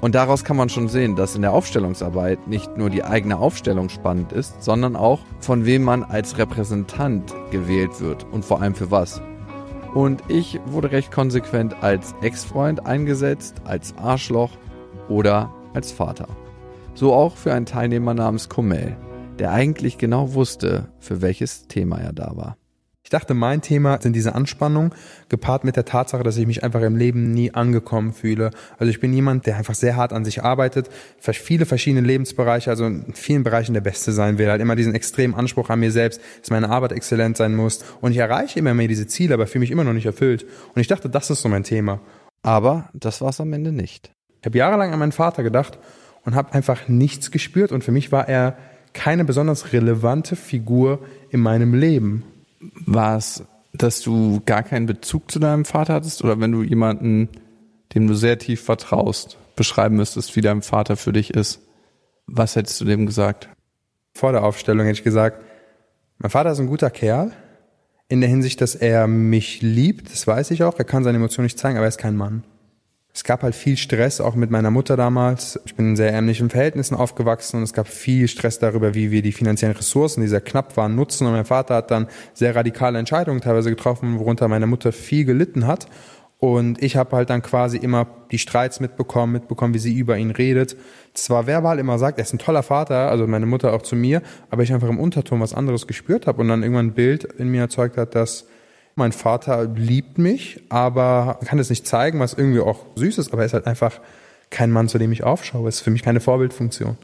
Und 0.00 0.14
daraus 0.14 0.44
kann 0.44 0.56
man 0.56 0.68
schon 0.68 0.88
sehen, 0.88 1.16
dass 1.16 1.34
in 1.34 1.42
der 1.42 1.52
Aufstellungsarbeit 1.52 2.46
nicht 2.46 2.76
nur 2.76 2.90
die 2.90 3.02
eigene 3.02 3.38
Aufstellung 3.38 3.88
spannend 3.88 4.32
ist, 4.32 4.62
sondern 4.62 4.94
auch 4.94 5.20
von 5.40 5.64
wem 5.64 5.82
man 5.82 6.02
als 6.04 6.38
Repräsentant 6.38 7.34
gewählt 7.50 8.00
wird 8.00 8.24
und 8.30 8.44
vor 8.44 8.60
allem 8.60 8.74
für 8.74 8.90
was. 8.90 9.22
Und 9.94 10.22
ich 10.28 10.60
wurde 10.66 10.90
recht 10.90 11.10
konsequent 11.10 11.82
als 11.82 12.14
Ex-Freund 12.20 12.84
eingesetzt, 12.84 13.62
als 13.64 13.96
Arschloch 13.96 14.50
oder 15.08 15.50
als 15.72 15.90
Vater. 15.92 16.28
So 16.94 17.14
auch 17.14 17.36
für 17.36 17.54
einen 17.54 17.66
Teilnehmer 17.66 18.12
namens 18.12 18.48
Komel, 18.50 18.96
der 19.38 19.52
eigentlich 19.52 19.96
genau 19.96 20.34
wusste, 20.34 20.90
für 20.98 21.22
welches 21.22 21.66
Thema 21.68 21.98
er 21.98 22.12
da 22.12 22.32
war. 22.36 22.56
Ich 23.06 23.10
dachte, 23.10 23.34
mein 23.34 23.62
Thema 23.62 24.00
sind 24.02 24.14
diese 24.16 24.34
Anspannung, 24.34 24.92
gepaart 25.28 25.62
mit 25.62 25.76
der 25.76 25.84
Tatsache, 25.84 26.24
dass 26.24 26.36
ich 26.38 26.46
mich 26.48 26.64
einfach 26.64 26.82
im 26.82 26.96
Leben 26.96 27.30
nie 27.30 27.54
angekommen 27.54 28.12
fühle. 28.12 28.50
Also 28.80 28.90
ich 28.90 28.98
bin 28.98 29.12
jemand, 29.12 29.46
der 29.46 29.56
einfach 29.56 29.76
sehr 29.76 29.94
hart 29.94 30.12
an 30.12 30.24
sich 30.24 30.42
arbeitet, 30.42 30.90
viele 31.20 31.66
verschiedene 31.66 32.04
Lebensbereiche, 32.04 32.68
also 32.68 32.84
in 32.84 33.14
vielen 33.14 33.44
Bereichen 33.44 33.74
der 33.74 33.80
Beste 33.80 34.10
sein 34.10 34.38
will, 34.38 34.50
halt 34.50 34.60
immer 34.60 34.74
diesen 34.74 34.92
extremen 34.92 35.36
Anspruch 35.36 35.70
an 35.70 35.78
mir 35.78 35.92
selbst, 35.92 36.20
dass 36.40 36.50
meine 36.50 36.68
Arbeit 36.68 36.90
exzellent 36.90 37.36
sein 37.36 37.54
muss. 37.54 37.84
Und 38.00 38.10
ich 38.10 38.18
erreiche 38.18 38.58
immer 38.58 38.74
mehr 38.74 38.88
diese 38.88 39.06
Ziele, 39.06 39.34
aber 39.34 39.46
fühle 39.46 39.60
mich 39.60 39.70
immer 39.70 39.84
noch 39.84 39.92
nicht 39.92 40.06
erfüllt. 40.06 40.44
Und 40.74 40.80
ich 40.80 40.88
dachte, 40.88 41.08
das 41.08 41.30
ist 41.30 41.42
so 41.42 41.48
mein 41.48 41.62
Thema. 41.62 42.00
Aber 42.42 42.88
das 42.92 43.20
war 43.20 43.28
es 43.28 43.40
am 43.40 43.52
Ende 43.52 43.70
nicht. 43.70 44.10
Ich 44.40 44.46
habe 44.46 44.58
jahrelang 44.58 44.92
an 44.92 44.98
meinen 44.98 45.12
Vater 45.12 45.44
gedacht 45.44 45.78
und 46.24 46.34
habe 46.34 46.54
einfach 46.54 46.88
nichts 46.88 47.30
gespürt. 47.30 47.70
Und 47.70 47.84
für 47.84 47.92
mich 47.92 48.10
war 48.10 48.28
er 48.28 48.58
keine 48.94 49.24
besonders 49.24 49.72
relevante 49.72 50.34
Figur 50.34 51.04
in 51.30 51.38
meinem 51.38 51.72
Leben. 51.72 52.24
War 52.60 53.16
es, 53.16 53.44
dass 53.72 54.00
du 54.00 54.40
gar 54.46 54.62
keinen 54.62 54.86
Bezug 54.86 55.30
zu 55.30 55.38
deinem 55.38 55.64
Vater 55.64 55.94
hattest 55.94 56.24
oder 56.24 56.40
wenn 56.40 56.52
du 56.52 56.62
jemanden, 56.62 57.28
dem 57.94 58.06
du 58.06 58.14
sehr 58.14 58.38
tief 58.38 58.62
vertraust, 58.62 59.38
beschreiben 59.54 59.96
müsstest, 59.96 60.36
wie 60.36 60.40
dein 60.40 60.62
Vater 60.62 60.96
für 60.96 61.12
dich 61.12 61.30
ist? 61.34 61.60
Was 62.26 62.56
hättest 62.56 62.80
du 62.80 62.84
dem 62.84 63.06
gesagt? 63.06 63.48
Vor 64.14 64.32
der 64.32 64.44
Aufstellung 64.44 64.86
hätte 64.86 64.98
ich 64.98 65.04
gesagt, 65.04 65.42
mein 66.18 66.30
Vater 66.30 66.52
ist 66.52 66.58
ein 66.58 66.66
guter 66.66 66.90
Kerl. 66.90 67.32
In 68.08 68.20
der 68.20 68.30
Hinsicht, 68.30 68.60
dass 68.60 68.74
er 68.74 69.06
mich 69.06 69.62
liebt, 69.62 70.12
das 70.12 70.26
weiß 70.26 70.50
ich 70.52 70.62
auch. 70.62 70.78
Er 70.78 70.84
kann 70.84 71.04
seine 71.04 71.18
Emotionen 71.18 71.46
nicht 71.46 71.58
zeigen, 71.58 71.76
aber 71.76 71.86
er 71.86 71.90
ist 71.90 71.98
kein 71.98 72.16
Mann. 72.16 72.44
Es 73.16 73.24
gab 73.24 73.42
halt 73.42 73.54
viel 73.54 73.78
Stress, 73.78 74.20
auch 74.20 74.34
mit 74.34 74.50
meiner 74.50 74.70
Mutter 74.70 74.94
damals. 74.94 75.58
Ich 75.64 75.74
bin 75.74 75.88
in 75.88 75.96
sehr 75.96 76.12
ärmlichen 76.12 76.50
Verhältnissen 76.50 76.94
aufgewachsen 76.94 77.56
und 77.56 77.62
es 77.62 77.72
gab 77.72 77.88
viel 77.88 78.28
Stress 78.28 78.58
darüber, 78.58 78.94
wie 78.94 79.10
wir 79.10 79.22
die 79.22 79.32
finanziellen 79.32 79.74
Ressourcen, 79.74 80.20
die 80.20 80.28
sehr 80.28 80.42
knapp 80.42 80.76
waren, 80.76 80.94
nutzen. 80.94 81.26
Und 81.26 81.32
mein 81.32 81.46
Vater 81.46 81.76
hat 81.76 81.90
dann 81.90 82.08
sehr 82.34 82.54
radikale 82.54 82.98
Entscheidungen 82.98 83.40
teilweise 83.40 83.70
getroffen, 83.70 84.18
worunter 84.18 84.48
meine 84.48 84.66
Mutter 84.66 84.92
viel 84.92 85.24
gelitten 85.24 85.66
hat. 85.66 85.86
Und 86.40 86.82
ich 86.82 86.98
habe 86.98 87.16
halt 87.16 87.30
dann 87.30 87.40
quasi 87.40 87.78
immer 87.78 88.06
die 88.30 88.38
Streits 88.38 88.80
mitbekommen, 88.80 89.32
mitbekommen, 89.32 89.72
wie 89.72 89.78
sie 89.78 89.94
über 89.94 90.18
ihn 90.18 90.30
redet. 90.30 90.76
Zwar 91.14 91.46
verbal 91.46 91.78
immer 91.78 91.98
sagt, 91.98 92.18
er 92.18 92.24
ist 92.24 92.34
ein 92.34 92.38
toller 92.38 92.62
Vater, 92.62 93.10
also 93.10 93.26
meine 93.26 93.46
Mutter 93.46 93.72
auch 93.72 93.80
zu 93.80 93.96
mir, 93.96 94.20
aber 94.50 94.62
ich 94.62 94.74
einfach 94.74 94.90
im 94.90 95.00
Unterton 95.00 95.40
was 95.40 95.54
anderes 95.54 95.86
gespürt 95.86 96.26
habe 96.26 96.42
und 96.42 96.48
dann 96.48 96.62
irgendwann 96.62 96.88
ein 96.88 96.94
Bild 96.94 97.24
in 97.24 97.48
mir 97.48 97.62
erzeugt 97.62 97.96
hat, 97.96 98.14
dass 98.14 98.46
mein 98.96 99.12
Vater 99.12 99.66
liebt 99.66 100.18
mich, 100.18 100.62
aber 100.70 101.38
kann 101.44 101.58
es 101.58 101.70
nicht 101.70 101.86
zeigen, 101.86 102.18
was 102.18 102.32
irgendwie 102.32 102.60
auch 102.60 102.86
süß 102.96 103.18
ist, 103.18 103.32
aber 103.32 103.42
er 103.42 103.46
ist 103.46 103.52
halt 103.52 103.66
einfach 103.66 104.00
kein 104.50 104.72
Mann, 104.72 104.88
zu 104.88 104.98
dem 104.98 105.12
ich 105.12 105.22
aufschaue. 105.22 105.68
Es 105.68 105.76
ist 105.76 105.80
für 105.82 105.90
mich 105.90 106.02
keine 106.02 106.20
Vorbildfunktion. 106.20 106.96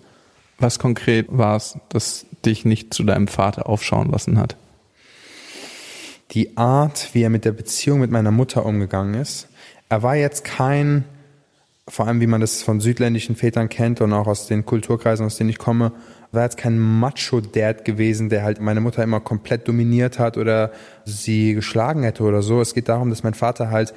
Was 0.59 0.79
konkret 0.79 1.27
war 1.29 1.57
es, 1.57 1.79
das 1.91 2.25
dich 2.45 2.65
nicht 2.65 2.95
zu 2.95 3.05
deinem 3.05 3.29
Vater 3.29 3.69
aufschauen 3.69 4.11
lassen 4.11 4.39
hat? 4.39 4.57
Die 6.31 6.57
Art, 6.57 7.11
wie 7.13 7.23
er 7.23 7.31
mit 7.31 7.45
der 7.45 7.53
Beziehung 7.53 8.01
mit 8.01 8.11
meiner 8.11 8.31
Mutter 8.31 8.65
umgegangen 8.65 9.15
ist. 9.15 9.49
Er 9.91 10.03
war 10.03 10.17
jetzt 10.17 10.45
kein, 10.45 11.05
vor 11.87 12.07
allem 12.07 12.23
wie 12.23 12.27
man 12.27 12.41
das 12.41 12.63
von 12.63 12.81
südländischen 12.81 13.37
Vätern 13.37 13.69
kennt 13.69 14.01
und 14.01 14.15
auch 14.15 14.27
aus 14.27 14.47
den 14.47 14.65
Kulturkreisen, 14.65 15.27
aus 15.27 15.37
denen 15.37 15.51
ich 15.51 15.59
komme, 15.59 15.93
war 16.33 16.45
jetzt 16.45 16.57
kein 16.57 16.79
Macho-Dad 16.79 17.85
gewesen, 17.85 18.31
der 18.31 18.43
halt 18.43 18.61
meine 18.61 18.81
Mutter 18.81 19.03
immer 19.03 19.21
komplett 19.21 19.69
dominiert 19.69 20.19
hat 20.19 20.39
oder 20.39 20.73
sie 21.05 21.55
geschlagen 21.55 22.03
hätte 22.03 22.23
oder 22.23 22.43
so. 22.43 22.61
Es 22.61 22.75
geht 22.75 22.89
darum, 22.89 23.11
dass 23.11 23.23
mein 23.23 23.35
Vater 23.35 23.71
halt 23.71 23.93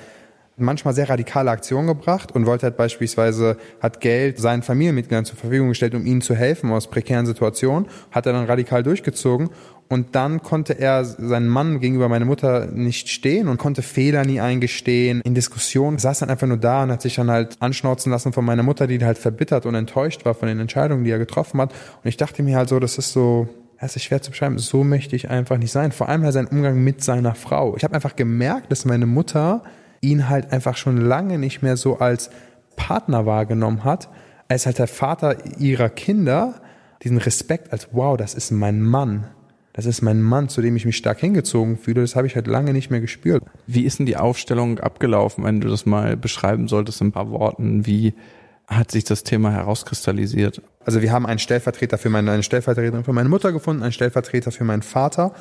manchmal 0.57 0.93
sehr 0.93 1.09
radikale 1.09 1.51
Aktionen 1.51 1.87
gebracht 1.87 2.33
und 2.33 2.45
wollte 2.45 2.63
halt 2.63 2.77
beispielsweise, 2.77 3.57
hat 3.81 3.99
Geld 3.99 4.39
seinen 4.39 4.63
Familienmitgliedern 4.63 5.25
zur 5.25 5.37
Verfügung 5.37 5.69
gestellt, 5.69 5.95
um 5.95 6.05
ihnen 6.05 6.21
zu 6.21 6.35
helfen 6.35 6.71
aus 6.71 6.89
prekären 6.89 7.25
Situationen, 7.25 7.87
hat 8.11 8.25
er 8.25 8.33
dann 8.33 8.45
radikal 8.45 8.83
durchgezogen 8.83 9.49
und 9.87 10.15
dann 10.15 10.41
konnte 10.41 10.73
er 10.73 11.05
seinen 11.05 11.47
Mann 11.47 11.79
gegenüber 11.79 12.09
meiner 12.09 12.25
Mutter 12.25 12.65
nicht 12.65 13.09
stehen 13.09 13.47
und 13.47 13.57
konnte 13.57 13.83
Fehler 13.83 14.25
nie 14.25 14.41
eingestehen. 14.41 15.21
In 15.21 15.35
Diskussionen 15.35 15.99
saß 15.99 16.19
dann 16.19 16.29
einfach 16.29 16.47
nur 16.47 16.57
da 16.57 16.83
und 16.83 16.91
hat 16.91 17.03
sich 17.03 17.15
dann 17.15 17.29
halt 17.29 17.57
anschnauzen 17.59 18.11
lassen 18.11 18.33
von 18.33 18.43
meiner 18.43 18.63
Mutter, 18.63 18.87
die 18.87 19.03
halt 19.03 19.19
verbittert 19.19 19.65
und 19.67 19.75
enttäuscht 19.75 20.25
war 20.25 20.33
von 20.33 20.47
den 20.47 20.59
Entscheidungen, 20.59 21.03
die 21.03 21.11
er 21.11 21.19
getroffen 21.19 21.61
hat. 21.61 21.71
Und 21.71 22.07
ich 22.07 22.17
dachte 22.17 22.41
mir 22.41 22.57
halt 22.57 22.69
so, 22.69 22.79
das 22.79 22.97
ist 22.97 23.13
so, 23.13 23.47
es 23.77 23.95
ist 23.95 24.03
schwer 24.03 24.23
zu 24.23 24.31
beschreiben, 24.31 24.57
so 24.57 24.83
möchte 24.83 25.15
ich 25.15 25.29
einfach 25.29 25.57
nicht 25.57 25.71
sein. 25.71 25.91
Vor 25.91 26.09
allem 26.09 26.23
halt 26.23 26.33
sein 26.33 26.47
Umgang 26.47 26.83
mit 26.83 27.03
seiner 27.03 27.35
Frau. 27.35 27.75
Ich 27.77 27.83
habe 27.83 27.93
einfach 27.93 28.15
gemerkt, 28.15 28.71
dass 28.71 28.85
meine 28.85 29.05
Mutter 29.05 29.61
ihn 30.01 30.29
halt 30.29 30.51
einfach 30.51 30.77
schon 30.77 30.97
lange 30.97 31.37
nicht 31.37 31.61
mehr 31.61 31.77
so 31.77 31.99
als 31.99 32.31
Partner 32.75 33.27
wahrgenommen 33.27 33.83
hat, 33.83 34.09
als 34.47 34.65
halt 34.65 34.79
der 34.79 34.87
Vater 34.87 35.59
ihrer 35.59 35.89
Kinder, 35.89 36.55
diesen 37.03 37.17
Respekt 37.19 37.71
als, 37.71 37.89
wow, 37.91 38.17
das 38.17 38.33
ist 38.33 38.49
mein 38.49 38.81
Mann 38.81 39.27
das 39.75 39.85
ist 39.85 40.01
mein 40.01 40.21
Mann, 40.21 40.47
zu 40.47 40.61
dem 40.61 40.77
ich 40.77 40.85
mich 40.85 40.95
stark 40.95 41.19
hingezogen 41.19 41.77
fühle. 41.77 41.99
Das 41.99 42.15
habe 42.15 42.27
ich 42.27 42.35
halt 42.37 42.47
lange 42.47 42.71
nicht 42.71 42.91
mehr 42.91 43.01
gespürt. 43.01 43.43
Wie 43.67 43.83
ist 43.83 43.99
denn 43.99 44.05
die 44.05 44.15
Aufstellung 44.15 44.79
abgelaufen, 44.79 45.43
wenn 45.43 45.59
du 45.59 45.67
das 45.67 45.85
mal 45.85 46.15
beschreiben 46.15 46.69
solltest 46.69 47.01
in 47.01 47.07
ein 47.07 47.11
paar 47.11 47.29
Worten? 47.29 47.85
Wie 47.85 48.13
hat 48.67 48.91
sich 48.91 49.03
das 49.03 49.23
Thema 49.23 49.51
herauskristallisiert? 49.51 50.61
Also 50.85 51.01
wir 51.01 51.11
haben 51.11 51.25
einen 51.25 51.39
Stellvertreter 51.39 51.97
für 51.97 52.09
meine, 52.09 52.31
eine 52.31 52.43
Stellvertreterin 52.43 53.03
für 53.03 53.13
meine 53.13 53.27
Mutter 53.27 53.51
gefunden, 53.51 53.81
einen 53.81 53.91
Stellvertreter 53.91 54.51
für 54.51 54.63
meinen 54.63 54.83
Vater. 54.83 55.33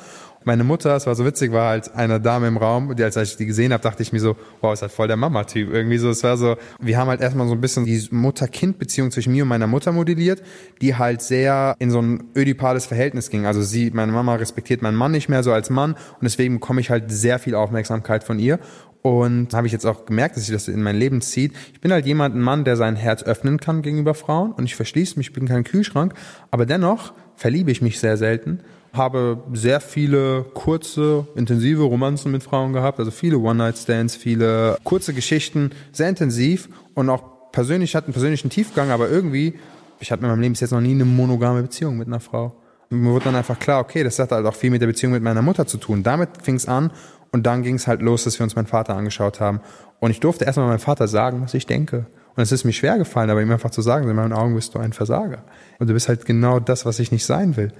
meine 0.43 0.63
Mutter, 0.63 0.95
es 0.95 1.07
war 1.07 1.15
so 1.15 1.25
witzig, 1.25 1.51
war 1.51 1.69
halt 1.69 1.93
eine 1.95 2.19
Dame 2.19 2.47
im 2.47 2.57
Raum, 2.57 2.95
die 2.95 3.03
als 3.03 3.15
ich 3.15 3.37
die 3.37 3.45
gesehen 3.45 3.73
habe, 3.73 3.81
dachte 3.81 4.03
ich 4.03 4.11
mir 4.11 4.19
so, 4.19 4.35
wow, 4.61 4.73
ist 4.73 4.81
halt 4.81 4.91
voll 4.91 5.07
der 5.07 5.17
Mama-Typ. 5.17 5.71
Irgendwie 5.71 5.97
so, 5.97 6.09
es 6.09 6.23
war 6.23 6.37
so, 6.37 6.55
wir 6.79 6.97
haben 6.97 7.09
halt 7.09 7.21
erstmal 7.21 7.47
so 7.47 7.53
ein 7.53 7.61
bisschen 7.61 7.85
die 7.85 8.07
Mutter-Kind-Beziehung 8.11 9.11
zwischen 9.11 9.33
mir 9.33 9.43
und 9.43 9.49
meiner 9.49 9.67
Mutter 9.67 9.91
modelliert, 9.91 10.41
die 10.81 10.95
halt 10.95 11.21
sehr 11.21 11.75
in 11.79 11.91
so 11.91 12.01
ein 12.01 12.23
ödipales 12.35 12.85
Verhältnis 12.87 13.29
ging. 13.29 13.45
Also 13.45 13.61
sie, 13.61 13.91
meine 13.91 14.11
Mama 14.11 14.35
respektiert 14.35 14.81
meinen 14.81 14.97
Mann 14.97 15.11
nicht 15.11 15.29
mehr 15.29 15.43
so 15.43 15.51
als 15.51 15.69
Mann 15.69 15.93
und 15.93 16.23
deswegen 16.23 16.55
bekomme 16.55 16.81
ich 16.81 16.89
halt 16.89 17.11
sehr 17.11 17.37
viel 17.37 17.55
Aufmerksamkeit 17.55 18.23
von 18.23 18.39
ihr. 18.39 18.59
Und 19.05 19.53
habe 19.53 19.67
ich 19.67 19.73
jetzt 19.73 19.85
auch 19.85 20.07
gemerkt, 20.07 20.35
dass 20.35 20.47
sich 20.47 20.55
das 20.55 20.67
in 20.67 20.81
mein 20.81 20.95
Leben 20.95 21.21
zieht. 21.21 21.53
Ich 21.73 21.79
bin 21.79 21.91
halt 21.91 22.07
jemand, 22.07 22.33
ein 22.33 22.41
Mann, 22.41 22.63
der 22.63 22.75
sein 22.75 22.95
Herz 22.95 23.21
öffnen 23.21 23.59
kann 23.59 23.83
gegenüber 23.83 24.15
Frauen 24.15 24.51
und 24.51 24.65
ich 24.65 24.75
verschließe 24.75 25.19
mich, 25.19 25.27
ich 25.27 25.33
bin 25.33 25.47
kein 25.47 25.63
Kühlschrank, 25.63 26.15
aber 26.49 26.65
dennoch 26.65 27.13
verliebe 27.35 27.69
ich 27.69 27.83
mich 27.83 27.99
sehr 27.99 28.17
selten 28.17 28.61
habe 28.93 29.43
sehr 29.53 29.81
viele 29.81 30.45
kurze, 30.53 31.27
intensive 31.35 31.83
Romanzen 31.83 32.31
mit 32.31 32.41
Frauen 32.41 32.73
gehabt, 32.73 32.97
also 32.97 33.11
viele 33.11 33.37
One-Night-Stands, 33.37 34.15
viele 34.15 34.77
kurze 34.85 35.13
Geschichten, 35.13 35.71
sehr 35.91 36.09
intensiv 36.09 36.69
und 36.93 37.09
auch 37.09 37.51
persönlich 37.51 37.93
hat 37.93 38.05
einen 38.05 38.13
persönlichen 38.13 38.49
Tiefgang, 38.49 38.89
aber 38.89 39.09
irgendwie, 39.09 39.53
ich 39.99 40.11
hatte 40.11 40.23
in 40.23 40.29
meinem 40.29 40.39
Leben 40.39 40.53
bis 40.53 40.61
jetzt 40.61 40.71
noch 40.71 40.81
nie 40.81 40.91
eine 40.91 41.05
monogame 41.05 41.61
Beziehung 41.61 41.97
mit 41.97 42.07
einer 42.07 42.21
Frau. 42.21 42.55
Und 42.89 43.01
mir 43.01 43.11
wurde 43.11 43.25
dann 43.25 43.35
einfach 43.35 43.59
klar, 43.59 43.81
okay, 43.81 44.03
das 44.03 44.17
hat 44.17 44.31
halt 44.31 44.45
auch 44.45 44.55
viel 44.55 44.71
mit 44.71 44.81
der 44.81 44.87
Beziehung 44.87 45.11
mit 45.11 45.21
meiner 45.21 45.41
Mutter 45.41 45.67
zu 45.67 45.77
tun. 45.77 46.01
Damit 46.01 46.29
fing 46.41 46.55
es 46.55 46.67
an 46.67 46.91
und 47.35 47.43
dann 47.43 47.63
ging 47.63 47.75
es 47.75 47.85
halt 47.85 48.01
los, 48.01 48.23
dass 48.23 48.39
wir 48.39 48.45
uns 48.45 48.55
meinen 48.55 48.65
Vater 48.65 48.95
angeschaut 48.95 49.41
haben. 49.41 49.59
Und 49.99 50.09
ich 50.09 50.21
durfte 50.21 50.45
erstmal 50.45 50.67
meinem 50.67 50.79
Vater 50.79 51.07
sagen, 51.07 51.41
was 51.41 51.53
ich 51.53 51.67
denke. 51.67 52.05
Und 52.35 52.41
es 52.41 52.53
ist 52.53 52.63
mir 52.63 52.71
schwer 52.71 52.97
gefallen, 52.97 53.29
aber 53.29 53.41
ihm 53.41 53.51
einfach 53.51 53.71
zu 53.71 53.81
sagen, 53.81 54.09
in 54.09 54.15
meinen 54.15 54.31
Augen 54.31 54.55
bist 54.55 54.73
du 54.73 54.79
ein 54.79 54.93
Versager. 54.93 55.43
Und 55.77 55.89
du 55.89 55.93
bist 55.93 56.07
halt 56.07 56.25
genau 56.25 56.61
das, 56.61 56.85
was 56.85 56.97
ich 56.99 57.11
nicht 57.11 57.25
sein 57.25 57.57
will. 57.57 57.73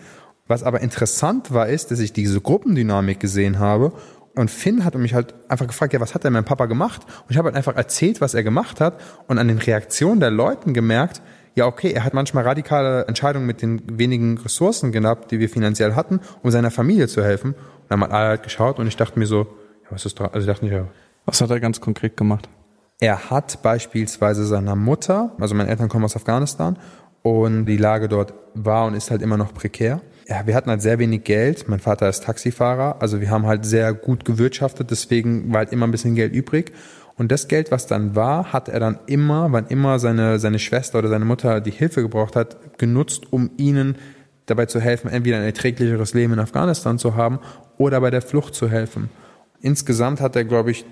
Was 0.45 0.61
aber 0.61 0.81
interessant 0.81 1.53
war, 1.53 1.67
ist, 1.67 1.89
dass 1.89 1.99
ich 1.99 2.11
diese 2.11 2.41
Gruppendynamik 2.41 3.19
gesehen 3.19 3.59
habe 3.59 3.93
und 4.35 4.51
Finn 4.51 4.83
hat 4.83 4.95
mich 4.95 5.13
halt 5.13 5.33
einfach 5.47 5.67
gefragt, 5.67 5.93
ja, 5.93 6.01
was 6.01 6.13
hat 6.13 6.25
denn 6.25 6.33
mein 6.33 6.43
Papa 6.43 6.65
gemacht? 6.65 7.03
Und 7.05 7.31
ich 7.31 7.37
habe 7.37 7.47
halt 7.47 7.55
einfach 7.55 7.75
erzählt, 7.75 8.19
was 8.19 8.33
er 8.33 8.43
gemacht 8.43 8.81
hat 8.81 8.99
und 9.27 9.39
an 9.39 9.47
den 9.47 9.59
Reaktionen 9.59 10.19
der 10.19 10.31
Leuten 10.31 10.73
gemerkt, 10.73 11.21
ja, 11.55 11.67
okay, 11.67 11.91
er 11.93 12.03
hat 12.03 12.13
manchmal 12.13 12.43
radikale 12.43 13.05
Entscheidungen 13.07 13.45
mit 13.45 13.61
den 13.61 13.81
wenigen 13.97 14.37
Ressourcen 14.37 14.91
gehabt, 14.91 15.31
die 15.31 15.39
wir 15.39 15.47
finanziell 15.47 15.95
hatten, 15.95 16.19
um 16.43 16.51
seiner 16.51 16.69
Familie 16.69 17.07
zu 17.07 17.23
helfen. 17.23 17.55
Und 17.85 17.91
dann 17.91 18.01
haben 18.01 18.11
alle 18.11 18.29
halt 18.29 18.43
geschaut 18.43 18.79
und 18.79 18.87
ich 18.87 18.97
dachte 18.97 19.19
mir 19.19 19.27
so, 19.27 19.43
ja, 19.83 19.91
was 19.91 20.05
ist 20.05 20.17
dran? 20.17 20.29
Also 20.33 20.47
ich 20.47 20.53
dachte 20.53 20.65
nicht, 20.65 20.73
ja. 20.73 20.87
Was 21.25 21.41
hat 21.41 21.49
er 21.49 21.59
ganz 21.59 21.79
konkret 21.79 22.17
gemacht? 22.17 22.49
Er 22.99 23.29
hat 23.29 23.61
beispielsweise 23.61 24.45
seiner 24.45 24.75
Mutter, 24.75 25.35
also 25.39 25.53
meine 25.53 25.69
Eltern 25.69 25.89
kommen 25.89 26.05
aus 26.05 26.15
Afghanistan 26.15 26.77
und 27.21 27.65
die 27.65 27.77
Lage 27.77 28.07
dort 28.07 28.33
war 28.53 28.85
und 28.87 28.93
ist 28.93 29.11
halt 29.11 29.21
immer 29.21 29.37
noch 29.37 29.53
prekär. 29.53 30.01
Ja, 30.27 30.47
wir 30.47 30.55
hatten 30.55 30.69
halt 30.69 30.81
sehr 30.81 30.97
wenig 30.97 31.23
Geld. 31.23 31.67
Mein 31.67 31.79
Vater 31.79 32.09
ist 32.09 32.23
Taxifahrer, 32.23 32.97
also 32.99 33.21
wir 33.21 33.29
haben 33.29 33.45
halt 33.45 33.65
sehr 33.65 33.93
gut 33.93 34.25
gewirtschaftet, 34.25 34.89
deswegen 34.89 35.51
war 35.51 35.59
halt 35.59 35.71
immer 35.71 35.85
ein 35.85 35.91
bisschen 35.91 36.15
Geld 36.15 36.33
übrig. 36.33 36.71
Und 37.17 37.31
das 37.31 37.47
Geld, 37.47 37.71
was 37.71 37.87
dann 37.87 38.15
war, 38.15 38.51
hat 38.51 38.67
er 38.67 38.79
dann 38.79 38.99
immer, 39.05 39.51
wann 39.51 39.67
immer 39.67 39.99
seine, 39.99 40.39
seine 40.39 40.59
Schwester 40.59 40.99
oder 40.99 41.09
seine 41.09 41.25
Mutter 41.25 41.61
die 41.61 41.71
Hilfe 41.71 42.01
gebraucht 42.01 42.35
hat, 42.35 42.77
genutzt, 42.77 43.31
um 43.31 43.51
ihnen 43.57 43.97
dabei 44.45 44.65
zu 44.65 44.79
helfen, 44.79 45.09
entweder 45.09 45.37
ein 45.37 45.43
erträglicheres 45.43 46.13
Leben 46.13 46.33
in 46.33 46.39
Afghanistan 46.39 46.99
zu 46.99 47.15
haben 47.15 47.39
oder 47.77 48.01
bei 48.01 48.11
der 48.11 48.21
Flucht 48.21 48.55
zu 48.55 48.69
helfen. 48.69 49.09
Insgesamt 49.61 50.21
hat 50.21 50.35
er, 50.35 50.43
glaube 50.43 50.71
ich, 50.71 50.85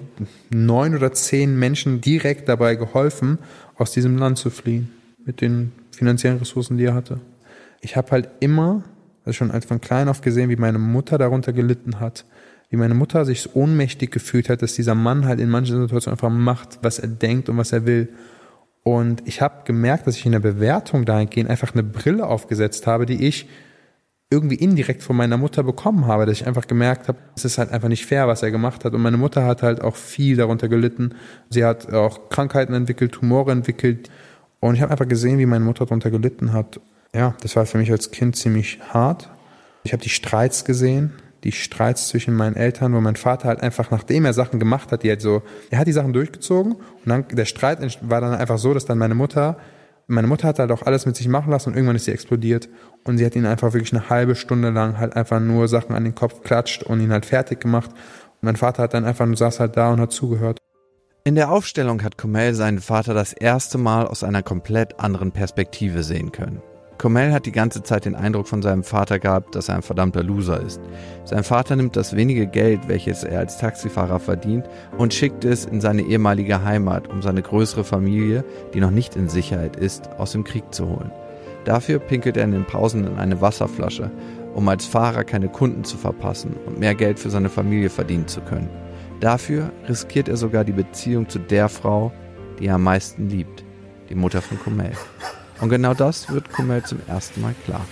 neun 0.50 0.96
oder 0.96 1.12
zehn 1.12 1.58
Menschen 1.58 2.02
direkt 2.02 2.50
dabei 2.50 2.76
geholfen, 2.76 3.38
aus 3.76 3.92
diesem 3.92 4.18
Land 4.18 4.38
zu 4.38 4.50
fliehen, 4.50 4.92
mit 5.26 5.42
den 5.42 5.72
finanziellen 5.92 6.40
Ressourcen, 6.40 6.78
die 6.78 6.86
er 6.86 6.96
hatte. 6.96 7.20
Ich 7.82 7.96
habe 7.96 8.12
halt 8.12 8.30
immer 8.40 8.84
also 9.26 9.38
schon 9.38 9.52
als 9.52 9.66
von 9.66 9.82
klein 9.82 10.10
auf 10.10 10.22
gesehen, 10.22 10.50
wie 10.50 10.56
meine 10.56 10.80
Mutter 10.80 11.18
darunter 11.18 11.54
gelitten 11.54 12.00
hat, 12.00 12.26
wie 12.70 12.78
meine 12.78 12.94
Mutter 12.94 13.26
sich 13.26 13.56
ohnmächtig 13.56 14.12
gefühlt 14.12 14.50
hat, 14.50 14.62
dass 14.62 14.74
dieser 14.74 14.96
Mann 14.96 15.26
halt 15.26 15.40
in 15.40 15.50
manchen 15.50 15.82
Situationen 15.82 16.18
einfach 16.18 16.30
macht, 16.30 16.80
was 16.82 17.00
er 17.00 17.08
denkt 17.08 17.50
und 17.50 17.58
was 17.58 17.72
er 17.72 17.86
will. 17.86 18.10
Und 18.84 19.26
ich 19.26 19.42
habe 19.42 19.64
gemerkt, 19.66 20.08
dass 20.08 20.18
ich 20.18 20.26
in 20.26 20.34
der 20.34 20.40
Bewertung 20.40 21.06
dahingehend 21.06 21.50
einfach 21.50 21.74
eine 21.74 21.84
Brille 21.84 22.28
aufgesetzt 22.28 22.86
habe, 22.86 23.06
die 23.06 23.26
ich 23.26 23.48
irgendwie 24.30 24.56
indirekt 24.56 25.04
von 25.04 25.16
meiner 25.16 25.38
Mutter 25.38 25.64
bekommen 25.64 26.08
habe, 26.08 26.26
dass 26.26 26.42
ich 26.42 26.48
einfach 26.48 26.68
gemerkt 26.68 27.08
habe, 27.08 27.20
es 27.36 27.46
ist 27.46 27.60
halt 27.60 27.72
einfach 27.72 27.88
nicht 27.88 28.06
fair, 28.06 28.28
was 28.28 28.44
er 28.44 28.52
gemacht 28.52 28.84
hat. 28.84 28.94
Und 28.94 29.02
meine 29.02 29.18
Mutter 29.18 29.46
hat 29.46 29.62
halt 29.62 29.82
auch 29.82 29.96
viel 29.96 30.36
darunter 30.36 30.68
gelitten. 30.68 31.16
Sie 31.50 31.64
hat 31.64 31.94
auch 31.94 32.30
Krankheiten 32.30 32.74
entwickelt, 32.74 33.14
Tumore 33.14 33.52
entwickelt. 33.52 34.10
Und 34.60 34.76
ich 34.76 34.82
habe 34.82 34.92
einfach 34.92 35.08
gesehen, 35.08 35.38
wie 35.40 35.46
meine 35.46 35.64
Mutter 35.64 35.86
darunter 35.86 36.10
gelitten 36.10 36.52
hat 36.52 36.80
ja, 37.16 37.36
das 37.42 37.56
war 37.56 37.66
für 37.66 37.78
mich 37.78 37.92
als 37.92 38.12
Kind 38.12 38.36
ziemlich 38.36 38.80
hart. 38.90 39.30
Ich 39.84 39.94
habe 39.94 40.02
die 40.02 40.10
Streits 40.10 40.66
gesehen, 40.66 41.14
die 41.44 41.52
Streits 41.52 42.08
zwischen 42.08 42.36
meinen 42.36 42.56
Eltern, 42.56 42.94
wo 42.94 43.02
mein 43.02 43.16
Vater 43.16 43.48
halt 43.48 43.62
einfach, 43.62 43.92
nachdem 43.92 44.26
er 44.26 44.34
Sachen 44.34 44.60
gemacht 44.60 44.92
hat, 44.92 45.04
die 45.04 45.10
halt 45.10 45.22
so, 45.22 45.42
er 45.70 45.80
hat 45.80 45.88
die 45.88 45.94
Sachen 45.94 46.14
durchgezogen 46.14 46.74
und 46.74 47.08
dann 47.08 47.28
der 47.30 47.46
Streit 47.46 47.80
war 48.02 48.22
dann 48.22 48.34
einfach 48.34 48.58
so, 48.58 48.74
dass 48.74 48.86
dann 48.86 48.98
meine 48.98 49.16
Mutter, 49.16 49.58
meine 50.08 50.28
Mutter 50.28 50.48
hat 50.48 50.60
halt 50.60 50.72
auch 50.72 50.84
alles 50.84 51.06
mit 51.06 51.16
sich 51.16 51.28
machen 51.28 51.52
lassen 51.52 51.70
und 51.70 51.76
irgendwann 51.76 51.96
ist 51.96 52.06
sie 52.06 52.12
explodiert 52.12 52.70
und 53.04 53.18
sie 53.18 53.26
hat 53.26 53.36
ihn 53.36 53.46
einfach 53.46 53.74
wirklich 53.74 53.94
eine 53.94 54.10
halbe 54.10 54.36
Stunde 54.36 54.70
lang 54.70 54.98
halt 54.98 55.16
einfach 55.16 55.40
nur 55.40 55.68
Sachen 55.68 55.96
an 55.96 56.04
den 56.04 56.16
Kopf 56.16 56.42
klatscht 56.44 56.84
und 56.84 57.00
ihn 57.02 57.12
halt 57.12 57.26
fertig 57.26 57.60
gemacht. 57.60 57.92
Und 57.92 58.44
mein 58.44 58.56
Vater 58.56 58.84
hat 58.84 58.94
dann 58.94 59.06
einfach 59.06 59.26
nur 59.26 59.38
saß 59.38 59.60
halt 59.60 59.78
da 59.78 59.92
und 59.92 60.02
hat 60.02 60.12
zugehört. 60.12 60.58
In 61.26 61.36
der 61.36 61.52
Aufstellung 61.52 62.04
hat 62.04 62.18
Komel 62.18 62.54
seinen 62.54 62.80
Vater 62.80 63.14
das 63.14 63.32
erste 63.32 63.78
Mal 63.78 64.08
aus 64.08 64.26
einer 64.26 64.44
komplett 64.44 65.00
anderen 65.00 65.32
Perspektive 65.32 66.04
sehen 66.04 66.34
können. 66.34 66.62
Comel 66.98 67.34
hat 67.34 67.46
die 67.46 67.52
ganze 67.52 67.84
Zeit 67.84 68.06
den 68.06 68.16
Eindruck 68.16 68.48
von 68.48 68.62
seinem 68.62 68.84
Vater 68.84 69.20
gehabt, 69.20 69.56
dass 69.56 69.70
er 69.70 69.76
ein 69.76 69.82
verdammter 69.82 70.24
Loser 70.24 70.62
ist. 70.62 70.80
Sein 71.26 71.44
Vater 71.44 71.76
nimmt 71.76 71.96
das 71.96 72.16
wenige 72.16 72.48
Geld, 72.48 72.88
welches 72.88 73.24
er 73.24 73.40
als 73.40 73.58
Taxifahrer 73.58 74.20
verdient, 74.20 74.66
und 74.98 75.14
schickt 75.14 75.44
es 75.46 75.66
in 75.66 75.82
seine 75.82 76.04
ehemalige 76.04 76.64
Heimat, 76.64 77.10
um 77.10 77.22
seine 77.22 77.42
größere 77.42 77.84
Familie, 77.84 78.46
die 78.74 78.80
noch 78.80 78.92
nicht 78.92 79.16
in 79.16 79.28
Sicherheit 79.28 79.76
ist, 79.76 80.10
aus 80.18 80.32
dem 80.32 80.44
Krieg 80.44 80.74
zu 80.74 80.88
holen. 80.88 81.12
Dafür 81.66 82.00
pinkelt 82.00 82.38
er 82.38 82.44
in 82.44 82.52
den 82.52 82.66
Pausen 82.66 83.08
in 83.08 83.18
eine 83.18 83.42
Wasserflasche, 83.42 84.12
um 84.54 84.68
als 84.68 84.86
Fahrer 84.86 85.24
keine 85.24 85.50
Kunden 85.50 85.84
zu 85.84 85.98
verpassen 85.98 86.56
und 86.66 86.80
mehr 86.80 86.96
Geld 86.96 87.20
für 87.20 87.30
seine 87.30 87.50
Familie 87.50 87.90
verdienen 87.90 88.28
zu 88.28 88.42
können. 88.42 88.70
Dafür 89.20 89.72
riskiert 89.88 90.28
er 90.28 90.38
sogar 90.38 90.66
die 90.66 90.74
Beziehung 90.74 91.30
zu 91.30 91.40
der 91.40 91.70
Frau, 91.70 92.12
die 92.60 92.68
er 92.68 92.76
am 92.76 92.84
meisten 92.84 93.30
liebt, 93.30 93.64
die 94.10 94.16
Mutter 94.16 94.42
von 94.42 94.60
Comel. 94.60 94.92
Und 95.64 95.70
genau 95.70 95.94
das 95.94 96.30
wird 96.30 96.52
Kummel 96.52 96.84
zum 96.84 97.00
ersten 97.08 97.40
Mal 97.40 97.56
klar. 97.64 97.86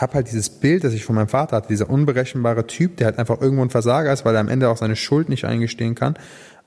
Habe 0.00 0.14
halt 0.14 0.28
dieses 0.28 0.50
Bild, 0.50 0.84
das 0.84 0.92
ich 0.92 1.04
von 1.04 1.14
meinem 1.14 1.28
Vater 1.28 1.56
hatte, 1.56 1.68
dieser 1.68 1.90
unberechenbare 1.90 2.66
Typ, 2.66 2.96
der 2.96 3.06
halt 3.06 3.18
einfach 3.18 3.40
irgendwo 3.40 3.62
ein 3.62 3.70
Versager 3.70 4.12
ist, 4.12 4.24
weil 4.24 4.34
er 4.34 4.40
am 4.40 4.48
Ende 4.48 4.68
auch 4.68 4.76
seine 4.76 4.96
Schuld 4.96 5.28
nicht 5.28 5.44
eingestehen 5.44 5.94
kann, 5.94 6.14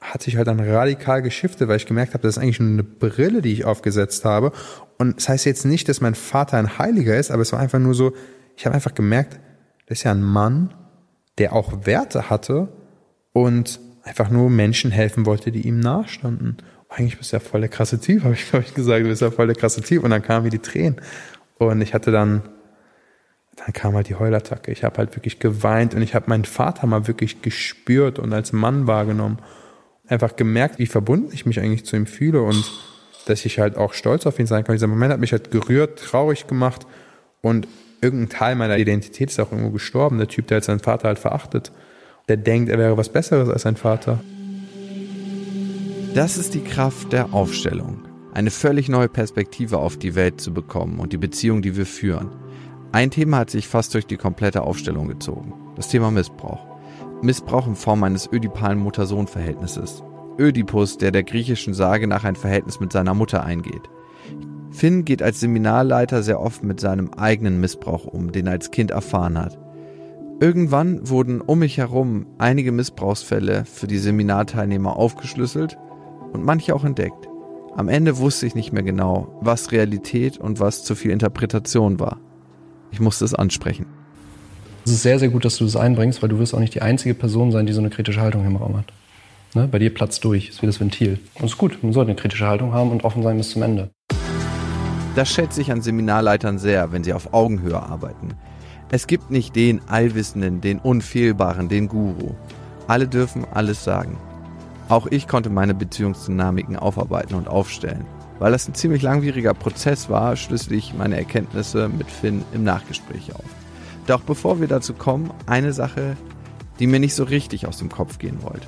hat 0.02 0.22
sich 0.22 0.36
halt 0.36 0.48
dann 0.48 0.60
radikal 0.60 1.22
geschiftet, 1.22 1.68
weil 1.68 1.78
ich 1.78 1.86
gemerkt 1.86 2.14
habe, 2.14 2.24
das 2.24 2.38
ist 2.38 2.44
eigentlich 2.44 2.60
nur 2.60 2.70
eine 2.70 2.84
Brille, 2.84 3.42
die 3.42 3.54
ich 3.54 3.66
aufgesetzt 3.66 4.26
habe. 4.26 4.52
Und 4.98 5.18
das 5.18 5.30
heißt 5.30 5.46
jetzt 5.46 5.66
nicht, 5.66 5.88
dass 5.88 6.02
mein 6.02 6.16
Vater 6.16 6.58
ein 6.58 6.78
Heiliger 6.78 7.18
ist, 7.18 7.32
aber 7.32 7.42
es 7.42 7.54
war 7.54 7.60
einfach 7.60 7.80
nur 7.80 7.94
so, 7.94 8.14
ich 8.58 8.66
habe 8.66 8.76
einfach 8.76 8.94
gemerkt, 8.94 9.40
das 9.88 10.00
ist 10.00 10.04
ja 10.04 10.12
ein 10.12 10.22
Mann, 10.22 10.74
der 11.38 11.54
auch 11.54 11.86
Werte 11.86 12.30
hatte 12.30 12.70
und 13.32 13.80
einfach 14.04 14.30
nur 14.30 14.50
Menschen 14.50 14.92
helfen 14.92 15.26
wollte, 15.26 15.52
die 15.52 15.68
ihm 15.68 15.80
nahestanden. 15.80 16.58
Eigentlich 16.90 17.18
bist 17.18 17.32
du 17.32 17.38
ja 17.38 17.40
voll 17.40 17.62
der 17.62 17.70
krasse 17.70 18.00
Typ, 18.00 18.24
habe 18.24 18.34
ich, 18.34 18.50
glaube 18.50 18.66
ich, 18.68 18.74
gesagt, 18.74 19.04
du 19.04 19.10
bist 19.10 19.22
ja 19.22 19.32
voll 19.32 19.48
der 19.48 19.56
krasse 19.56 19.82
Typ. 19.82 20.04
Und 20.04 20.12
dann 20.12 20.22
kamen 20.22 20.44
mir 20.44 20.52
die 20.52 20.60
Tränen. 20.60 21.02
Und 21.58 21.82
ich 21.82 21.94
hatte 21.94 22.12
dann 22.12 22.44
dann 23.56 23.74
kam 23.74 23.96
halt 23.96 24.10
die 24.10 24.16
Heulattacke. 24.16 24.72
Ich 24.72 24.84
habe 24.84 24.98
halt 24.98 25.16
wirklich 25.16 25.40
geweint 25.40 25.94
und 25.94 26.02
ich 26.02 26.16
habe 26.16 26.26
meinen 26.28 26.46
Vater 26.46 26.88
mal 26.88 27.08
wirklich 27.08 27.42
gespürt 27.42 28.20
und 28.20 28.34
als 28.34 28.52
Mann 28.52 28.88
wahrgenommen. 28.88 29.40
Einfach 30.08 30.36
gemerkt, 30.36 30.80
wie 30.80 30.88
verbunden 30.88 31.30
ich 31.34 31.46
mich 31.46 31.60
eigentlich 31.60 31.86
zu 31.86 31.96
ihm 31.96 32.08
fühle 32.08 32.42
und 32.42 32.72
dass 33.26 33.46
ich 33.46 33.60
halt 33.60 33.78
auch 33.78 33.94
stolz 33.94 34.26
auf 34.26 34.40
ihn 34.40 34.48
sein 34.48 34.64
kann. 34.64 34.76
Dieser 34.76 34.88
Moment 34.88 35.14
hat 35.14 35.20
mich 35.20 35.32
halt 35.32 35.52
gerührt, 35.52 36.00
traurig 36.00 36.48
gemacht 36.48 36.86
und 37.42 37.68
irgendein 38.02 38.30
Teil 38.30 38.56
meiner 38.56 38.78
Identität 38.78 39.30
ist 39.30 39.40
auch 39.40 39.52
irgendwo 39.52 39.72
gestorben. 39.72 40.18
Der 40.18 40.28
Typ, 40.28 40.48
der 40.48 40.56
halt 40.56 40.66
seinen 40.66 40.80
Vater 40.80 41.08
halt 41.08 41.20
verachtet. 41.20 41.72
Der 42.28 42.38
denkt, 42.38 42.70
er 42.70 42.78
wäre 42.78 42.98
was 42.98 43.10
Besseres 43.10 43.50
als 43.50 43.62
sein 43.62 43.78
Vater. 43.78 44.20
Das 46.14 46.38
ist 46.38 46.54
die 46.54 46.64
Kraft 46.64 47.14
der 47.14 47.34
Aufstellung. 47.34 48.06
Eine 48.34 48.52
völlig 48.52 48.90
neue 48.90 49.10
Perspektive 49.10 49.78
auf 49.78 49.98
die 49.98 50.16
Welt 50.16 50.42
zu 50.42 50.54
bekommen 50.54 51.00
und 51.00 51.14
die 51.14 51.18
Beziehung, 51.18 51.62
die 51.62 51.78
wir 51.78 51.86
führen. 51.86 52.43
Ein 52.94 53.10
Thema 53.10 53.40
hat 53.40 53.50
sich 53.50 53.68
fast 53.68 53.96
durch 53.96 54.06
die 54.06 54.18
komplette 54.18 54.62
Aufstellung 54.62 55.08
gezogen. 55.08 55.56
Das 55.76 55.88
Thema 55.88 56.12
Missbrauch. 56.12 56.64
Missbrauch 57.24 57.66
in 57.66 57.76
Form 57.76 58.04
eines 58.04 58.32
ödipalen 58.32 58.78
Mutter-Sohn-Verhältnisses. 58.78 60.04
Ödipus, 60.38 61.00
der 61.00 61.10
der 61.10 61.24
griechischen 61.24 61.74
Sage 61.74 62.06
nach 62.06 62.24
ein 62.24 62.36
Verhältnis 62.36 62.80
mit 62.80 62.92
seiner 62.92 63.16
Mutter 63.16 63.44
eingeht. 63.44 63.90
Finn 64.70 65.06
geht 65.06 65.24
als 65.24 65.40
Seminarleiter 65.40 66.22
sehr 66.22 66.40
oft 66.40 66.64
mit 66.64 66.80
seinem 66.80 67.10
eigenen 67.16 67.60
Missbrauch 67.60 68.06
um, 68.06 68.32
den 68.32 68.46
er 68.46 68.54
als 68.54 68.70
Kind 68.70 68.92
erfahren 68.92 69.40
hat. 69.40 69.58
Irgendwann 70.40 71.10
wurden 71.10 71.42
um 71.42 71.60
mich 71.60 71.80
herum 71.80 72.28
einige 72.38 72.72
Missbrauchsfälle 72.72 73.66
für 73.66 73.88
die 73.88 73.98
Seminarteilnehmer 73.98 74.96
aufgeschlüsselt 74.98 75.80
und 76.32 76.46
manche 76.46 76.76
auch 76.76 76.84
entdeckt. 76.84 77.28
Am 77.76 77.90
Ende 77.90 78.20
wusste 78.20 78.46
ich 78.46 78.54
nicht 78.54 78.72
mehr 78.72 78.84
genau, 78.84 79.40
was 79.42 79.72
Realität 79.72 80.38
und 80.38 80.60
was 80.60 80.84
zu 80.84 80.94
viel 80.94 81.10
Interpretation 81.10 82.00
war. 82.00 82.20
Ich 82.94 83.00
musste 83.00 83.26
es 83.26 83.34
ansprechen. 83.34 83.88
Es 84.86 84.92
ist 84.92 85.02
sehr, 85.02 85.18
sehr 85.18 85.30
gut, 85.30 85.46
dass 85.46 85.58
du 85.58 85.66
das 85.66 85.76
einbringst, 85.76 86.22
weil 86.22 86.30
du 86.30 86.38
wirst 86.38 86.54
auch 86.54 86.60
nicht 86.60 86.76
die 86.76 86.84
einzige 86.84 87.16
Person 87.16 87.52
sein, 87.52 87.66
die 87.66 87.74
so 87.74 87.80
eine 87.80 87.90
kritische 87.90 88.22
Haltung 88.22 88.46
im 88.46 88.56
Raum 88.56 88.78
hat. 88.78 88.86
Ne? 89.56 89.68
Bei 89.68 89.80
dir 89.80 89.92
platzt 89.92 90.24
durch, 90.24 90.50
ist 90.50 90.62
wie 90.62 90.68
das 90.68 90.80
Ventil. 90.80 91.18
Und 91.36 91.46
es 91.46 91.54
ist 91.54 91.58
gut, 91.58 91.82
man 91.82 91.92
sollte 91.92 92.12
eine 92.12 92.20
kritische 92.20 92.46
Haltung 92.46 92.72
haben 92.72 92.92
und 92.92 93.04
offen 93.04 93.24
sein 93.24 93.38
bis 93.38 93.50
zum 93.50 93.64
Ende. 93.64 93.90
Das 95.16 95.30
schätze 95.32 95.60
ich 95.62 95.72
an 95.72 95.82
Seminarleitern 95.82 96.60
sehr, 96.60 96.92
wenn 96.92 97.04
sie 97.04 97.14
auf 97.14 97.34
Augenhöhe 97.34 97.82
arbeiten. 97.82 98.36
Es 98.92 99.08
gibt 99.08 99.32
nicht 99.32 99.56
den 99.56 99.82
Allwissenden, 99.88 100.62
den 100.62 100.78
Unfehlbaren, 100.78 101.70
den 101.70 101.88
Guru. 101.88 102.36
Alle 102.88 103.08
dürfen 103.08 103.44
alles 103.52 103.84
sagen. 103.84 104.18
Auch 104.88 105.08
ich 105.08 105.28
konnte 105.28 105.50
meine 105.50 105.74
Beziehungsdynamiken 105.74 106.76
aufarbeiten 106.76 107.34
und 107.34 107.48
aufstellen. 107.48 108.06
Weil 108.44 108.52
das 108.52 108.68
ein 108.68 108.76
ziemlich 108.76 109.02
langwieriger 109.02 109.54
Prozess 109.54 110.10
war, 110.10 110.36
schlüssel 110.36 110.74
ich 110.74 110.94
meine 110.94 111.16
Erkenntnisse 111.16 111.88
mit 111.88 112.12
Finn 112.12 112.44
im 112.52 112.66
Nachgespräch 112.66 113.34
auf. 113.34 113.46
Doch 114.06 114.20
bevor 114.20 114.60
wir 114.60 114.68
dazu 114.68 114.94
kommen, 114.94 115.32
eine 115.46 115.72
Sache, 115.72 116.18
die 116.78 116.88
mir 116.88 117.00
nicht 117.00 117.16
so 117.16 117.24
richtig 117.24 117.68
aus 117.68 117.78
dem 117.78 117.88
Kopf 117.88 118.20
gehen 118.20 118.44
wollte. 118.44 118.68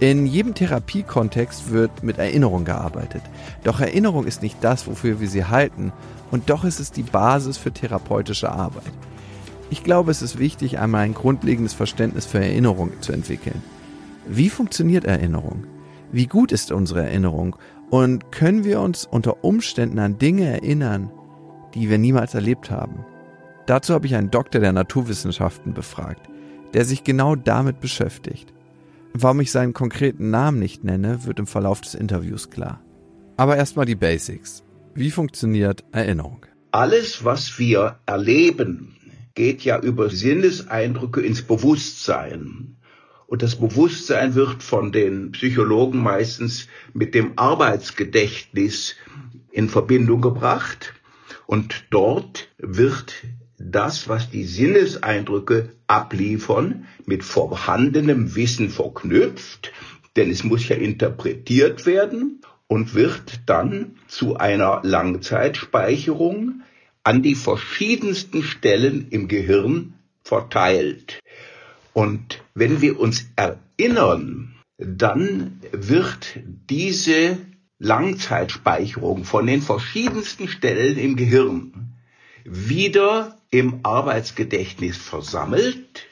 In 0.00 0.26
jedem 0.26 0.54
Therapiekontext 0.54 1.70
wird 1.70 2.02
mit 2.02 2.18
Erinnerung 2.18 2.66
gearbeitet. 2.66 3.22
Doch 3.64 3.80
Erinnerung 3.80 4.26
ist 4.26 4.42
nicht 4.42 4.58
das, 4.60 4.86
wofür 4.86 5.18
wir 5.18 5.28
sie 5.30 5.46
halten, 5.46 5.94
und 6.30 6.50
doch 6.50 6.64
ist 6.64 6.78
es 6.78 6.92
die 6.92 7.02
Basis 7.02 7.56
für 7.56 7.72
therapeutische 7.72 8.52
Arbeit. 8.52 8.92
Ich 9.70 9.82
glaube, 9.82 10.10
es 10.10 10.20
ist 10.20 10.38
wichtig, 10.38 10.78
einmal 10.78 11.04
ein 11.04 11.14
grundlegendes 11.14 11.72
Verständnis 11.72 12.26
für 12.26 12.40
Erinnerung 12.40 12.90
zu 13.00 13.12
entwickeln. 13.12 13.62
Wie 14.26 14.50
funktioniert 14.50 15.06
Erinnerung? 15.06 15.64
Wie 16.12 16.26
gut 16.26 16.52
ist 16.52 16.70
unsere 16.70 17.02
Erinnerung? 17.02 17.56
Und 17.90 18.30
können 18.30 18.64
wir 18.64 18.80
uns 18.80 19.04
unter 19.04 19.42
Umständen 19.44 19.98
an 19.98 20.18
Dinge 20.18 20.46
erinnern, 20.46 21.10
die 21.74 21.90
wir 21.90 21.98
niemals 21.98 22.34
erlebt 22.34 22.70
haben? 22.70 23.04
Dazu 23.66 23.94
habe 23.94 24.06
ich 24.06 24.14
einen 24.14 24.30
Doktor 24.30 24.60
der 24.60 24.72
Naturwissenschaften 24.72 25.74
befragt, 25.74 26.28
der 26.72 26.84
sich 26.84 27.04
genau 27.04 27.34
damit 27.34 27.80
beschäftigt. 27.80 28.52
Warum 29.12 29.40
ich 29.40 29.50
seinen 29.50 29.72
konkreten 29.72 30.30
Namen 30.30 30.60
nicht 30.60 30.84
nenne, 30.84 31.24
wird 31.24 31.40
im 31.40 31.48
Verlauf 31.48 31.80
des 31.80 31.94
Interviews 31.94 32.50
klar. 32.50 32.80
Aber 33.36 33.56
erstmal 33.56 33.86
die 33.86 33.96
Basics. 33.96 34.62
Wie 34.94 35.10
funktioniert 35.10 35.84
Erinnerung? 35.90 36.46
Alles, 36.70 37.24
was 37.24 37.58
wir 37.58 37.98
erleben, 38.06 38.96
geht 39.34 39.62
ja 39.62 39.80
über 39.80 40.10
Sinneseindrücke 40.10 41.20
ins 41.20 41.42
Bewusstsein. 41.42 42.76
Und 43.30 43.42
das 43.42 43.54
Bewusstsein 43.54 44.34
wird 44.34 44.60
von 44.60 44.90
den 44.90 45.30
Psychologen 45.30 46.02
meistens 46.02 46.66
mit 46.94 47.14
dem 47.14 47.38
Arbeitsgedächtnis 47.38 48.96
in 49.52 49.68
Verbindung 49.68 50.20
gebracht. 50.20 50.94
Und 51.46 51.84
dort 51.90 52.48
wird 52.58 53.14
das, 53.56 54.08
was 54.08 54.30
die 54.30 54.42
Sinneseindrücke 54.42 55.68
abliefern, 55.86 56.88
mit 57.06 57.22
vorhandenem 57.22 58.34
Wissen 58.34 58.68
verknüpft, 58.68 59.70
denn 60.16 60.28
es 60.28 60.42
muss 60.42 60.68
ja 60.68 60.74
interpretiert 60.74 61.86
werden 61.86 62.40
und 62.66 62.94
wird 62.96 63.42
dann 63.46 63.92
zu 64.08 64.38
einer 64.38 64.80
Langzeitspeicherung 64.82 66.62
an 67.04 67.22
die 67.22 67.36
verschiedensten 67.36 68.42
Stellen 68.42 69.06
im 69.10 69.28
Gehirn 69.28 69.94
verteilt. 70.24 71.20
Und 71.92 72.42
wenn 72.54 72.80
wir 72.80 73.00
uns 73.00 73.26
erinnern, 73.36 74.54
dann 74.78 75.60
wird 75.72 76.38
diese 76.68 77.38
Langzeitspeicherung 77.78 79.24
von 79.24 79.46
den 79.46 79.62
verschiedensten 79.62 80.48
Stellen 80.48 80.98
im 80.98 81.16
Gehirn 81.16 81.94
wieder 82.44 83.38
im 83.50 83.80
Arbeitsgedächtnis 83.82 84.96
versammelt, 84.96 86.06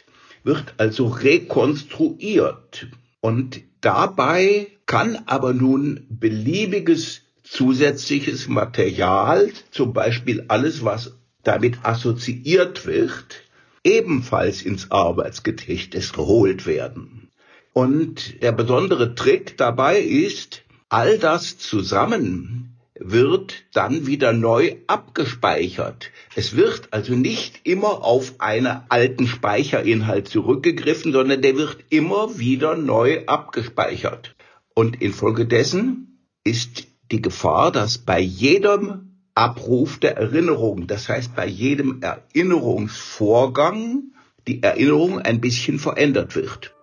wird 0.44 0.74
also 0.78 1.06
rekonstruiert. 1.06 2.88
Und 3.20 3.60
dabei 3.80 4.68
kann 4.86 5.22
aber 5.26 5.52
nun 5.52 6.06
beliebiges 6.08 7.22
zusätzliches 7.42 8.48
Material, 8.48 9.50
zum 9.70 9.92
Beispiel 9.92 10.44
alles, 10.48 10.84
was 10.84 11.12
damit 11.44 11.78
assoziiert 11.82 12.86
wird, 12.86 13.42
ebenfalls 13.84 14.62
ins 14.62 14.90
Arbeitsgedächtnis 14.90 16.12
geholt 16.12 16.66
werden. 16.66 17.28
Und 17.72 18.42
der 18.42 18.52
besondere 18.52 19.14
Trick 19.14 19.56
dabei 19.56 20.00
ist, 20.00 20.62
all 20.88 21.18
das 21.18 21.58
zusammen 21.58 22.78
wird 22.98 23.64
dann 23.72 24.06
wieder 24.06 24.32
neu 24.32 24.76
abgespeichert. 24.86 26.10
Es 26.34 26.56
wird 26.56 26.92
also 26.92 27.14
nicht 27.14 27.60
immer 27.64 28.04
auf 28.04 28.40
einen 28.40 28.80
alten 28.88 29.26
Speicherinhalt 29.26 30.28
zurückgegriffen, 30.28 31.12
sondern 31.12 31.42
der 31.42 31.56
wird 31.56 31.78
immer 31.90 32.38
wieder 32.38 32.76
neu 32.76 33.24
abgespeichert. 33.26 34.34
Und 34.74 35.00
infolgedessen 35.00 36.26
ist 36.44 36.88
die 37.10 37.22
Gefahr, 37.22 37.72
dass 37.72 37.98
bei 37.98 38.20
jedem 38.20 39.07
Abruf 39.38 39.98
der 39.98 40.16
Erinnerung, 40.16 40.88
das 40.88 41.08
heißt 41.08 41.36
bei 41.36 41.46
jedem 41.46 42.02
Erinnerungsvorgang, 42.02 44.10
die 44.48 44.64
Erinnerung 44.64 45.20
ein 45.20 45.40
bisschen 45.40 45.78
verändert 45.78 46.34
wird. 46.34 46.74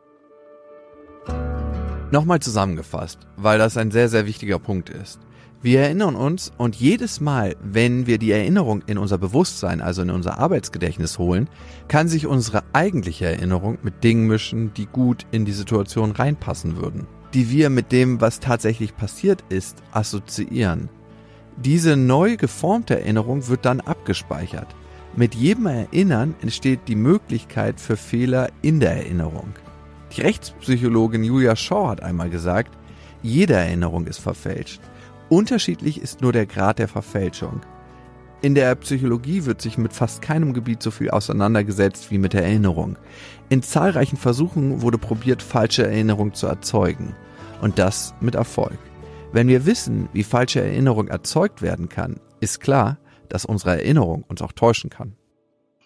Nochmal 2.12 2.40
zusammengefasst, 2.40 3.28
weil 3.36 3.60
das 3.60 3.76
ein 3.76 3.92
sehr, 3.92 4.08
sehr 4.08 4.26
wichtiger 4.26 4.58
Punkt 4.58 4.90
ist. 4.90 5.20
Wir 5.62 5.82
erinnern 5.82 6.16
uns 6.16 6.54
und 6.58 6.78
jedes 6.78 7.20
Mal, 7.20 7.58
wenn 7.62 8.08
wir 8.08 8.20
die 8.20 8.32
Erinnerung 8.32 8.84
in 8.88 9.00
unser 9.00 9.18
Bewusstsein, 9.18 9.82
also 9.82 10.04
in 10.04 10.10
unser 10.10 10.38
Arbeitsgedächtnis 10.38 11.20
holen, 11.20 11.50
kann 11.90 12.08
sich 12.08 12.26
unsere 12.26 12.64
eigentliche 12.72 13.26
Erinnerung 13.26 13.80
mit 13.84 14.02
Dingen 14.02 14.28
mischen, 14.28 14.74
die 14.76 14.86
gut 14.86 15.26
in 15.32 15.44
die 15.44 15.52
Situation 15.52 16.12
reinpassen 16.12 16.78
würden, 16.78 17.06
die 17.34 17.50
wir 17.50 17.70
mit 17.70 17.92
dem, 17.92 18.22
was 18.22 18.40
tatsächlich 18.40 18.96
passiert 18.96 19.44
ist, 19.50 19.84
assoziieren. 19.92 20.88
Diese 21.58 21.96
neu 21.96 22.36
geformte 22.36 23.00
Erinnerung 23.00 23.48
wird 23.48 23.66
dann 23.66 23.80
abgespeichert. 23.80 24.68
Mit 25.16 25.34
jedem 25.34 25.68
Erinnern 25.68 26.36
entsteht 26.42 26.82
die 26.88 26.96
Möglichkeit 26.96 27.80
für 27.80 27.96
Fehler 27.96 28.50
in 28.62 28.82
der 28.82 28.98
Erinnerung. 28.98 29.54
Die 30.16 30.22
Rechtspsychologin 30.22 31.24
Julia 31.24 31.56
Shaw 31.56 31.88
hat 31.88 32.04
einmal 32.04 32.30
gesagt, 32.30 32.78
jede 33.22 33.54
Erinnerung 33.54 34.06
ist 34.08 34.20
verfälscht. 34.20 34.82
Unterschiedlich 35.30 36.02
ist 36.02 36.22
nur 36.22 36.34
der 36.34 36.46
Grad 36.46 36.80
der 36.80 36.90
Verfälschung. 36.90 37.62
In 38.42 38.54
der 38.54 38.76
Psychologie 38.76 39.46
wird 39.46 39.62
sich 39.62 39.78
mit 39.78 39.94
fast 39.94 40.22
keinem 40.22 40.54
Gebiet 40.54 40.84
so 40.84 40.92
viel 40.92 41.10
auseinandergesetzt 41.10 42.12
wie 42.12 42.18
mit 42.18 42.34
der 42.34 42.44
Erinnerung. 42.44 42.98
In 43.48 43.64
zahlreichen 43.64 44.18
Versuchen 44.18 44.82
wurde 44.82 44.98
probiert, 44.98 45.42
falsche 45.42 45.88
Erinnerungen 45.88 46.34
zu 46.34 46.48
erzeugen. 46.48 47.16
Und 47.62 47.80
das 47.80 48.14
mit 48.20 48.36
Erfolg. 48.36 48.78
Wenn 49.36 49.50
wir 49.50 49.66
wissen, 49.66 50.08
wie 50.14 50.24
falsche 50.24 50.62
Erinnerung 50.62 51.10
erzeugt 51.10 51.62
werden 51.62 51.90
kann, 51.90 52.22
ist 52.40 52.62
klar, 52.62 53.00
dass 53.28 53.44
unsere 53.44 53.72
Erinnerung 53.72 54.24
uns 54.30 54.42
auch 54.42 54.54
täuschen 54.54 54.90
kann. 54.90 55.18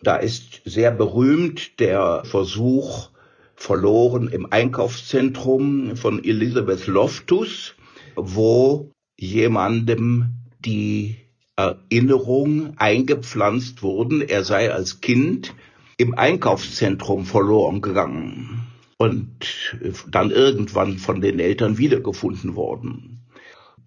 Da 0.04 0.18
ist 0.18 0.62
sehr 0.66 0.92
berühmt 0.92 1.80
der 1.80 2.22
Versuch 2.26 3.10
verloren 3.56 4.28
im 4.28 4.46
Einkaufszentrum 4.54 5.96
von 5.96 6.24
Elizabeth 6.24 6.86
Loftus, 6.86 7.74
wo 8.16 8.92
jemandem 9.18 10.36
die 10.64 11.16
Erinnerung 11.56 12.78
eingepflanzt 12.78 13.82
wurden, 13.82 14.22
er 14.22 14.44
sei 14.44 14.72
als 14.72 15.02
Kind 15.02 15.56
im 15.98 16.16
Einkaufszentrum 16.16 17.26
verloren 17.26 17.82
gegangen 17.82 18.68
und 18.98 19.76
dann 20.08 20.30
irgendwann 20.30 21.00
von 21.00 21.20
den 21.20 21.40
Eltern 21.40 21.80
wiedergefunden 21.80 22.56
worden. 22.56 23.16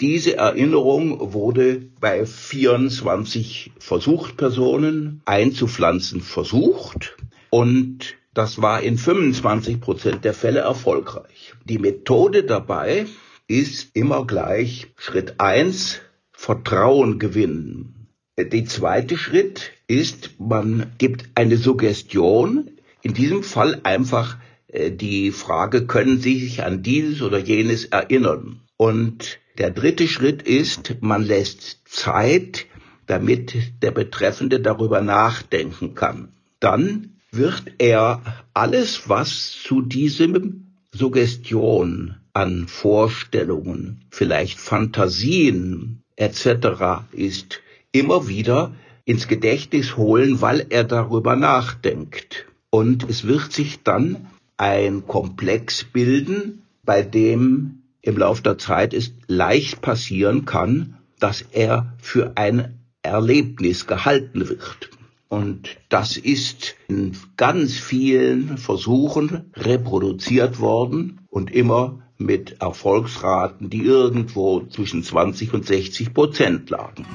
Diese 0.00 0.36
Erinnerung 0.36 1.32
wurde 1.32 1.82
bei 2.00 2.26
24 2.26 3.72
Versuchspersonen 3.78 5.22
einzupflanzen 5.24 6.20
versucht 6.20 7.16
und 7.50 8.16
das 8.34 8.62
war 8.62 8.82
in 8.82 8.96
25 8.96 9.80
Prozent 9.80 10.24
der 10.24 10.34
Fälle 10.34 10.60
erfolgreich. 10.60 11.54
Die 11.64 11.78
Methode 11.78 12.44
dabei 12.44 13.06
ist 13.46 13.94
immer 13.94 14.26
gleich 14.26 14.86
Schritt 14.96 15.38
eins 15.38 16.00
Vertrauen 16.32 17.18
gewinnen. 17.18 18.08
Der 18.38 18.64
zweite 18.64 19.18
Schritt 19.18 19.72
ist, 19.86 20.30
man 20.38 20.92
gibt 20.96 21.28
eine 21.34 21.58
Suggestion, 21.58 22.70
in 23.02 23.12
diesem 23.12 23.42
Fall 23.42 23.80
einfach 23.82 24.38
äh, 24.68 24.90
die 24.90 25.30
Frage, 25.32 25.86
können 25.86 26.18
Sie 26.20 26.38
sich 26.38 26.62
an 26.62 26.82
dieses 26.82 27.20
oder 27.20 27.38
jenes 27.38 27.84
erinnern? 27.84 28.60
Und 28.78 29.38
Der 29.58 29.70
dritte 29.70 30.08
Schritt 30.08 30.42
ist, 30.42 30.96
man 31.00 31.22
lässt 31.22 31.82
Zeit, 31.84 32.66
damit 33.06 33.54
der 33.82 33.90
Betreffende 33.90 34.60
darüber 34.60 35.02
nachdenken 35.02 35.94
kann. 35.94 36.28
Dann 36.60 37.18
wird 37.30 37.64
er 37.78 38.22
alles, 38.54 39.08
was 39.08 39.52
zu 39.62 39.82
diesem 39.82 40.72
Suggestion 40.92 42.16
an 42.32 42.66
Vorstellungen, 42.66 44.04
vielleicht 44.10 44.58
Fantasien 44.58 46.02
etc. 46.16 47.04
ist, 47.12 47.60
immer 47.92 48.28
wieder 48.28 48.74
ins 49.04 49.28
Gedächtnis 49.28 49.96
holen, 49.96 50.40
weil 50.40 50.66
er 50.70 50.84
darüber 50.84 51.36
nachdenkt. 51.36 52.46
Und 52.70 53.08
es 53.08 53.26
wird 53.26 53.52
sich 53.52 53.82
dann 53.82 54.28
ein 54.56 55.06
Komplex 55.06 55.84
bilden, 55.84 56.62
bei 56.84 57.02
dem 57.02 57.81
im 58.02 58.18
Laufe 58.18 58.42
der 58.42 58.58
Zeit 58.58 58.92
es 58.92 59.14
leicht 59.28 59.80
passieren 59.80 60.44
kann, 60.44 60.98
dass 61.20 61.42
er 61.52 61.94
für 61.98 62.32
ein 62.36 62.80
Erlebnis 63.02 63.86
gehalten 63.86 64.48
wird. 64.48 64.90
Und 65.28 65.76
das 65.88 66.16
ist 66.16 66.74
in 66.88 67.16
ganz 67.36 67.74
vielen 67.74 68.58
Versuchen 68.58 69.50
reproduziert 69.54 70.60
worden 70.60 71.20
und 71.30 71.50
immer 71.50 72.02
mit 72.18 72.60
Erfolgsraten, 72.60 73.70
die 73.70 73.82
irgendwo 73.82 74.60
zwischen 74.66 75.02
20 75.02 75.54
und 75.54 75.64
60 75.64 76.12
Prozent 76.12 76.70
lagen. 76.70 77.06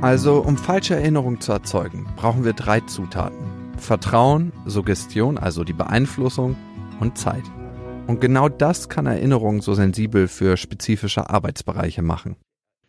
Also, 0.00 0.38
um 0.38 0.56
falsche 0.56 0.94
Erinnerungen 0.94 1.40
zu 1.40 1.52
erzeugen, 1.52 2.06
brauchen 2.16 2.44
wir 2.44 2.52
drei 2.52 2.80
Zutaten. 2.80 3.46
Vertrauen, 3.78 4.52
Suggestion, 4.64 5.38
also 5.38 5.64
die 5.64 5.72
Beeinflussung 5.72 6.56
und 7.00 7.18
Zeit. 7.18 7.44
Und 8.06 8.20
genau 8.20 8.48
das 8.48 8.88
kann 8.88 9.06
Erinnerungen 9.06 9.60
so 9.60 9.74
sensibel 9.74 10.28
für 10.28 10.56
spezifische 10.56 11.28
Arbeitsbereiche 11.28 12.02
machen. 12.02 12.36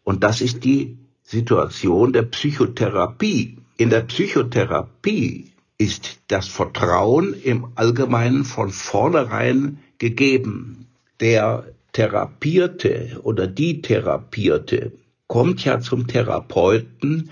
Und 0.04 0.24
das 0.24 0.42
ist 0.42 0.64
die 0.64 0.98
Situation 1.24 2.14
der 2.14 2.24
Psychotherapie. 2.24 3.58
In 3.78 3.90
der 3.90 4.02
Psychotherapie 4.02 5.52
ist 5.78 6.20
das 6.28 6.48
Vertrauen 6.48 7.34
im 7.34 7.68
Allgemeinen 7.76 8.46
von 8.46 8.70
vornherein 8.70 9.80
gegeben. 9.98 10.88
Der 11.20 11.66
Therapierte 11.94 13.20
oder 13.24 13.48
die 13.48 13.82
Therapierte 13.82 14.92
kommt 15.28 15.66
ja 15.66 15.80
zum 15.80 16.08
Therapeuten 16.08 17.32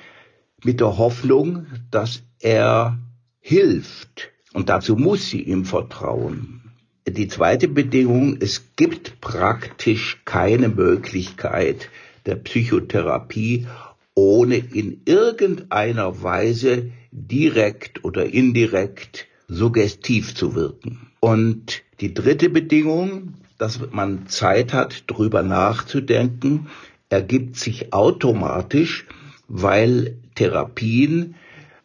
mit 0.64 0.80
der 0.80 0.98
Hoffnung, 0.98 1.68
dass 1.92 2.24
er 2.40 2.98
hilft. 3.40 4.32
Und 4.54 4.70
dazu 4.70 4.96
muss 4.96 5.30
sie 5.30 5.42
ihm 5.42 5.66
vertrauen. 5.66 6.55
Die 7.08 7.28
zweite 7.28 7.68
Bedingung, 7.68 8.38
es 8.40 8.72
gibt 8.76 9.22
praktisch 9.22 10.22
keine 10.26 10.70
Möglichkeit 10.70 11.90
der 12.26 12.36
Psychotherapie, 12.36 13.68
ohne 14.16 14.56
in 14.56 15.02
irgendeiner 15.06 16.24
Weise 16.24 16.92
direkt 17.12 18.04
oder 18.04 18.26
indirekt 18.26 19.28
suggestiv 19.48 20.34
zu 20.34 20.56
wirken. 20.56 21.12
Und 21.20 21.84
die 22.00 22.14
dritte 22.14 22.50
Bedingung, 22.50 23.36
dass 23.60 23.80
man 23.92 24.28
Zeit 24.28 24.74
hat, 24.74 25.04
drüber 25.06 25.44
nachzudenken, 25.44 26.68
ergibt 27.10 27.58
sich 27.58 27.94
automatisch, 27.94 29.06
weil 29.48 30.18
Therapien 30.34 31.36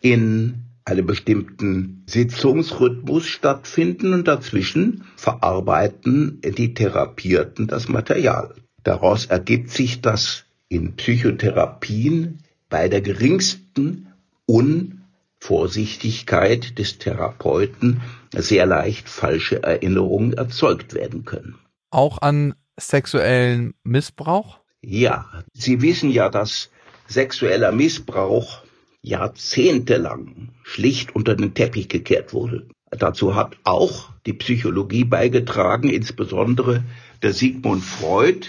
in 0.01 0.70
einem 0.91 1.07
bestimmten 1.07 2.03
Sitzungsrhythmus 2.07 3.27
stattfinden 3.27 4.13
und 4.13 4.27
dazwischen 4.27 5.05
verarbeiten 5.17 6.41
die 6.43 6.75
Therapierten 6.75 7.69
das 7.69 7.89
Material. 7.89 8.57
Daraus 8.83 9.27
ergibt 9.27 9.71
sich, 9.71 10.01
dass 10.01 10.47
in 10.69 10.97
Psychotherapien 10.97 12.41
bei 12.69 12.89
der 12.89 13.03
geringsten 13.03 14.09
Unvorsichtigkeit 14.47 16.77
des 16.79 16.99
Therapeuten 16.99 18.01
sehr 18.35 18.67
leicht 18.67 19.09
falsche 19.09 19.63
Erinnerungen 19.63 20.33
erzeugt 20.33 20.95
werden 20.95 21.25
können. 21.25 21.55
Auch 21.91 22.19
an 22.19 22.55
sexuellen 22.79 23.75
Missbrauch? 23.85 24.59
Ja, 24.83 25.45
Sie 25.53 25.83
wissen 25.83 26.11
ja, 26.11 26.31
dass 26.31 26.71
sexueller 27.07 27.71
Missbrauch 27.73 28.63
jahrzehntelang 29.03 30.51
schlicht 30.63 31.15
unter 31.15 31.35
den 31.35 31.55
Teppich 31.55 31.89
gekehrt 31.89 32.33
wurde. 32.33 32.69
Dazu 32.91 33.35
hat 33.35 33.57
auch 33.65 34.11
die 34.27 34.33
Psychologie 34.33 35.05
beigetragen, 35.05 35.89
insbesondere 35.89 36.85
der 37.23 37.33
Sigmund 37.33 37.83
Freud, 37.83 38.49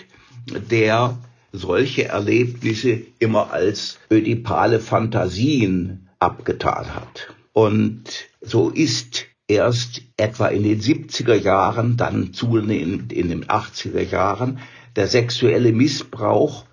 der 0.70 1.18
solche 1.52 2.06
Erlebnisse 2.06 3.02
immer 3.20 3.52
als 3.52 4.00
ödipale 4.10 4.80
Fantasien 4.80 6.10
abgetan 6.20 6.96
hat. 6.96 7.34
Und 7.54 8.04
so 8.42 8.70
ist 8.70 9.26
erst 9.48 10.02
etwa 10.18 10.48
in 10.48 10.64
den 10.64 10.80
70er 10.80 11.36
Jahren, 11.36 11.98
dann 11.98 12.34
zunehmend 12.34 13.12
in 13.12 13.30
den 13.30 13.46
80er 13.46 14.02
Jahren, 14.02 14.60
der 14.96 15.08
sexuelle 15.08 15.74
Missbrauch 15.74 16.66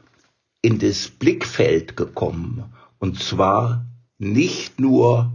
in 0.63 0.79
das 0.79 1.09
Blickfeld 1.09 1.97
gekommen. 1.97 2.65
Und 2.99 3.21
zwar 3.23 3.87
nicht 4.19 4.81
nur 4.81 5.33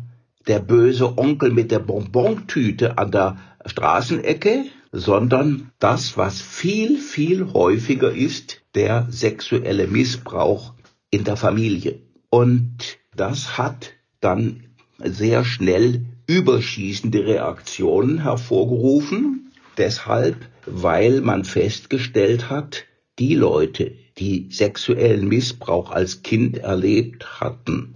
der 0.48 0.60
böse 0.60 1.18
Onkel 1.18 1.52
mit 1.52 1.72
der 1.72 1.80
Bonbontüte 1.80 2.98
an 2.98 3.12
der 3.12 3.38
Straßenecke, 3.66 4.66
sondern 4.92 5.72
das, 5.80 6.18
was 6.18 6.42
viel, 6.42 6.98
viel 6.98 7.54
häufiger 7.54 8.12
ist, 8.12 8.62
der 8.76 9.08
sexuelle 9.10 9.88
Missbrauch 9.88 10.74
in 11.10 11.24
der 11.24 11.38
Familie. 11.38 12.00
Und 12.30 13.00
das 13.16 13.58
hat 13.58 13.92
dann 14.20 14.64
sehr 15.00 15.44
schnell 15.44 16.06
überschießende 16.28 17.26
Reaktionen 17.26 18.24
hervorgerufen. 18.24 19.52
Deshalb, 19.78 20.38
weil 20.66 21.22
man 21.22 21.46
festgestellt 21.46 22.50
hat, 22.50 22.86
die 23.20 23.36
Leute, 23.36 23.96
die 24.18 24.48
sexuellen 24.52 25.28
Missbrauch 25.28 25.92
als 25.92 26.24
Kind 26.24 26.58
erlebt 26.58 27.42
hatten, 27.42 27.94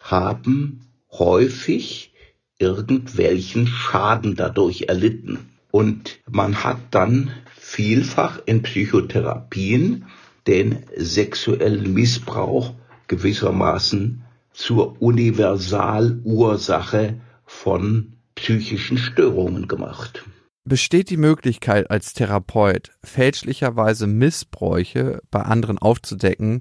haben 0.00 0.86
häufig 1.10 2.12
irgendwelchen 2.58 3.66
Schaden 3.66 4.36
dadurch 4.36 4.84
erlitten. 4.88 5.50
Und 5.70 6.20
man 6.30 6.62
hat 6.64 6.78
dann 6.90 7.30
vielfach 7.56 8.40
in 8.46 8.62
Psychotherapien 8.62 10.06
den 10.46 10.84
sexuellen 10.96 11.92
Missbrauch 11.92 12.72
gewissermaßen 13.06 14.22
zur 14.52 14.96
Universalursache 15.00 17.20
von 17.44 18.14
psychischen 18.34 18.96
Störungen 18.98 19.68
gemacht. 19.68 20.24
Besteht 20.68 21.08
die 21.08 21.16
Möglichkeit 21.16 21.90
als 21.90 22.12
Therapeut 22.12 22.90
fälschlicherweise 23.02 24.06
Missbräuche 24.06 25.22
bei 25.30 25.40
anderen 25.40 25.78
aufzudecken, 25.78 26.60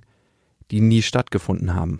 die 0.71 0.79
nie 0.79 1.01
stattgefunden 1.01 1.75
haben? 1.75 1.99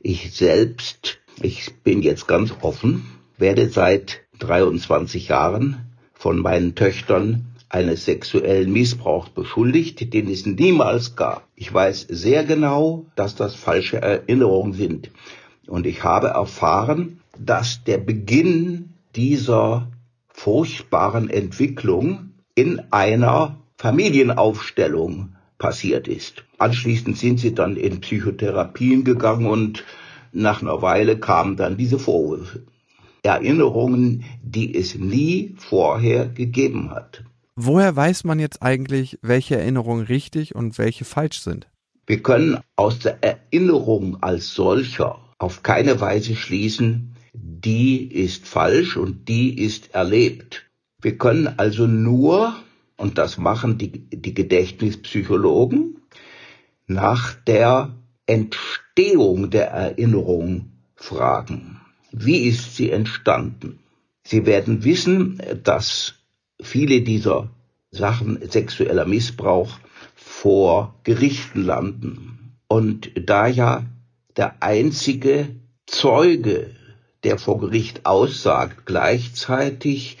Ich 0.00 0.32
selbst, 0.32 1.20
ich 1.40 1.72
bin 1.84 2.02
jetzt 2.02 2.26
ganz 2.26 2.52
offen, 2.62 3.06
werde 3.38 3.68
seit 3.68 4.22
23 4.40 5.28
Jahren 5.28 5.92
von 6.14 6.40
meinen 6.40 6.74
Töchtern 6.74 7.46
eines 7.68 8.06
sexuellen 8.06 8.72
Missbrauchs 8.72 9.30
beschuldigt, 9.30 10.12
den 10.12 10.28
es 10.28 10.46
niemals 10.46 11.14
gab. 11.14 11.46
Ich 11.54 11.72
weiß 11.72 12.08
sehr 12.08 12.42
genau, 12.42 13.06
dass 13.14 13.36
das 13.36 13.54
falsche 13.54 14.02
Erinnerungen 14.02 14.72
sind. 14.72 15.12
Und 15.68 15.86
ich 15.86 16.02
habe 16.02 16.26
erfahren, 16.26 17.20
dass 17.38 17.84
der 17.84 17.98
Beginn 17.98 18.94
dieser 19.14 19.89
furchtbaren 20.42 21.28
Entwicklung 21.28 22.30
in 22.54 22.80
einer 22.92 23.58
Familienaufstellung 23.76 25.36
passiert 25.58 26.08
ist. 26.08 26.44
Anschließend 26.56 27.18
sind 27.18 27.40
sie 27.40 27.54
dann 27.54 27.76
in 27.76 28.00
Psychotherapien 28.00 29.04
gegangen 29.04 29.44
und 29.44 29.84
nach 30.32 30.62
einer 30.62 30.80
Weile 30.80 31.18
kamen 31.18 31.56
dann 31.56 31.76
diese 31.76 31.98
Vorwürfe. 31.98 32.62
Erinnerungen, 33.22 34.24
die 34.42 34.74
es 34.74 34.94
nie 34.94 35.54
vorher 35.58 36.26
gegeben 36.26 36.90
hat. 36.90 37.22
Woher 37.54 37.94
weiß 37.94 38.24
man 38.24 38.38
jetzt 38.38 38.62
eigentlich, 38.62 39.18
welche 39.20 39.58
Erinnerungen 39.58 40.06
richtig 40.06 40.54
und 40.54 40.78
welche 40.78 41.04
falsch 41.04 41.40
sind? 41.40 41.68
Wir 42.06 42.22
können 42.22 42.60
aus 42.76 42.98
der 42.98 43.22
Erinnerung 43.22 44.22
als 44.22 44.54
solcher 44.54 45.18
auf 45.36 45.62
keine 45.62 46.00
Weise 46.00 46.34
schließen, 46.34 47.09
die 47.32 48.04
ist 48.04 48.46
falsch 48.46 48.96
und 48.96 49.28
die 49.28 49.58
ist 49.58 49.94
erlebt. 49.94 50.66
Wir 51.00 51.16
können 51.16 51.46
also 51.58 51.86
nur, 51.86 52.54
und 52.96 53.18
das 53.18 53.38
machen 53.38 53.78
die, 53.78 54.08
die 54.10 54.34
Gedächtnispsychologen, 54.34 55.98
nach 56.86 57.34
der 57.34 57.94
Entstehung 58.26 59.50
der 59.50 59.70
Erinnerung 59.70 60.72
fragen. 60.96 61.80
Wie 62.12 62.38
ist 62.38 62.76
sie 62.76 62.90
entstanden? 62.90 63.78
Sie 64.24 64.44
werden 64.46 64.84
wissen, 64.84 65.40
dass 65.62 66.14
viele 66.60 67.02
dieser 67.02 67.50
Sachen 67.90 68.38
sexueller 68.50 69.06
Missbrauch 69.06 69.78
vor 70.14 70.94
Gerichten 71.04 71.64
landen. 71.64 72.56
Und 72.68 73.10
da 73.16 73.46
ja 73.46 73.86
der 74.36 74.62
einzige 74.62 75.48
Zeuge, 75.86 76.70
der 77.24 77.38
vor 77.38 77.58
Gericht 77.58 78.06
aussagt, 78.06 78.86
gleichzeitig 78.86 80.18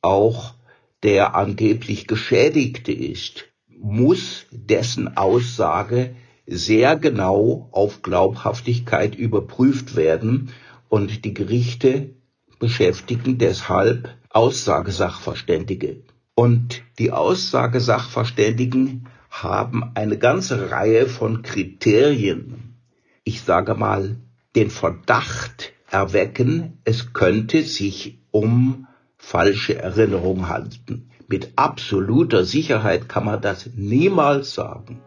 auch 0.00 0.54
der 1.02 1.34
angeblich 1.34 2.06
Geschädigte 2.06 2.92
ist, 2.92 3.44
muss 3.68 4.46
dessen 4.50 5.16
Aussage 5.16 6.14
sehr 6.46 6.96
genau 6.96 7.68
auf 7.72 8.02
Glaubhaftigkeit 8.02 9.14
überprüft 9.14 9.96
werden 9.96 10.50
und 10.88 11.24
die 11.24 11.34
Gerichte 11.34 12.10
beschäftigen 12.58 13.38
deshalb 13.38 14.10
Aussagesachverständige. 14.30 16.02
Und 16.34 16.82
die 16.98 17.10
Aussagesachverständigen 17.10 19.08
haben 19.30 19.90
eine 19.94 20.18
ganze 20.18 20.70
Reihe 20.70 21.06
von 21.06 21.42
Kriterien. 21.42 22.76
Ich 23.24 23.42
sage 23.42 23.74
mal, 23.74 24.16
den 24.54 24.70
Verdacht 24.70 25.71
erwecken, 25.92 26.78
es 26.84 27.12
könnte 27.12 27.62
sich 27.62 28.18
um 28.30 28.86
falsche 29.18 29.78
Erinnerung 29.78 30.48
handeln. 30.48 31.10
Mit 31.28 31.52
absoluter 31.56 32.44
Sicherheit 32.44 33.08
kann 33.08 33.24
man 33.24 33.40
das 33.40 33.70
niemals 33.74 34.54
sagen. 34.54 35.00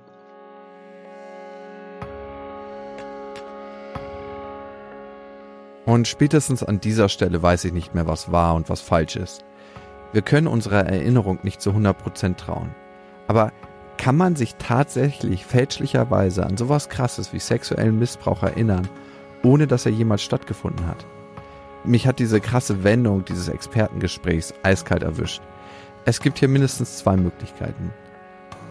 Und 5.86 6.08
spätestens 6.08 6.64
an 6.64 6.80
dieser 6.80 7.10
Stelle 7.10 7.42
weiß 7.44 7.66
ich 7.66 7.74
nicht 7.74 7.94
mehr, 7.94 8.08
was 8.08 8.32
wahr 8.32 8.56
und 8.56 8.70
was 8.70 8.82
falsch 8.82 9.16
ist. 9.16 9.46
Wir 10.14 10.22
können 10.22 10.48
unserer 10.48 10.86
Erinnerung 10.86 11.40
nicht 11.44 11.62
zu 11.62 11.72
100% 11.72 12.38
trauen. 12.38 12.74
Aber 13.28 13.52
kann 13.98 14.18
man 14.18 14.36
sich 14.36 14.56
tatsächlich 14.56 15.46
fälschlicherweise 15.46 16.46
an 16.46 16.58
sowas 16.58 16.90
krasses 16.90 17.34
wie 17.34 17.40
sexuellen 17.40 18.00
Missbrauch 18.00 18.44
erinnern, 18.44 18.88
ohne 19.46 19.68
dass 19.68 19.86
er 19.86 19.92
jemals 19.92 20.24
stattgefunden 20.24 20.88
hat? 20.88 21.06
Mich 21.84 22.08
hat 22.08 22.20
diese 22.20 22.42
krasse 22.42 22.84
Wendung 22.84 23.24
dieses 23.26 23.48
Expertengesprächs 23.48 24.54
eiskalt 24.64 25.04
erwischt. 25.04 25.42
Es 26.04 26.20
gibt 26.20 26.40
hier 26.40 26.48
mindestens 26.48 26.98
zwei 26.98 27.16
Möglichkeiten. 27.16 27.92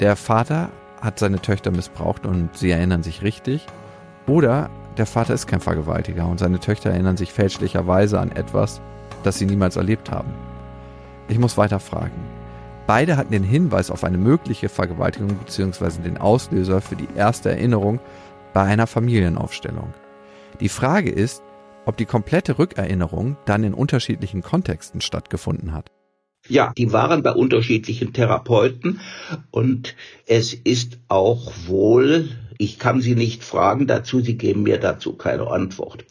Der 0.00 0.16
Vater 0.16 0.70
hat 1.00 1.18
seine 1.18 1.40
Töchter 1.40 1.70
missbraucht 1.70 2.26
und 2.26 2.56
sie 2.56 2.72
erinnern 2.72 3.02
sich 3.02 3.22
richtig. 3.22 3.66
Oder 4.26 4.68
der 4.96 5.06
Vater 5.06 5.34
ist 5.34 5.46
kein 5.46 5.60
Vergewaltiger 5.60 6.26
und 6.26 6.38
seine 6.38 6.58
Töchter 6.58 6.90
erinnern 6.90 7.16
sich 7.16 7.32
fälschlicherweise 7.32 8.18
an 8.18 8.32
etwas, 8.32 8.80
das 9.22 9.38
sie 9.38 9.46
niemals 9.46 9.76
erlebt 9.76 10.10
haben. 10.10 10.32
Ich 11.28 11.38
muss 11.38 11.56
weiter 11.56 11.78
fragen. 11.78 12.12
Beide 12.86 13.16
hatten 13.16 13.32
den 13.32 13.44
Hinweis 13.44 13.90
auf 13.90 14.04
eine 14.04 14.18
mögliche 14.18 14.68
Vergewaltigung 14.68 15.36
bzw. 15.36 16.02
den 16.04 16.18
Auslöser 16.18 16.80
für 16.80 16.96
die 16.96 17.08
erste 17.14 17.50
Erinnerung 17.50 18.00
bei 18.52 18.62
einer 18.62 18.86
Familienaufstellung. 18.86 19.94
Die 20.60 20.68
Frage 20.68 21.10
ist, 21.10 21.42
ob 21.86 21.96
die 21.96 22.06
komplette 22.06 22.58
Rückerinnerung 22.58 23.36
dann 23.44 23.64
in 23.64 23.74
unterschiedlichen 23.74 24.42
Kontexten 24.42 25.00
stattgefunden 25.00 25.72
hat. 25.72 25.90
Ja, 26.46 26.72
die 26.76 26.92
waren 26.92 27.22
bei 27.22 27.32
unterschiedlichen 27.32 28.12
Therapeuten 28.12 29.00
und 29.50 29.94
es 30.26 30.52
ist 30.52 30.98
auch 31.08 31.52
wohl 31.66 32.28
ich 32.58 32.78
kann 32.78 33.00
Sie 33.00 33.14
nicht 33.14 33.42
fragen 33.42 33.86
dazu, 33.86 34.20
Sie 34.20 34.36
geben 34.36 34.62
mir 34.62 34.78
dazu 34.78 35.14
keine 35.14 35.48
Antwort. 35.48 36.04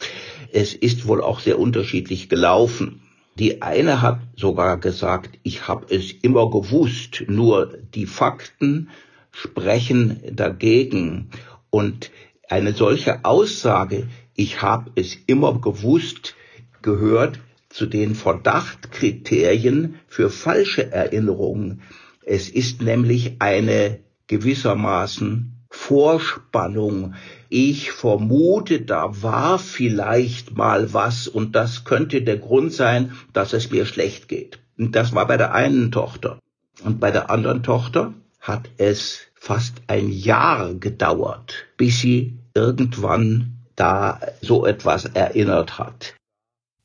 Es 0.52 0.74
ist 0.74 1.06
wohl 1.06 1.22
auch 1.22 1.40
sehr 1.40 1.58
unterschiedlich 1.58 2.28
gelaufen. 2.28 3.00
Die 3.36 3.62
eine 3.62 4.02
hat 4.02 4.20
sogar 4.36 4.78
gesagt, 4.78 5.38
ich 5.42 5.66
habe 5.66 5.92
es 5.92 6.12
immer 6.12 6.50
gewusst, 6.50 7.24
nur 7.26 7.78
die 7.94 8.06
Fakten 8.06 8.90
sprechen 9.32 10.20
dagegen. 10.30 11.30
Und 11.70 12.10
eine 12.48 12.74
solche 12.74 13.24
Aussage, 13.24 14.06
ich 14.36 14.62
habe 14.62 14.90
es 14.94 15.16
immer 15.26 15.60
gewusst, 15.60 16.34
gehört 16.82 17.40
zu 17.68 17.86
den 17.86 18.14
Verdachtkriterien 18.14 19.96
für 20.06 20.30
falsche 20.30 20.92
Erinnerungen. 20.92 21.82
Es 22.24 22.48
ist 22.48 22.82
nämlich 22.82 23.36
eine 23.40 24.00
gewissermaßen 24.26 25.54
Vorspannung. 25.70 27.14
Ich 27.48 27.90
vermute, 27.90 28.80
da 28.80 29.22
war 29.22 29.58
vielleicht 29.58 30.56
mal 30.56 30.92
was 30.92 31.28
und 31.28 31.56
das 31.56 31.84
könnte 31.84 32.22
der 32.22 32.38
Grund 32.38 32.72
sein, 32.72 33.12
dass 33.32 33.52
es 33.52 33.70
mir 33.70 33.84
schlecht 33.86 34.28
geht. 34.28 34.60
Und 34.78 34.94
das 34.96 35.14
war 35.14 35.26
bei 35.26 35.36
der 35.36 35.52
einen 35.52 35.92
Tochter. 35.92 36.38
Und 36.84 37.00
bei 37.00 37.10
der 37.10 37.30
anderen 37.30 37.62
Tochter 37.62 38.14
hat 38.40 38.70
es 38.78 39.20
fast 39.34 39.82
ein 39.88 40.10
Jahr 40.10 40.74
gedauert, 40.74 41.66
bis 41.76 42.00
sie 42.00 42.38
irgendwann 42.54 43.53
da 43.76 44.20
so 44.40 44.66
etwas 44.66 45.04
erinnert 45.06 45.78
hat. 45.78 46.14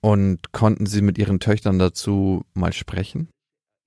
Und 0.02 0.52
konnten 0.52 0.86
Sie 0.86 1.02
mit 1.02 1.18
Ihren 1.18 1.40
Töchtern 1.40 1.78
dazu 1.80 2.46
mal 2.54 2.74
sprechen? 2.74 3.30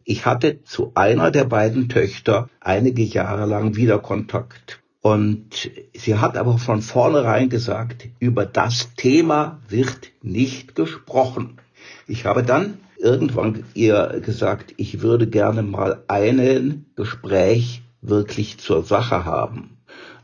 Ich 0.05 0.27
hatte 0.27 0.63
zu 0.65 0.93
einer 0.95 1.31
der 1.31 1.45
beiden 1.45 1.89
Töchter 1.89 2.49
einige 2.61 3.03
Jahre 3.03 3.47
lang 3.47 3.77
wieder 3.77 3.99
Kontakt. 3.99 4.81
Und 5.01 5.71
sie 5.95 6.17
hat 6.17 6.37
aber 6.37 6.59
von 6.59 6.81
vornherein 6.81 7.49
gesagt, 7.49 8.09
über 8.21 8.47
das 8.47 8.95
Thema 8.95 9.61
wird 9.69 10.13
nicht 10.23 10.75
gesprochen. 10.77 11.59
Ich 12.07 12.25
habe 12.25 12.45
dann 12.45 12.79
irgendwann 12.99 13.65
ihr 13.75 14.21
gesagt, 14.25 14.75
ich 14.77 15.01
würde 15.01 15.27
gerne 15.27 15.63
mal 15.63 16.05
einen 16.07 16.87
Gespräch 16.95 17.83
wirklich 18.01 18.59
zur 18.59 18.85
Sache 18.85 19.25
haben. 19.25 19.72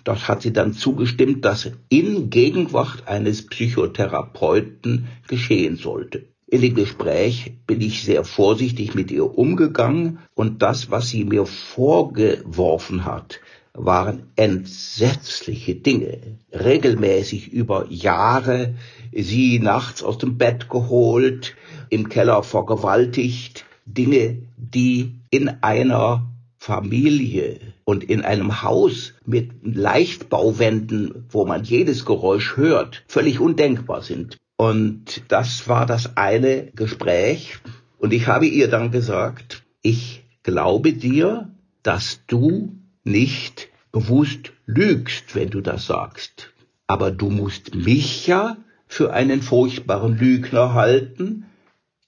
Das 0.09 0.27
hat 0.27 0.41
sie 0.41 0.55
dann 0.55 0.73
zugestimmt, 0.73 1.45
dass 1.45 1.71
in 1.91 2.31
Gegenwart 2.31 3.07
eines 3.07 3.45
Psychotherapeuten 3.45 5.07
geschehen 5.27 5.77
sollte. 5.77 6.25
In 6.47 6.63
dem 6.63 6.77
Gespräch 6.77 7.53
bin 7.67 7.83
ich 7.83 8.05
sehr 8.05 8.25
vorsichtig 8.25 8.95
mit 8.95 9.11
ihr 9.11 9.37
umgegangen 9.37 10.21
und 10.35 10.63
das, 10.63 10.91
was 10.91 11.11
sie 11.11 11.25
mir 11.25 11.45
vorgeworfen 11.45 13.05
hat, 13.05 13.41
waren 13.75 14.23
entsetzliche 14.35 15.75
Dinge. 15.75 16.39
Regelmäßig 16.53 17.53
über 17.53 17.85
Jahre 17.91 18.77
sie 19.13 19.59
nachts 19.59 20.03
aus 20.03 20.17
dem 20.17 20.39
Bett 20.39 20.71
geholt, 20.71 21.55
im 21.91 22.09
Keller 22.09 22.43
vergewaltigt, 22.43 23.67
Dinge, 23.85 24.39
die 24.57 25.13
in 25.29 25.51
einer 25.61 26.25
Familie 26.59 27.61
und 27.85 28.05
in 28.05 28.23
einem 28.23 28.63
Haus 28.63 29.15
mit 29.25 29.51
Leichtbauwänden, 29.63 31.27
wo 31.31 31.47
man 31.47 31.65
jedes 31.65 32.05
Geräusch 32.05 32.57
hört, 32.57 33.05
völlig 33.07 33.41
undenkbar 33.41 34.03
sind. 34.03 34.37
Und 34.57 35.23
das 35.29 35.69
war 35.69 35.87
das 35.87 36.17
eine 36.17 36.67
Gespräch. 36.75 37.59
Und 37.99 38.13
ich 38.13 38.27
habe 38.27 38.47
ihr 38.47 38.69
dann 38.69 38.91
gesagt, 38.91 39.63
ich 39.83 40.25
glaube 40.43 40.93
dir, 40.93 41.51
dass 41.83 42.21
du 42.27 42.77
nicht 43.05 43.69
bewusst 43.93 44.53
lügst, 44.67 45.35
wenn 45.35 45.51
du 45.51 45.61
das 45.61 45.87
sagst. 45.87 46.53
Aber 46.87 47.11
du 47.11 47.31
musst 47.31 47.75
mich 47.75 48.27
ja 48.27 48.57
für 48.87 49.13
einen 49.13 49.43
furchtbaren 49.43 50.19
Lügner 50.19 50.75
halten, 50.75 51.47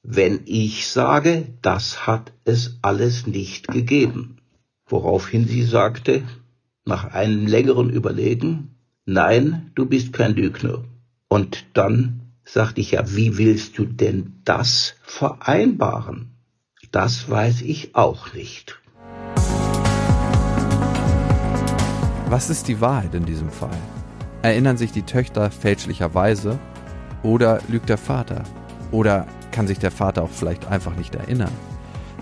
wenn 0.02 0.40
ich 0.46 0.88
sage, 0.88 1.46
das 1.62 2.06
hat 2.06 2.32
es 2.44 2.78
alles 2.82 3.26
nicht 3.26 3.68
gegeben. 3.68 4.39
Woraufhin 4.90 5.46
sie 5.46 5.62
sagte, 5.62 6.22
nach 6.84 7.04
einem 7.04 7.46
längeren 7.46 7.90
Überlegen, 7.90 8.74
nein, 9.06 9.70
du 9.76 9.86
bist 9.86 10.12
kein 10.12 10.34
Lügner. 10.34 10.82
Und 11.28 11.64
dann 11.74 12.32
sagte 12.44 12.80
ich 12.80 12.90
ja, 12.90 13.14
wie 13.14 13.38
willst 13.38 13.78
du 13.78 13.84
denn 13.84 14.40
das 14.44 14.96
vereinbaren? 15.02 16.32
Das 16.90 17.30
weiß 17.30 17.62
ich 17.62 17.94
auch 17.94 18.34
nicht. 18.34 18.80
Was 22.28 22.50
ist 22.50 22.66
die 22.66 22.80
Wahrheit 22.80 23.14
in 23.14 23.26
diesem 23.26 23.50
Fall? 23.50 23.78
Erinnern 24.42 24.76
sich 24.76 24.90
die 24.90 25.02
Töchter 25.02 25.52
fälschlicherweise 25.52 26.58
oder 27.22 27.60
lügt 27.68 27.88
der 27.88 27.98
Vater? 27.98 28.42
Oder 28.90 29.28
kann 29.52 29.68
sich 29.68 29.78
der 29.78 29.92
Vater 29.92 30.24
auch 30.24 30.30
vielleicht 30.30 30.66
einfach 30.66 30.96
nicht 30.96 31.14
erinnern? 31.14 31.52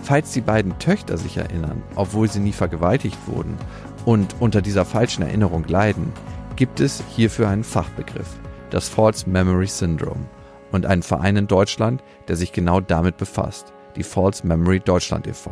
Falls 0.01 0.31
die 0.31 0.41
beiden 0.41 0.77
Töchter 0.79 1.17
sich 1.17 1.37
erinnern, 1.37 1.83
obwohl 1.95 2.29
sie 2.29 2.39
nie 2.39 2.53
vergewaltigt 2.53 3.17
wurden 3.27 3.57
und 4.05 4.35
unter 4.39 4.61
dieser 4.61 4.85
falschen 4.85 5.23
Erinnerung 5.23 5.65
leiden, 5.67 6.11
gibt 6.55 6.79
es 6.79 7.03
hierfür 7.15 7.49
einen 7.49 7.63
Fachbegriff, 7.63 8.27
das 8.69 8.89
False 8.89 9.29
Memory 9.29 9.67
Syndrome, 9.67 10.25
und 10.71 10.85
einen 10.85 11.03
Verein 11.03 11.35
in 11.35 11.47
Deutschland, 11.47 12.03
der 12.27 12.35
sich 12.35 12.51
genau 12.51 12.79
damit 12.79 13.17
befasst, 13.17 13.73
die 13.95 14.03
False 14.03 14.45
Memory 14.45 14.79
Deutschland 14.79 15.27
e.V. 15.27 15.51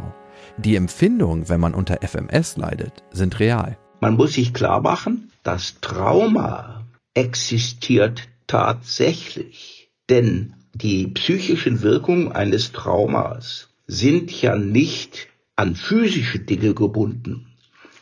Die 0.58 0.76
Empfindungen, 0.76 1.50
wenn 1.50 1.60
man 1.60 1.74
unter 1.74 2.00
FMS 2.02 2.58
leidet, 2.58 3.04
sind 3.12 3.39
real. 3.39 3.78
Man 4.00 4.16
muss 4.16 4.34
sich 4.34 4.54
klar 4.54 4.82
machen, 4.82 5.32
das 5.43 5.76
Trauma 5.82 6.86
existiert 7.14 8.28
tatsächlich. 8.45 9.91
Denn 10.10 10.54
die 10.74 11.08
psychischen 11.08 11.82
Wirkungen 11.82 12.32
eines 12.32 12.72
Traumas 12.72 13.70
sind 13.88 14.42
ja 14.42 14.58
nicht 14.58 15.28
an 15.56 15.76
physische 15.76 16.40
Dinge 16.40 16.74
gebunden, 16.74 17.48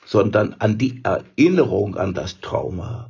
sondern 0.05 0.55
an 0.59 0.77
die 0.77 1.01
Erinnerung 1.03 1.95
an 1.95 2.13
das 2.13 2.41
Trauma. 2.41 3.09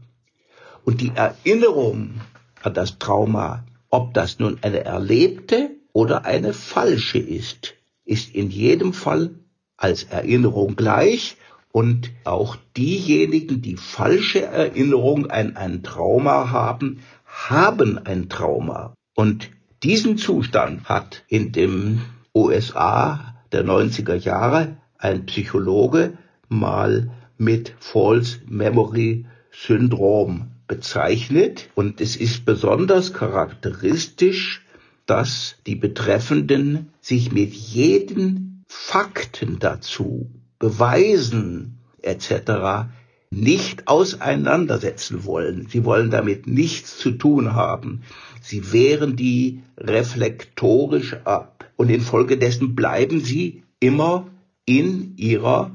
Und 0.84 1.02
die 1.02 1.12
Erinnerung 1.16 2.22
an 2.62 2.74
das 2.74 3.00
Trauma, 3.00 3.66
ob 3.90 4.14
das 4.14 4.40
nun 4.40 4.60
eine 4.62 4.84
erlebte 4.84 5.72
oder 5.94 6.26
eine 6.26 6.54
falsche 6.54 7.18
ist, 7.18 7.76
ist 8.04 8.36
in 8.36 8.52
jedem 8.52 8.94
Fall 8.94 9.32
als 9.78 10.04
Erinnerung 10.04 10.76
gleich 10.76 11.38
und 11.72 12.12
auch 12.24 12.56
diejenigen, 12.78 13.62
die 13.62 13.78
falsche 13.78 14.44
Erinnerung 14.44 15.30
an 15.30 15.58
ein 15.58 15.84
Trauma 15.84 16.52
haben, 16.52 17.00
haben 17.26 17.98
ein 17.98 18.30
Trauma. 18.30 18.94
Und 19.16 19.50
diesen 19.84 20.18
Zustand 20.18 20.86
hat 20.86 21.24
in 21.28 21.52
dem 21.52 22.02
USA 22.36 23.36
der 23.52 23.66
90er 23.66 24.16
Jahre 24.16 24.78
ein 24.98 25.26
Psychologe 25.26 26.18
mal 26.50 27.12
mit 27.38 27.74
False 27.80 28.40
Memory 28.46 29.26
Syndrom 29.52 30.52
bezeichnet. 30.68 31.70
Und 31.76 32.02
es 32.02 32.16
ist 32.16 32.46
besonders 32.46 33.14
charakteristisch, 33.14 34.66
dass 35.06 35.56
die 35.66 35.76
Betreffenden 35.76 36.90
sich 37.00 37.32
mit 37.32 37.54
jeden 37.54 38.64
Fakten 38.68 39.60
dazu, 39.60 40.30
Beweisen 40.60 41.80
etc. 42.02 42.90
nicht 43.30 43.88
auseinandersetzen 43.88 45.26
wollen. 45.26 45.68
Sie 45.70 45.86
wollen 45.86 46.10
damit 46.10 46.48
nichts 46.48 46.98
zu 46.98 47.12
tun 47.12 47.54
haben. 47.54 48.02
Sie 48.42 48.74
wehren 48.74 49.16
die 49.16 49.64
reflektorisch 49.78 51.16
ab. 51.26 51.55
Und 51.78 51.90
infolgedessen 51.90 52.76
bleiben 52.76 53.20
sie 53.20 53.64
immer 53.80 54.28
in 54.66 55.18
ihrer 55.18 55.72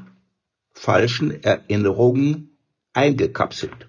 falschen 0.73 1.43
Erinnerung 1.43 2.49
eingekapselt. 2.93 3.89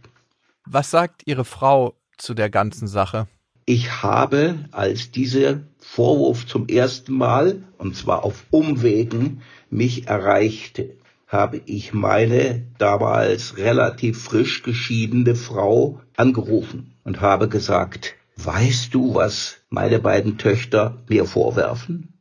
Was 0.65 0.91
sagt 0.91 1.23
Ihre 1.25 1.45
Frau 1.45 1.95
zu 2.17 2.33
der 2.33 2.49
ganzen 2.49 2.87
Sache? 2.87 3.27
Ich 3.65 4.03
habe, 4.03 4.65
als 4.71 5.11
dieser 5.11 5.61
Vorwurf 5.79 6.45
zum 6.45 6.67
ersten 6.67 7.13
Mal, 7.13 7.63
und 7.77 7.95
zwar 7.95 8.23
auf 8.23 8.45
Umwegen, 8.51 9.41
mich 9.69 10.07
erreichte, 10.07 10.97
habe 11.27 11.61
ich 11.65 11.93
meine 11.93 12.65
damals 12.77 13.57
relativ 13.57 14.21
frisch 14.21 14.63
geschiedene 14.63 15.35
Frau 15.35 16.01
angerufen 16.17 16.93
und 17.03 17.21
habe 17.21 17.47
gesagt, 17.47 18.15
weißt 18.37 18.93
du, 18.93 19.15
was 19.15 19.57
meine 19.69 19.99
beiden 19.99 20.37
Töchter 20.37 20.97
mir 21.07 21.25
vorwerfen? 21.25 22.13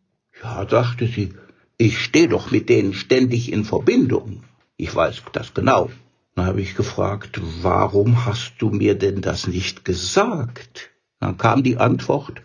Ja, 0.42 0.64
dachte 0.64 1.06
sie, 1.06 1.34
ich 1.76 1.98
stehe 1.98 2.28
doch 2.28 2.50
mit 2.50 2.68
denen 2.68 2.94
ständig 2.94 3.52
in 3.52 3.64
Verbindung. 3.64 4.42
Ich 4.76 4.94
weiß 4.94 5.22
das 5.32 5.54
genau. 5.54 5.90
Dann 6.34 6.46
habe 6.46 6.60
ich 6.60 6.74
gefragt, 6.74 7.40
warum 7.62 8.24
hast 8.24 8.54
du 8.58 8.70
mir 8.70 8.94
denn 8.94 9.20
das 9.20 9.46
nicht 9.46 9.84
gesagt? 9.84 10.90
Dann 11.18 11.36
kam 11.36 11.62
die 11.62 11.76
Antwort, 11.76 12.42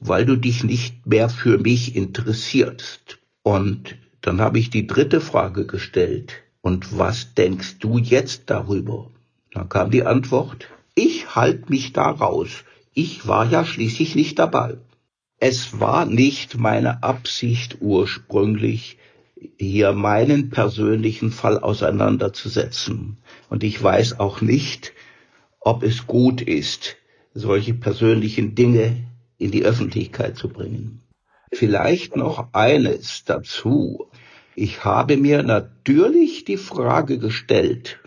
weil 0.00 0.26
du 0.26 0.36
dich 0.36 0.64
nicht 0.64 1.06
mehr 1.06 1.28
für 1.28 1.58
mich 1.58 1.94
interessierst. 1.94 3.18
Und 3.42 3.96
dann 4.20 4.40
habe 4.40 4.58
ich 4.58 4.70
die 4.70 4.86
dritte 4.86 5.20
Frage 5.20 5.66
gestellt. 5.66 6.42
Und 6.60 6.98
was 6.98 7.34
denkst 7.34 7.78
du 7.78 7.98
jetzt 7.98 8.42
darüber? 8.46 9.10
Dann 9.52 9.68
kam 9.68 9.90
die 9.90 10.04
Antwort, 10.04 10.66
ich 10.94 11.34
halte 11.34 11.70
mich 11.70 11.92
da 11.92 12.10
raus. 12.10 12.64
Ich 13.00 13.28
war 13.28 13.48
ja 13.48 13.64
schließlich 13.64 14.16
nicht 14.16 14.40
dabei. 14.40 14.76
Es 15.38 15.78
war 15.78 16.04
nicht 16.04 16.58
meine 16.58 17.04
Absicht 17.04 17.76
ursprünglich, 17.80 18.98
hier 19.56 19.92
meinen 19.92 20.50
persönlichen 20.50 21.30
Fall 21.30 21.60
auseinanderzusetzen. 21.60 23.18
Und 23.50 23.62
ich 23.62 23.80
weiß 23.80 24.18
auch 24.18 24.40
nicht, 24.40 24.94
ob 25.60 25.84
es 25.84 26.08
gut 26.08 26.40
ist, 26.42 26.96
solche 27.34 27.72
persönlichen 27.72 28.56
Dinge 28.56 28.96
in 29.38 29.52
die 29.52 29.62
Öffentlichkeit 29.62 30.36
zu 30.36 30.48
bringen. 30.48 31.00
Vielleicht 31.52 32.16
noch 32.16 32.52
eines 32.52 33.22
dazu. 33.24 34.08
Ich 34.56 34.84
habe 34.84 35.16
mir 35.16 35.44
natürlich 35.44 36.44
die 36.44 36.56
Frage 36.56 37.20
gestellt, 37.20 38.00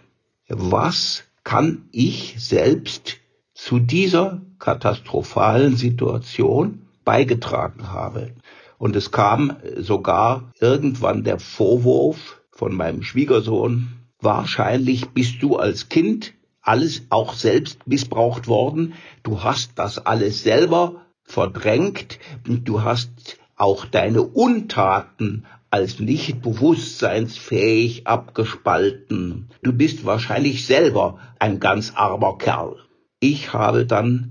was 0.49 1.23
kann 1.45 1.87
ich 1.93 2.35
selbst 2.39 3.19
zu 3.53 3.79
dieser 3.79 4.41
katastrophalen 4.61 5.75
Situation 5.75 6.83
beigetragen 7.03 7.91
habe. 7.91 8.31
Und 8.77 8.95
es 8.95 9.11
kam 9.11 9.57
sogar 9.77 10.51
irgendwann 10.61 11.25
der 11.25 11.39
Vorwurf 11.39 12.41
von 12.51 12.73
meinem 12.73 13.03
Schwiegersohn, 13.03 13.89
wahrscheinlich 14.21 15.09
bist 15.09 15.41
du 15.41 15.57
als 15.57 15.89
Kind 15.89 16.33
alles 16.61 17.07
auch 17.09 17.33
selbst 17.33 17.87
missbraucht 17.87 18.47
worden. 18.47 18.93
Du 19.23 19.43
hast 19.43 19.73
das 19.75 19.97
alles 19.97 20.43
selber 20.43 21.01
verdrängt. 21.23 22.19
Du 22.45 22.83
hast 22.83 23.39
auch 23.55 23.85
deine 23.85 24.21
Untaten 24.21 25.45
als 25.71 25.99
nicht 25.99 26.41
bewusstseinsfähig 26.41 28.05
abgespalten. 28.05 29.49
Du 29.63 29.73
bist 29.73 30.05
wahrscheinlich 30.05 30.65
selber 30.65 31.19
ein 31.39 31.59
ganz 31.59 31.93
armer 31.95 32.37
Kerl. 32.37 32.75
Ich 33.19 33.53
habe 33.53 33.85
dann 33.85 34.30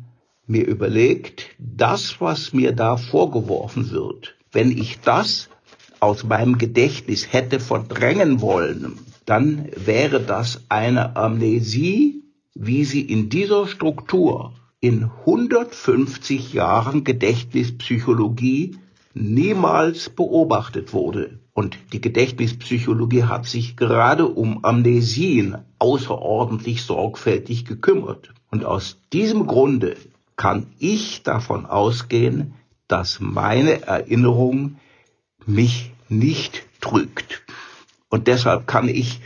mir 0.51 0.67
überlegt, 0.67 1.47
das, 1.59 2.21
was 2.21 2.53
mir 2.53 2.73
da 2.73 2.97
vorgeworfen 2.97 3.91
wird, 3.91 4.37
wenn 4.53 4.71
ich 4.71 5.01
das 5.01 5.49
aus 6.01 6.25
meinem 6.25 6.59
Gedächtnis 6.59 7.33
hätte 7.33 7.61
verdrängen 7.61 8.41
wollen, 8.41 8.99
dann 9.27 9.69
wäre 9.77 10.21
das 10.21 10.65
eine 10.69 11.17
Amnesie, 11.17 12.25
wie 12.55 12.85
sie 12.85 13.03
in 13.03 13.29
dieser 13.29 13.69
Struktur 13.69 14.55
in 14.81 15.05
150 15.05 16.53
Jahren 16.53 17.05
Gedächtnispsychologie 17.05 18.77
niemals 19.15 20.11
beobachtet 20.11 20.93
wurde. 20.93 21.39
Und 21.53 21.79
die 21.93 22.01
Gedächtnispsychologie 22.01 23.25
hat 23.25 23.47
sich 23.47 23.77
gerade 23.77 24.27
um 24.27 24.65
Amnesien 24.65 25.59
außerordentlich 25.79 26.83
sorgfältig 26.83 27.67
gekümmert. 27.67 28.33
Und 28.51 28.65
aus 28.65 28.99
diesem 29.13 29.47
Grunde 29.47 29.97
kann 30.41 30.69
ich 30.79 31.23
davon 31.23 31.67
ausgehen, 31.67 32.55
dass 32.89 33.21
meine 33.21 33.83
Erinnerung 33.83 34.77
mich 35.45 35.93
nicht 36.09 36.63
trügt. 36.81 37.43
Und 38.09 38.27
deshalb 38.27 38.67
kann 38.67 38.89
ich 38.89 39.21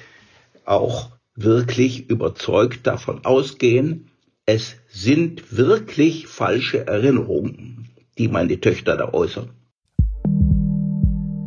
auch 0.65 1.11
wirklich 1.37 2.11
überzeugt 2.11 2.89
davon 2.89 3.25
ausgehen, 3.25 4.11
es 4.45 4.75
sind 4.89 5.57
wirklich 5.57 6.27
falsche 6.27 6.89
Erinnerungen, 6.89 7.91
die 8.19 8.27
meine 8.27 8.61
Töchter 8.61 8.97
da 8.97 9.13
äußern. 9.13 9.51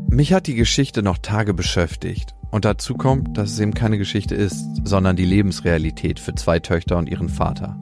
Mich 0.10 0.32
hat 0.32 0.48
die 0.48 0.56
Geschichte 0.56 1.04
noch 1.04 1.18
Tage 1.18 1.54
beschäftigt. 1.54 2.36
Und 2.52 2.64
dazu 2.64 2.94
kommt, 2.94 3.38
dass 3.38 3.52
es 3.52 3.60
eben 3.60 3.74
keine 3.74 3.98
Geschichte 3.98 4.34
ist, 4.34 4.64
sondern 4.86 5.18
die 5.18 5.26
Lebensrealität 5.26 6.22
für 6.22 6.36
zwei 6.36 6.60
Töchter 6.60 6.96
und 6.96 7.10
ihren 7.10 7.28
Vater. 7.28 7.78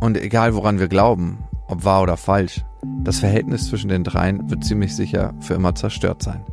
Und 0.00 0.16
egal 0.16 0.54
woran 0.54 0.78
wir 0.78 0.88
glauben, 0.88 1.44
ob 1.68 1.84
wahr 1.84 2.02
oder 2.02 2.16
falsch, 2.16 2.64
das 3.04 3.20
Verhältnis 3.20 3.68
zwischen 3.68 3.88
den 3.88 4.04
dreien 4.04 4.50
wird 4.50 4.64
ziemlich 4.64 4.96
sicher 4.96 5.34
für 5.40 5.54
immer 5.54 5.74
zerstört 5.74 6.22
sein. 6.22 6.44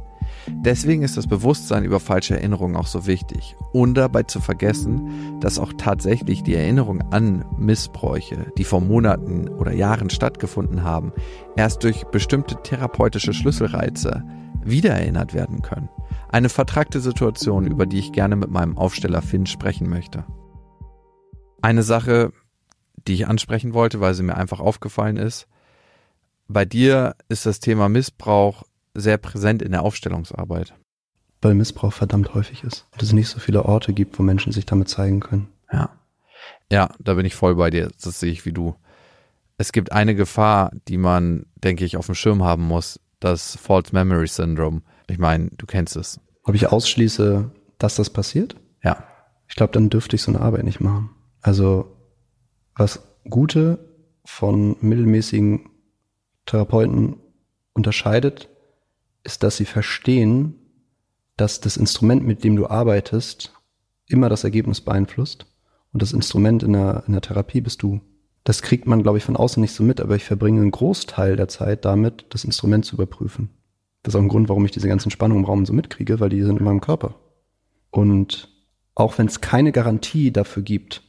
Deswegen 0.50 1.02
ist 1.02 1.18
das 1.18 1.28
Bewusstsein 1.28 1.84
über 1.84 2.00
falsche 2.00 2.36
Erinnerungen 2.36 2.76
auch 2.76 2.88
so 2.88 3.06
wichtig. 3.06 3.56
Und 3.74 3.96
dabei 3.96 4.24
zu 4.24 4.40
vergessen, 4.40 5.40
dass 5.42 5.60
auch 5.60 5.74
tatsächlich 5.78 6.44
die 6.44 6.56
Erinnerung 6.56 7.02
an 7.12 7.44
Missbräuche, 7.58 8.52
die 8.58 8.64
vor 8.64 8.82
Monaten 8.82 9.50
oder 9.50 9.74
Jahren 9.74 10.10
stattgefunden 10.10 10.84
haben, 10.84 11.12
erst 11.56 11.84
durch 11.84 12.06
bestimmte 12.06 12.62
therapeutische 12.64 13.34
Schlüsselreize 13.34 14.24
wiedererinnert 14.64 15.34
werden 15.34 15.62
können. 15.62 15.90
Eine 16.30 16.50
vertragte 16.50 17.00
Situation, 17.00 17.68
über 17.68 17.86
die 17.86 18.00
ich 18.00 18.12
gerne 18.12 18.36
mit 18.36 18.50
meinem 18.50 18.78
Aufsteller 18.78 19.22
Finn 19.22 19.46
sprechen 19.46 19.90
möchte. 19.90 20.26
Eine 21.62 21.84
Sache, 21.84 22.32
die 23.08 23.14
ich 23.14 23.28
ansprechen 23.28 23.74
wollte, 23.74 24.00
weil 24.00 24.14
sie 24.14 24.24
mir 24.24 24.36
einfach 24.36 24.60
aufgefallen 24.60 25.18
ist. 25.18 25.48
Bei 26.48 26.66
dir 26.66 27.16
ist 27.30 27.46
das 27.46 27.60
Thema 27.60 27.90
Missbrauch 27.90 28.64
sehr 28.94 29.18
präsent 29.18 29.62
in 29.62 29.72
der 29.72 29.84
Aufstellungsarbeit. 29.84 30.74
Weil 31.42 31.54
Missbrauch 31.54 31.94
verdammt 31.94 32.34
häufig 32.34 32.64
ist. 32.64 32.88
Und 32.92 33.04
es 33.04 33.14
nicht 33.14 33.30
so 33.30 33.40
viele 33.40 33.66
Orte 33.66 33.94
gibt, 33.94 34.18
wo 34.18 34.24
Menschen 34.24 34.52
sich 34.52 34.66
damit 34.66 34.90
zeigen 34.90 35.20
können. 35.20 35.50
Ja. 35.72 35.90
Ja, 36.72 36.90
da 37.00 37.14
bin 37.14 37.26
ich 37.26 37.36
voll 37.36 37.56
bei 37.56 37.70
dir. 37.70 37.92
Das 38.02 38.20
sehe 38.20 38.32
ich 38.32 38.46
wie 38.46 38.54
du. 38.54 38.76
Es 39.58 39.72
gibt 39.72 39.92
eine 39.92 40.16
Gefahr, 40.16 40.72
die 40.88 40.98
man, 40.98 41.46
denke 41.56 41.86
ich, 41.86 41.98
auf 41.98 42.08
dem 42.08 42.16
Schirm 42.16 42.44
haben 42.44 42.64
muss. 42.64 43.00
Das 43.20 43.56
False 43.56 43.94
Memory 43.94 44.28
Syndrome. 44.28 44.82
Ich 45.08 45.18
meine, 45.18 45.50
du 45.58 45.66
kennst 45.66 45.96
es. 45.96 46.20
Ob 46.44 46.56
ich 46.56 46.68
ausschließe, 46.68 47.52
dass 47.78 47.96
das 47.96 48.10
passiert? 48.10 48.56
Ja. 48.84 49.04
Ich 49.48 49.56
glaube, 49.56 49.74
dann 49.74 49.90
dürfte 49.90 50.16
ich 50.16 50.22
so 50.22 50.32
eine 50.32 50.42
Arbeit 50.42 50.64
nicht 50.64 50.80
machen. 50.80 51.10
Also, 51.42 51.97
was 52.78 53.02
gute 53.30 53.80
von 54.24 54.78
mittelmäßigen 54.82 55.70
Therapeuten 56.46 57.18
unterscheidet, 57.74 58.50
ist, 59.24 59.44
dass 59.44 59.58
sie 59.58 59.66
verstehen, 59.66 60.56
dass 61.36 61.60
das 61.60 61.78
Instrument, 61.78 62.26
mit 62.26 62.44
dem 62.44 62.56
du 62.56 62.68
arbeitest, 62.68 63.54
immer 64.08 64.30
das 64.30 64.44
Ergebnis 64.44 64.82
beeinflusst. 64.82 65.46
Und 65.94 66.02
das 66.02 66.14
Instrument 66.14 66.64
in 66.64 66.74
der, 66.74 67.04
in 67.08 67.14
der 67.14 67.22
Therapie 67.22 67.62
bist 67.62 67.82
du. 67.82 68.02
Das 68.44 68.62
kriegt 68.62 68.88
man, 68.88 69.04
glaube 69.04 69.18
ich, 69.18 69.24
von 69.24 69.36
außen 69.36 69.60
nicht 69.60 69.74
so 69.74 69.84
mit, 69.84 70.00
aber 70.00 70.16
ich 70.16 70.24
verbringe 70.24 70.62
einen 70.62 70.72
Großteil 70.72 71.36
der 71.36 71.48
Zeit 71.48 71.86
damit, 71.86 72.26
das 72.30 72.46
Instrument 72.46 72.86
zu 72.86 72.96
überprüfen. 72.96 73.50
Das 74.04 74.14
ist 74.14 74.18
auch 74.18 74.24
ein 74.24 74.30
Grund, 74.30 74.48
warum 74.48 74.66
ich 74.66 74.72
diese 74.72 74.88
ganzen 74.88 75.12
Spannungen 75.12 75.44
im 75.44 75.50
Raum 75.50 75.66
so 75.66 75.74
mitkriege, 75.74 76.20
weil 76.20 76.30
die 76.30 76.42
sind 76.44 76.60
in 76.60 76.66
meinem 76.66 76.82
Körper. 76.82 77.16
Und 77.90 78.50
auch 78.96 79.18
wenn 79.18 79.28
es 79.28 79.42
keine 79.42 79.72
Garantie 79.72 80.32
dafür 80.32 80.64
gibt, 80.64 81.04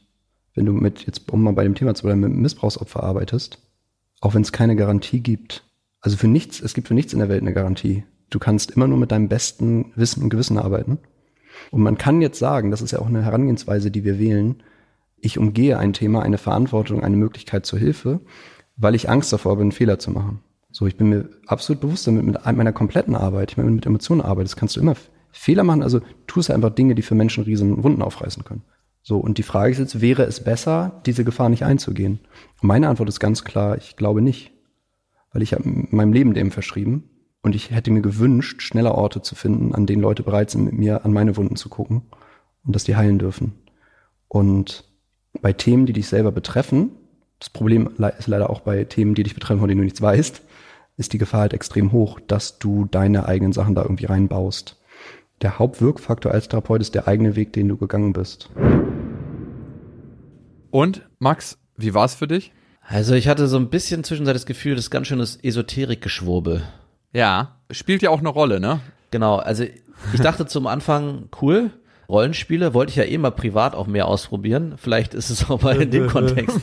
wenn 0.59 0.65
du 0.65 0.73
mit, 0.73 1.05
jetzt 1.05 1.31
um 1.31 1.41
mal 1.41 1.53
bei 1.53 1.63
dem 1.63 1.73
Thema 1.73 1.95
zu 1.95 2.03
bleiben, 2.03 2.19
mit 2.19 2.33
Missbrauchsopfer 2.33 3.01
arbeitest, 3.01 3.59
auch 4.19 4.35
wenn 4.35 4.41
es 4.41 4.51
keine 4.51 4.75
Garantie 4.75 5.21
gibt, 5.21 5.63
also 6.01 6.17
für 6.17 6.27
nichts, 6.27 6.59
es 6.59 6.73
gibt 6.73 6.89
für 6.89 6.93
nichts 6.93 7.13
in 7.13 7.19
der 7.19 7.29
Welt 7.29 7.41
eine 7.41 7.53
Garantie. 7.53 8.03
Du 8.29 8.39
kannst 8.39 8.71
immer 8.71 8.85
nur 8.85 8.97
mit 8.97 9.11
deinem 9.11 9.29
besten 9.29 9.93
Wissen 9.95 10.21
und 10.21 10.29
Gewissen 10.29 10.57
arbeiten. 10.57 10.99
Und 11.71 11.81
man 11.81 11.97
kann 11.97 12.21
jetzt 12.21 12.39
sagen, 12.39 12.71
das 12.71 12.81
ist 12.81 12.91
ja 12.91 12.99
auch 12.99 13.07
eine 13.07 13.23
Herangehensweise, 13.23 13.89
die 13.89 14.03
wir 14.03 14.19
wählen, 14.19 14.61
ich 15.21 15.37
umgehe 15.37 15.77
ein 15.77 15.93
Thema, 15.93 16.23
eine 16.23 16.37
Verantwortung, 16.37 17.03
eine 17.03 17.17
Möglichkeit 17.17 17.65
zur 17.65 17.79
Hilfe, 17.79 18.19
weil 18.75 18.95
ich 18.95 19.09
Angst 19.09 19.31
davor 19.31 19.57
einen 19.59 19.71
Fehler 19.71 19.97
zu 19.97 20.11
machen. 20.11 20.41
So, 20.71 20.87
ich 20.87 20.97
bin 20.97 21.07
mir 21.07 21.29
absolut 21.47 21.79
bewusst 21.79 22.05
damit, 22.05 22.25
mit 22.25 22.37
meiner 22.45 22.73
kompletten 22.73 23.15
Arbeit, 23.15 23.51
ich 23.51 23.57
meine, 23.57 23.71
mit 23.71 23.85
Emotionen 23.85 24.21
arbeite, 24.21 24.45
das 24.45 24.57
kannst 24.57 24.75
du 24.75 24.81
immer 24.81 24.95
Fehler 25.31 25.63
machen, 25.63 25.83
also 25.83 26.01
tust 26.27 26.51
einfach 26.51 26.71
Dinge, 26.71 26.95
die 26.95 27.01
für 27.01 27.15
Menschen 27.15 27.45
riesen 27.45 27.81
Wunden 27.81 28.01
aufreißen 28.01 28.43
können. 28.43 28.63
So, 29.09 29.17
und 29.17 29.39
die 29.39 29.43
Frage 29.43 29.71
ist 29.71 29.79
jetzt, 29.79 30.01
wäre 30.01 30.21
es 30.21 30.43
besser, 30.43 31.01
diese 31.07 31.23
Gefahr 31.23 31.49
nicht 31.49 31.65
einzugehen? 31.65 32.19
Und 32.61 32.67
meine 32.67 32.89
Antwort 32.89 33.09
ist 33.09 33.19
ganz 33.19 33.43
klar, 33.43 33.75
ich 33.75 33.95
glaube 33.95 34.21
nicht. 34.21 34.51
Weil 35.33 35.41
ich 35.41 35.53
habe 35.53 35.63
meinem 35.65 36.13
Leben 36.13 36.35
dem 36.35 36.51
verschrieben 36.51 37.09
und 37.41 37.55
ich 37.55 37.71
hätte 37.71 37.89
mir 37.89 38.03
gewünscht, 38.03 38.61
schneller 38.61 38.93
Orte 38.93 39.23
zu 39.23 39.33
finden, 39.33 39.73
an 39.73 39.87
denen 39.87 40.03
Leute 40.03 40.21
bereit 40.21 40.51
sind, 40.51 40.63
mit 40.63 40.75
mir 40.75 41.05
an 41.05 41.11
meine 41.11 41.37
Wunden 41.37 41.55
zu 41.55 41.69
gucken 41.69 42.03
und 42.63 42.75
dass 42.75 42.83
die 42.83 42.97
heilen 42.97 43.17
dürfen. 43.17 43.53
Und 44.27 44.83
bei 45.41 45.53
Themen, 45.53 45.87
die 45.87 45.93
dich 45.93 46.07
selber 46.07 46.31
betreffen, 46.31 46.91
das 47.39 47.49
Problem 47.49 47.89
ist 48.19 48.27
leider 48.27 48.51
auch 48.51 48.59
bei 48.59 48.83
Themen, 48.83 49.15
die 49.15 49.23
dich 49.23 49.33
betreffen, 49.33 49.61
von 49.61 49.69
denen 49.69 49.79
du 49.79 49.85
nichts 49.85 50.03
weißt, 50.03 50.43
ist 50.97 51.13
die 51.13 51.17
Gefahr 51.17 51.41
halt 51.41 51.53
extrem 51.53 51.91
hoch, 51.91 52.19
dass 52.19 52.59
du 52.59 52.85
deine 52.85 53.25
eigenen 53.25 53.53
Sachen 53.53 53.73
da 53.73 53.81
irgendwie 53.81 54.05
reinbaust. 54.05 54.79
Der 55.41 55.57
Hauptwirkfaktor 55.57 56.31
als 56.31 56.47
Therapeut 56.47 56.81
ist 56.81 56.93
der 56.93 57.07
eigene 57.07 57.35
Weg, 57.35 57.53
den 57.53 57.69
du 57.69 57.77
gegangen 57.77 58.13
bist. 58.13 58.51
Und 60.71 61.01
Max, 61.19 61.57
wie 61.77 61.93
war 61.93 62.05
es 62.05 62.15
für 62.15 62.27
dich? 62.27 62.51
Also 62.81 63.13
ich 63.13 63.27
hatte 63.27 63.47
so 63.47 63.57
ein 63.57 63.69
bisschen 63.69 64.03
zwischenzeitlich 64.03 64.41
das 64.41 64.47
Gefühl, 64.47 64.75
das 64.75 64.85
ist 64.85 64.91
ganz 64.91 65.07
schönes 65.07 65.37
Esoterik-Geschwurbel. 65.43 66.63
Ja, 67.13 67.59
spielt 67.71 68.01
ja 68.01 68.09
auch 68.09 68.19
eine 68.19 68.29
Rolle, 68.29 68.59
ne? 68.59 68.81
Genau, 69.11 69.37
also 69.37 69.63
ich 69.63 70.21
dachte 70.21 70.45
zum 70.45 70.67
Anfang, 70.67 71.29
cool, 71.41 71.71
Rollenspiele 72.07 72.73
wollte 72.73 72.89
ich 72.89 72.95
ja 72.95 73.03
eh 73.03 73.17
mal 73.17 73.31
privat 73.31 73.75
auch 73.75 73.85
mehr 73.85 74.07
ausprobieren. 74.07 74.73
Vielleicht 74.77 75.13
ist 75.13 75.29
es 75.29 75.49
auch 75.49 75.61
mal 75.61 75.79
in 75.79 75.91
dem 75.91 76.07
Kontext. 76.11 76.59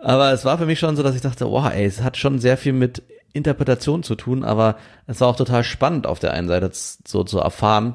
aber 0.00 0.32
es 0.32 0.44
war 0.44 0.58
für 0.58 0.66
mich 0.66 0.80
schon 0.80 0.96
so, 0.96 1.02
dass 1.02 1.14
ich 1.14 1.20
dachte, 1.20 1.48
wow, 1.48 1.70
ey, 1.72 1.84
es 1.84 2.02
hat 2.02 2.16
schon 2.16 2.40
sehr 2.40 2.56
viel 2.56 2.72
mit 2.72 3.02
Interpretation 3.32 4.02
zu 4.02 4.16
tun, 4.16 4.44
aber 4.44 4.76
es 5.06 5.20
war 5.20 5.28
auch 5.28 5.36
total 5.36 5.62
spannend 5.62 6.06
auf 6.06 6.18
der 6.18 6.32
einen 6.32 6.48
Seite 6.48 6.70
so 6.72 7.22
zu 7.24 7.38
erfahren, 7.38 7.94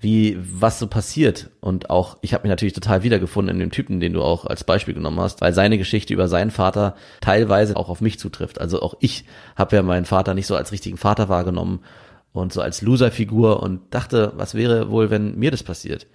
wie 0.00 0.38
was 0.38 0.78
so 0.78 0.86
passiert 0.86 1.50
und 1.60 1.90
auch 1.90 2.18
ich 2.22 2.32
habe 2.32 2.44
mich 2.44 2.50
natürlich 2.50 2.72
total 2.72 3.02
wiedergefunden 3.02 3.56
in 3.56 3.60
dem 3.60 3.70
Typen, 3.72 3.98
den 3.98 4.12
du 4.12 4.22
auch 4.22 4.44
als 4.44 4.62
Beispiel 4.62 4.94
genommen 4.94 5.18
hast, 5.18 5.40
weil 5.40 5.52
seine 5.52 5.76
Geschichte 5.76 6.14
über 6.14 6.28
seinen 6.28 6.52
Vater 6.52 6.94
teilweise 7.20 7.76
auch 7.76 7.88
auf 7.88 8.00
mich 8.00 8.18
zutrifft. 8.18 8.60
Also 8.60 8.80
auch 8.80 8.94
ich 9.00 9.24
habe 9.56 9.74
ja 9.74 9.82
meinen 9.82 10.04
Vater 10.04 10.34
nicht 10.34 10.46
so 10.46 10.54
als 10.54 10.70
richtigen 10.70 10.98
Vater 10.98 11.28
wahrgenommen 11.28 11.80
und 12.32 12.52
so 12.52 12.60
als 12.60 12.80
Loserfigur 12.82 13.60
und 13.62 13.92
dachte, 13.92 14.32
was 14.36 14.54
wäre 14.54 14.90
wohl, 14.90 15.10
wenn 15.10 15.36
mir 15.36 15.50
das 15.50 15.64
passiert? 15.64 16.06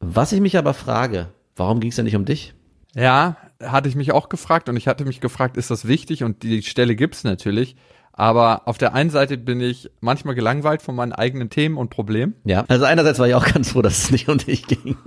Was 0.00 0.32
ich 0.32 0.40
mich 0.40 0.58
aber 0.58 0.74
frage, 0.74 1.28
warum 1.54 1.78
ging 1.78 1.90
es 1.90 1.96
denn 1.96 2.06
nicht 2.06 2.16
um 2.16 2.24
dich? 2.24 2.54
Ja, 2.94 3.36
hatte 3.62 3.88
ich 3.88 3.94
mich 3.94 4.12
auch 4.12 4.28
gefragt 4.28 4.68
und 4.68 4.76
ich 4.76 4.88
hatte 4.88 5.04
mich 5.04 5.20
gefragt, 5.20 5.56
ist 5.56 5.70
das 5.70 5.86
wichtig? 5.86 6.24
Und 6.24 6.42
die 6.42 6.62
Stelle 6.62 6.96
gibt's 6.96 7.24
natürlich. 7.24 7.76
Aber 8.12 8.68
auf 8.68 8.78
der 8.78 8.94
einen 8.94 9.10
Seite 9.10 9.38
bin 9.38 9.60
ich 9.60 9.90
manchmal 10.00 10.34
gelangweilt 10.34 10.82
von 10.82 10.94
meinen 10.94 11.12
eigenen 11.12 11.48
Themen 11.48 11.76
und 11.76 11.88
Problemen. 11.90 12.34
Ja, 12.44 12.64
also 12.68 12.84
einerseits 12.84 13.18
war 13.18 13.26
ich 13.26 13.34
auch 13.34 13.46
ganz 13.46 13.72
froh, 13.72 13.82
dass 13.82 14.04
es 14.04 14.10
nicht 14.10 14.28
um 14.28 14.38
dich 14.38 14.66
ging. 14.66 14.96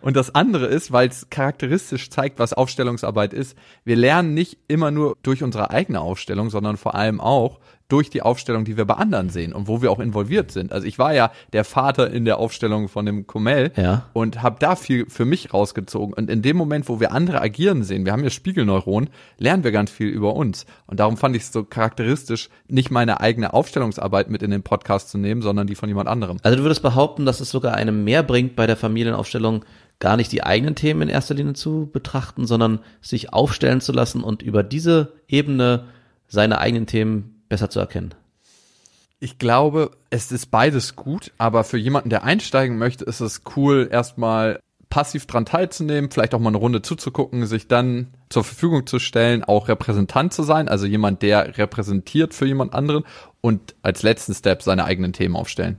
Und 0.00 0.16
das 0.16 0.34
andere 0.34 0.64
ist, 0.64 0.92
weil 0.92 1.08
es 1.08 1.28
charakteristisch 1.28 2.08
zeigt, 2.08 2.38
was 2.38 2.54
Aufstellungsarbeit 2.54 3.34
ist. 3.34 3.54
Wir 3.84 3.96
lernen 3.96 4.32
nicht 4.32 4.56
immer 4.66 4.90
nur 4.90 5.18
durch 5.22 5.42
unsere 5.42 5.70
eigene 5.70 6.00
Aufstellung, 6.00 6.48
sondern 6.48 6.78
vor 6.78 6.94
allem 6.94 7.20
auch 7.20 7.60
durch 7.92 8.08
die 8.08 8.22
Aufstellung, 8.22 8.64
die 8.64 8.78
wir 8.78 8.86
bei 8.86 8.94
anderen 8.94 9.28
sehen 9.28 9.52
und 9.52 9.68
wo 9.68 9.82
wir 9.82 9.90
auch 9.90 10.00
involviert 10.00 10.50
sind. 10.50 10.72
Also 10.72 10.86
ich 10.86 10.98
war 10.98 11.12
ja 11.12 11.30
der 11.52 11.62
Vater 11.62 12.10
in 12.10 12.24
der 12.24 12.38
Aufstellung 12.38 12.88
von 12.88 13.04
dem 13.04 13.26
Kumel 13.26 13.70
ja. 13.76 14.06
und 14.14 14.40
habe 14.40 14.56
da 14.58 14.76
viel 14.76 15.04
für 15.10 15.26
mich 15.26 15.52
rausgezogen. 15.52 16.14
Und 16.14 16.30
in 16.30 16.40
dem 16.40 16.56
Moment, 16.56 16.88
wo 16.88 17.00
wir 17.00 17.12
andere 17.12 17.42
agieren 17.42 17.82
sehen, 17.84 18.06
wir 18.06 18.12
haben 18.12 18.24
ja 18.24 18.30
Spiegelneuronen, 18.30 19.10
lernen 19.36 19.62
wir 19.62 19.72
ganz 19.72 19.90
viel 19.90 20.08
über 20.08 20.34
uns. 20.34 20.64
Und 20.86 21.00
darum 21.00 21.18
fand 21.18 21.36
ich 21.36 21.42
es 21.42 21.52
so 21.52 21.64
charakteristisch, 21.64 22.48
nicht 22.66 22.90
meine 22.90 23.20
eigene 23.20 23.52
Aufstellungsarbeit 23.52 24.30
mit 24.30 24.42
in 24.42 24.50
den 24.50 24.62
Podcast 24.62 25.10
zu 25.10 25.18
nehmen, 25.18 25.42
sondern 25.42 25.66
die 25.66 25.74
von 25.74 25.90
jemand 25.90 26.08
anderem. 26.08 26.38
Also 26.42 26.56
du 26.56 26.62
würdest 26.62 26.80
behaupten, 26.80 27.26
dass 27.26 27.40
es 27.40 27.50
sogar 27.50 27.74
einem 27.74 28.04
mehr 28.04 28.22
bringt 28.22 28.56
bei 28.56 28.66
der 28.66 28.78
Familienaufstellung, 28.78 29.66
gar 30.00 30.16
nicht 30.16 30.32
die 30.32 30.44
eigenen 30.44 30.76
Themen 30.76 31.02
in 31.02 31.08
erster 31.10 31.34
Linie 31.34 31.52
zu 31.52 31.90
betrachten, 31.92 32.46
sondern 32.46 32.80
sich 33.02 33.34
aufstellen 33.34 33.82
zu 33.82 33.92
lassen 33.92 34.24
und 34.24 34.40
über 34.40 34.62
diese 34.62 35.12
Ebene 35.28 35.84
seine 36.26 36.58
eigenen 36.58 36.86
Themen 36.86 37.41
besser 37.52 37.68
zu 37.68 37.78
erkennen? 37.80 38.14
Ich 39.20 39.38
glaube, 39.38 39.90
es 40.08 40.32
ist 40.32 40.50
beides 40.50 40.96
gut, 40.96 41.32
aber 41.36 41.64
für 41.64 41.76
jemanden, 41.76 42.08
der 42.08 42.24
einsteigen 42.24 42.78
möchte, 42.78 43.04
ist 43.04 43.20
es 43.20 43.42
cool, 43.54 43.88
erstmal 43.92 44.58
passiv 44.88 45.26
dran 45.26 45.44
teilzunehmen, 45.44 46.10
vielleicht 46.10 46.34
auch 46.34 46.38
mal 46.38 46.48
eine 46.48 46.56
Runde 46.56 46.80
zuzugucken, 46.80 47.44
sich 47.46 47.68
dann 47.68 48.08
zur 48.30 48.42
Verfügung 48.42 48.86
zu 48.86 48.98
stellen, 48.98 49.44
auch 49.44 49.68
Repräsentant 49.68 50.32
zu 50.32 50.42
sein, 50.42 50.68
also 50.68 50.86
jemand, 50.86 51.20
der 51.20 51.58
repräsentiert 51.58 52.32
für 52.32 52.46
jemand 52.46 52.72
anderen 52.72 53.04
und 53.42 53.74
als 53.82 54.02
letzten 54.02 54.34
Step 54.34 54.62
seine 54.62 54.84
eigenen 54.84 55.12
Themen 55.12 55.36
aufstellen. 55.36 55.76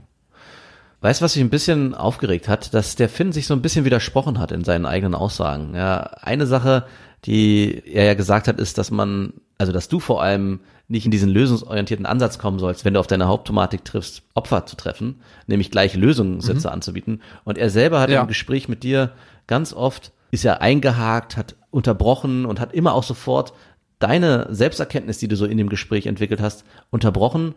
Weißt 1.00 1.20
du, 1.20 1.24
was 1.24 1.32
sich 1.32 1.42
ein 1.42 1.50
bisschen 1.50 1.92
aufgeregt 1.92 2.48
hat, 2.48 2.72
dass 2.72 2.94
der 2.94 3.08
Finn 3.08 3.32
sich 3.32 3.48
so 3.48 3.54
ein 3.54 3.62
bisschen 3.62 3.84
widersprochen 3.84 4.38
hat 4.38 4.52
in 4.52 4.62
seinen 4.62 4.86
eigenen 4.86 5.16
Aussagen. 5.16 5.74
Ja, 5.74 6.02
eine 6.22 6.46
Sache, 6.46 6.86
die 7.24 7.82
er 7.84 8.04
ja 8.04 8.14
gesagt 8.14 8.46
hat, 8.46 8.60
ist, 8.60 8.78
dass 8.78 8.92
man, 8.92 9.34
also 9.58 9.72
dass 9.72 9.88
du 9.88 9.98
vor 9.98 10.22
allem 10.22 10.60
nicht 10.86 11.04
in 11.06 11.10
diesen 11.10 11.30
lösungsorientierten 11.30 12.06
Ansatz 12.06 12.38
kommen 12.38 12.58
sollst, 12.58 12.84
wenn 12.84 12.94
du 12.94 13.00
auf 13.00 13.06
deine 13.06 13.26
Hauptthematik 13.26 13.84
triffst, 13.84 14.22
Opfer 14.34 14.66
zu 14.66 14.76
treffen, 14.76 15.20
nämlich 15.46 15.70
gleiche 15.70 15.98
Lösungssätze 15.98 16.68
mhm. 16.68 16.74
anzubieten. 16.74 17.22
Und 17.44 17.56
er 17.56 17.70
selber 17.70 18.00
hat 18.00 18.10
ja. 18.10 18.20
im 18.20 18.28
Gespräch 18.28 18.68
mit 18.68 18.82
dir 18.82 19.12
ganz 19.46 19.72
oft, 19.72 20.12
ist 20.30 20.44
er 20.44 20.60
eingehakt, 20.60 21.36
hat 21.36 21.56
unterbrochen 21.70 22.44
und 22.44 22.60
hat 22.60 22.74
immer 22.74 22.92
auch 22.94 23.02
sofort 23.02 23.54
deine 23.98 24.46
Selbsterkenntnis, 24.50 25.18
die 25.18 25.28
du 25.28 25.36
so 25.36 25.46
in 25.46 25.56
dem 25.56 25.70
Gespräch 25.70 26.06
entwickelt 26.06 26.40
hast, 26.40 26.64
unterbrochen 26.90 27.54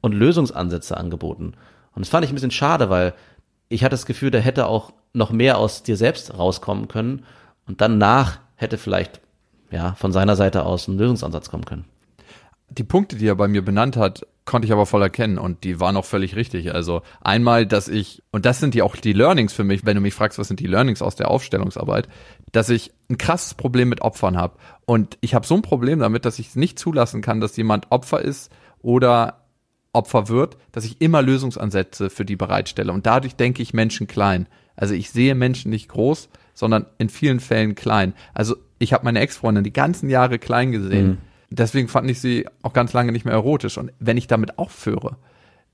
und 0.00 0.12
Lösungsansätze 0.12 0.96
angeboten. 0.96 1.54
Und 1.94 2.04
das 2.04 2.10
fand 2.10 2.24
ich 2.24 2.30
ein 2.30 2.34
bisschen 2.34 2.52
schade, 2.52 2.90
weil 2.90 3.14
ich 3.68 3.82
hatte 3.82 3.94
das 3.94 4.06
Gefühl, 4.06 4.30
da 4.30 4.38
hätte 4.38 4.66
auch 4.66 4.92
noch 5.12 5.32
mehr 5.32 5.58
aus 5.58 5.82
dir 5.82 5.96
selbst 5.96 6.38
rauskommen 6.38 6.86
können 6.86 7.24
und 7.66 7.80
danach 7.80 8.38
hätte 8.54 8.78
vielleicht 8.78 9.20
ja 9.70 9.94
von 9.94 10.12
seiner 10.12 10.36
Seite 10.36 10.64
aus 10.64 10.86
ein 10.86 10.96
Lösungsansatz 10.96 11.50
kommen 11.50 11.64
können 11.64 11.84
die 12.70 12.84
Punkte, 12.84 13.16
die 13.16 13.26
er 13.26 13.34
bei 13.34 13.48
mir 13.48 13.62
benannt 13.64 13.96
hat, 13.96 14.26
konnte 14.44 14.64
ich 14.64 14.72
aber 14.72 14.86
voll 14.86 15.02
erkennen 15.02 15.36
und 15.36 15.62
die 15.62 15.78
waren 15.78 15.96
auch 15.96 16.06
völlig 16.06 16.34
richtig. 16.34 16.74
Also 16.74 17.02
einmal, 17.20 17.66
dass 17.66 17.86
ich, 17.86 18.22
und 18.30 18.46
das 18.46 18.60
sind 18.60 18.74
ja 18.74 18.82
auch 18.84 18.96
die 18.96 19.12
Learnings 19.12 19.52
für 19.52 19.64
mich, 19.64 19.84
wenn 19.84 19.94
du 19.94 20.00
mich 20.00 20.14
fragst, 20.14 20.38
was 20.38 20.48
sind 20.48 20.60
die 20.60 20.66
Learnings 20.66 21.02
aus 21.02 21.16
der 21.16 21.30
Aufstellungsarbeit, 21.30 22.08
dass 22.52 22.70
ich 22.70 22.90
ein 23.10 23.18
krasses 23.18 23.52
Problem 23.52 23.90
mit 23.90 24.00
Opfern 24.00 24.38
habe. 24.38 24.56
Und 24.86 25.18
ich 25.20 25.34
habe 25.34 25.46
so 25.46 25.54
ein 25.54 25.60
Problem 25.60 25.98
damit, 25.98 26.24
dass 26.24 26.38
ich 26.38 26.48
es 26.48 26.56
nicht 26.56 26.78
zulassen 26.78 27.20
kann, 27.20 27.42
dass 27.42 27.58
jemand 27.58 27.90
Opfer 27.90 28.22
ist 28.22 28.50
oder 28.80 29.42
Opfer 29.92 30.28
wird, 30.28 30.56
dass 30.72 30.86
ich 30.86 31.00
immer 31.02 31.20
Lösungsansätze 31.20 32.08
für 32.08 32.24
die 32.24 32.36
bereitstelle. 32.36 32.92
Und 32.92 33.04
dadurch 33.04 33.36
denke 33.36 33.62
ich 33.62 33.74
Menschen 33.74 34.06
klein. 34.06 34.46
Also 34.76 34.94
ich 34.94 35.10
sehe 35.10 35.34
Menschen 35.34 35.70
nicht 35.70 35.88
groß, 35.88 36.30
sondern 36.54 36.86
in 36.96 37.10
vielen 37.10 37.40
Fällen 37.40 37.74
klein. 37.74 38.14
Also 38.32 38.56
ich 38.78 38.94
habe 38.94 39.04
meine 39.04 39.20
Ex-Freundin 39.20 39.64
die 39.64 39.72
ganzen 39.74 40.08
Jahre 40.08 40.38
klein 40.38 40.72
gesehen. 40.72 41.06
Mhm 41.06 41.27
Deswegen 41.50 41.88
fand 41.88 42.10
ich 42.10 42.20
sie 42.20 42.46
auch 42.62 42.72
ganz 42.72 42.92
lange 42.92 43.12
nicht 43.12 43.24
mehr 43.24 43.34
erotisch. 43.34 43.78
Und 43.78 43.92
wenn 43.98 44.16
ich 44.16 44.26
damit 44.26 44.58
aufhöre, 44.58 45.16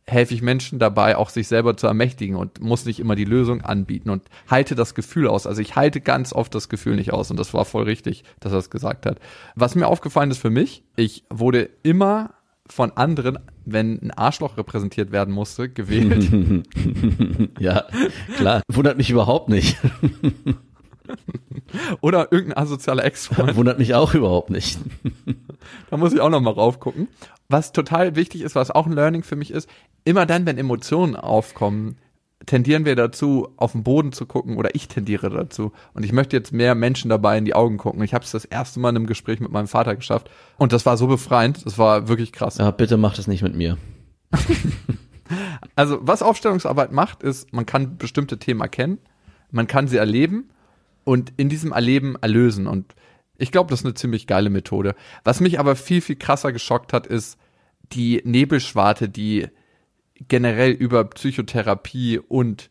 helfe 0.07 0.35
ich 0.35 0.43
Menschen 0.43 0.79
dabei, 0.79 1.17
auch 1.17 1.31
sich 1.31 1.49
selber 1.49 1.77
zu 1.77 1.87
ermächtigen 1.87 2.37
und 2.37 2.61
muss 2.61 2.85
nicht 2.85 3.01
immer 3.01 3.15
die 3.15 3.25
Lösung 3.25 3.63
anbieten 3.63 4.11
und 4.11 4.23
halte 4.51 4.75
das 4.75 4.95
Gefühl 4.95 5.27
aus. 5.27 5.47
Also 5.47 5.63
ich 5.63 5.77
halte 5.77 6.01
ganz 6.01 6.33
oft 6.33 6.55
das 6.55 6.69
Gefühl 6.69 6.97
nicht 6.97 7.13
aus 7.13 7.31
und 7.31 7.41
das 7.41 7.55
war 7.55 7.65
voll 7.65 7.85
richtig, 7.85 8.25
dass 8.41 8.53
er 8.53 8.59
es 8.59 8.71
gesagt 8.71 9.07
hat. 9.07 9.19
Was 9.55 9.75
mir 9.75 9.87
aufgefallen 9.87 10.31
ist 10.31 10.39
für 10.39 10.51
mich, 10.51 10.85
ich 10.97 11.25
wurde 11.31 11.71
immer 11.83 12.35
von 12.67 12.93
anderen, 12.93 13.39
wenn 13.65 14.01
ein 14.03 14.11
Arschloch 14.11 14.57
repräsentiert 14.57 15.13
werden 15.13 15.33
musste, 15.35 15.69
gewählt. 15.69 16.31
ja, 17.59 17.85
klar. 18.37 18.63
Wundert 18.71 18.97
mich 18.97 19.11
überhaupt 19.11 19.49
nicht. 19.49 19.79
Oder 22.01 22.33
irgendein 22.33 22.63
asozialer 22.63 23.05
Ex-Freund. 23.05 23.57
Wundert 23.57 23.79
mich 23.79 23.95
auch 23.95 24.15
überhaupt 24.15 24.51
nicht. 24.51 24.79
da 25.91 25.97
muss 25.97 26.13
ich 26.13 26.21
auch 26.21 26.31
noch 26.31 26.41
mal 26.41 26.53
raufgucken. 26.53 27.09
Was 27.49 27.73
total 27.73 28.17
wichtig 28.17 28.43
ist, 28.43 28.55
was 28.55 28.71
auch 28.71 28.87
ein 28.87 28.93
Learning 28.93 29.23
für 29.23 29.37
mich 29.37 29.51
ist, 29.51 29.69
immer 30.05 30.27
dann, 30.27 30.47
wenn 30.47 30.59
Emotionen 30.59 31.17
aufkommen, 31.17 31.97
tendieren 32.47 32.85
wir 32.85 32.97
dazu, 32.97 33.49
auf 33.57 33.73
den 33.73 33.83
Boden 33.83 34.13
zu 34.13 34.27
gucken 34.27 34.57
oder 34.57 34.75
ich 34.75 34.89
tendiere 34.89 35.31
dazu. 35.31 35.73
Und 35.95 36.05
ich 36.05 36.13
möchte 36.13 36.37
jetzt 36.37 36.53
mehr 36.53 36.75
Menschen 36.75 37.09
dabei 37.09 37.39
in 37.39 37.45
die 37.45 37.55
Augen 37.55 37.79
gucken. 37.79 38.03
Ich 38.03 38.15
habe 38.15 38.25
es 38.25 38.31
das 38.31 38.45
erste 38.45 38.81
Mal 38.81 38.91
in 38.91 38.97
einem 38.97 39.07
Gespräch 39.07 39.41
mit 39.41 39.51
meinem 39.51 39.69
Vater 39.69 39.97
geschafft 39.97 40.31
und 40.59 40.73
das 40.73 40.87
war 40.87 40.97
so 40.97 41.07
befreiend. 41.07 41.65
Das 41.65 41.79
war 41.79 42.09
wirklich 42.09 42.33
krass. 42.33 42.59
Ja, 42.59 42.71
bitte 42.71 42.97
mach 42.97 43.17
das 43.17 43.27
nicht 43.27 43.43
mit 43.43 43.55
mir. 43.55 43.79
also 45.77 45.99
was 46.03 46.23
Aufstellungsarbeit 46.23 46.93
macht, 46.93 47.23
ist, 47.23 47.53
man 47.53 47.67
kann 47.67 47.97
bestimmte 47.97 48.39
Themen 48.39 48.61
erkennen, 48.61 48.99
man 49.51 49.67
kann 49.67 49.89
sie 49.89 49.97
erleben 49.97 50.51
und 51.05 51.33
in 51.37 51.49
diesem 51.49 51.73
Erleben 51.73 52.17
erlösen. 52.21 52.67
Und 52.67 52.95
ich 53.37 53.53
glaube, 53.53 53.71
das 53.71 53.81
ist 53.81 53.87
eine 53.87 53.95
ziemlich 53.95 54.27
geile 54.27 54.51
Methode. 54.51 54.95
Was 55.23 55.41
mich 55.41 55.59
aber 55.59 55.77
viel, 55.77 56.01
viel 56.01 56.17
krasser 56.17 56.53
geschockt 56.53 56.93
hat, 56.93 57.07
ist 57.07 57.39
die 57.93 58.23
Nebelschwarte, 58.25 59.09
die 59.09 59.49
generell 60.29 60.71
über 60.71 61.05
Psychotherapie 61.05 62.19
und 62.19 62.71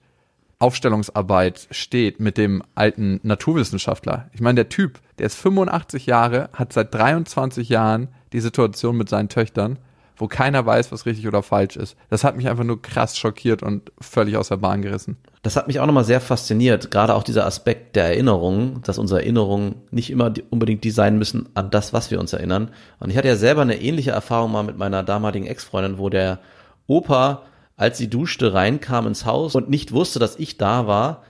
Aufstellungsarbeit 0.59 1.67
steht 1.71 2.21
mit 2.21 2.38
dem 2.38 2.63
alten 2.73 3.19
Naturwissenschaftler. 3.23 4.29
Ich 4.34 4.39
meine, 4.39 4.55
der 4.55 4.69
Typ, 4.69 5.01
der 5.17 5.25
ist 5.25 5.36
85 5.36 6.05
Jahre, 6.05 6.49
hat 6.53 6.71
seit 6.71 6.93
23 6.93 7.67
Jahren 7.67 8.07
die 8.31 8.39
Situation 8.39 8.95
mit 8.95 9.09
seinen 9.09 9.27
Töchtern, 9.27 9.77
wo 10.24 10.30
keiner 10.30 10.65
weiß, 10.65 10.93
was 10.93 11.05
richtig 11.05 11.28
oder 11.28 11.43
falsch 11.43 11.76
ist. 11.76 11.97
Das 12.09 12.24
hat 12.24 12.38
mich 12.38 12.47
einfach 12.47 12.63
nur 12.63 12.82
krass 12.82 13.17
schockiert 13.17 13.61
und 13.61 13.91
völlig 13.99 14.38
aus 14.38 14.47
der 14.47 14.55
Bahn 14.55 14.82
gerissen. 14.82 15.17
Das 15.41 15.57
hat 15.57 15.67
mich 15.67 15.82
auch 15.82 15.86
nochmal 15.86 16.05
sehr 16.05 16.21
fasziniert, 16.21 16.91
gerade 16.91 17.13
auch 17.13 17.24
dieser 17.24 17.45
Aspekt 17.45 17.97
der 17.97 18.05
Erinnerung, 18.05 18.82
dass 18.84 18.97
unsere 18.97 19.19
Erinnerungen 19.19 19.82
nicht 19.91 20.09
immer 20.09 20.34
unbedingt 20.49 20.86
die 20.86 20.91
sein 20.91 21.17
müssen 21.17 21.49
an 21.55 21.71
das, 21.71 21.91
was 21.91 22.09
wir 22.09 22.21
uns 22.21 22.32
erinnern. 22.32 22.71
Und 23.01 23.09
ich 23.09 23.17
hatte 23.17 23.28
ja 23.28 23.36
selber 23.36 23.63
eine 23.63 23.82
ähnliche 23.82 24.11
Erfahrung 24.11 24.53
mal 24.53 24.63
mit 24.63 24.78
meiner 24.78 25.03
damaligen 25.03 25.45
Ex-Freundin, 25.45 25.97
wo 25.97 26.07
der 26.07 26.39
Opa, 26.88 27.41
als 27.76 27.97
sie 27.97 28.09
duschte, 28.09 28.53
reinkam 28.53 29.07
ins 29.07 29.26
Haus 29.26 29.55
und 29.55 29.69
nicht 29.69 29.91
wusste, 29.91 30.19
dass 30.19 30.39
ich 30.39 30.57
da 30.57 30.88
war 30.88 31.24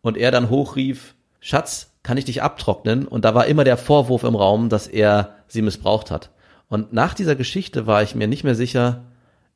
und 0.00 0.16
er 0.16 0.30
dann 0.30 0.48
hochrief, 0.48 1.14
Schatz, 1.40 1.90
kann 2.02 2.16
ich 2.16 2.24
dich 2.24 2.42
abtrocknen? 2.42 3.06
Und 3.06 3.26
da 3.26 3.34
war 3.34 3.44
immer 3.44 3.64
der 3.64 3.76
Vorwurf 3.76 4.24
im 4.24 4.36
Raum, 4.36 4.70
dass 4.70 4.86
er 4.86 5.34
sie 5.48 5.60
missbraucht 5.60 6.10
hat. 6.10 6.30
Und 6.68 6.92
nach 6.92 7.14
dieser 7.14 7.36
Geschichte 7.36 7.86
war 7.86 8.02
ich 8.02 8.14
mir 8.14 8.28
nicht 8.28 8.44
mehr 8.44 8.54
sicher, 8.54 9.04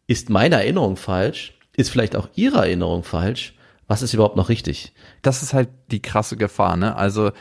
ist 0.06 0.30
meine 0.30 0.56
Erinnerung 0.56 0.96
falsch? 0.96 1.54
Ist 1.76 1.90
vielleicht 1.90 2.16
auch 2.16 2.28
ihre 2.34 2.58
Erinnerung 2.58 3.02
falsch? 3.02 3.54
Was 3.86 4.02
ist 4.02 4.14
überhaupt 4.14 4.36
noch 4.36 4.48
richtig? 4.48 4.92
Das 5.22 5.42
ist 5.42 5.52
halt 5.52 5.68
die 5.90 6.00
krasse 6.00 6.36
Gefahr, 6.36 6.76
ne? 6.76 6.96
Also, 6.96 7.32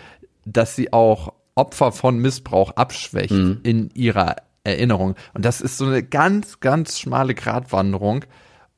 dass 0.46 0.76
sie 0.76 0.92
auch 0.92 1.34
Opfer 1.56 1.92
von 1.92 2.18
Missbrauch 2.18 2.72
abschwächt 2.72 3.32
mhm. 3.32 3.60
in 3.64 3.90
ihrer 3.94 4.38
Erinnerung. 4.64 5.16
Und 5.34 5.46
das 5.46 5.62
ist 5.62 5.78
so 5.78 5.86
eine 5.86 6.04
ganz, 6.04 6.60
ganz 6.60 7.00
schmale 7.00 7.36
Gratwanderung. 7.36 8.26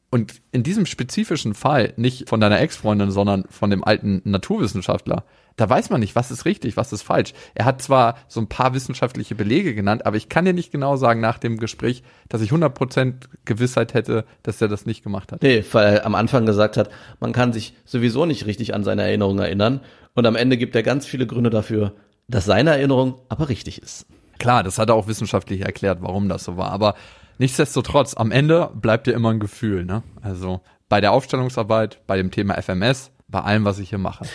Und 0.10 0.42
in 0.52 0.64
diesem 0.64 0.86
spezifischen 0.86 1.56
Fall 1.56 1.94
nicht 1.98 2.30
von 2.30 2.40
deiner 2.40 2.60
Ex-Freundin, 2.60 3.12
sondern 3.12 3.46
von 3.50 3.70
dem 3.70 3.84
alten 3.84 4.22
Naturwissenschaftler. 4.24 5.24
Da 5.56 5.70
weiß 5.70 5.90
man 5.90 6.00
nicht, 6.00 6.16
was 6.16 6.32
ist 6.32 6.46
richtig, 6.46 6.78
was 6.78 6.94
ist 6.94 7.04
falsch. 7.04 7.34
Er 7.54 7.66
hat 7.66 7.82
zwar 7.82 8.16
so 8.28 8.40
ein 8.40 8.48
paar 8.48 8.74
wissenschaftliche 8.74 9.36
Belege 9.36 9.76
genannt, 9.76 10.06
aber 10.06 10.18
ich 10.18 10.30
kann 10.30 10.46
dir 10.46 10.54
nicht 10.54 10.72
genau 10.72 10.96
sagen 10.96 11.22
nach 11.22 11.38
dem 11.38 11.58
Gespräch, 11.58 12.04
dass 12.28 12.42
ich 12.42 12.52
100% 12.52 13.14
Gewissheit 13.46 13.94
hätte, 13.94 14.26
dass 14.42 14.62
er 14.62 14.68
das 14.68 14.86
nicht 14.86 15.04
gemacht 15.04 15.32
hat. 15.32 15.44
Nee, 15.44 15.64
weil 15.72 15.96
er 15.96 16.06
am 16.06 16.16
Anfang 16.16 16.46
gesagt 16.46 16.78
hat, 16.78 16.90
man 17.20 17.34
kann 17.34 17.54
sich 17.54 17.76
sowieso 17.86 18.26
nicht 18.26 18.46
richtig 18.48 18.74
an 18.74 18.84
seine 18.84 19.04
Erinnerung 19.04 19.40
erinnern. 19.40 19.82
Und 20.16 20.26
am 20.26 20.36
Ende 20.36 20.58
gibt 20.58 20.76
er 20.76 20.84
ganz 20.84 21.06
viele 21.06 21.28
Gründe 21.28 21.50
dafür, 21.50 21.94
dass 22.28 22.46
seine 22.46 22.72
Erinnerung 22.72 23.20
aber 23.30 23.50
richtig 23.50 23.82
ist. 23.82 24.08
Klar, 24.40 24.64
das 24.64 24.80
hat 24.80 24.90
er 24.90 24.96
auch 24.96 25.08
wissenschaftlich 25.08 25.62
erklärt, 25.62 26.00
warum 26.02 26.30
das 26.30 26.44
so 26.44 26.58
war. 26.58 26.72
Aber 26.72 26.96
nichtsdestotrotz, 27.38 28.16
am 28.16 28.32
Ende 28.32 28.72
bleibt 28.74 29.08
ja 29.08 29.14
immer 29.14 29.30
ein 29.30 29.40
Gefühl. 29.40 29.86
Ne? 29.86 30.04
Also 30.22 30.62
bei 30.90 31.00
der 31.02 31.12
Aufstellungsarbeit, 31.12 32.02
bei 32.08 32.18
dem 32.18 32.32
Thema 32.32 32.60
FMS, 32.62 33.12
bei 33.28 33.42
allem, 33.42 33.66
was 33.66 33.80
ich 33.80 33.90
hier 33.90 34.00
mache. 34.00 34.26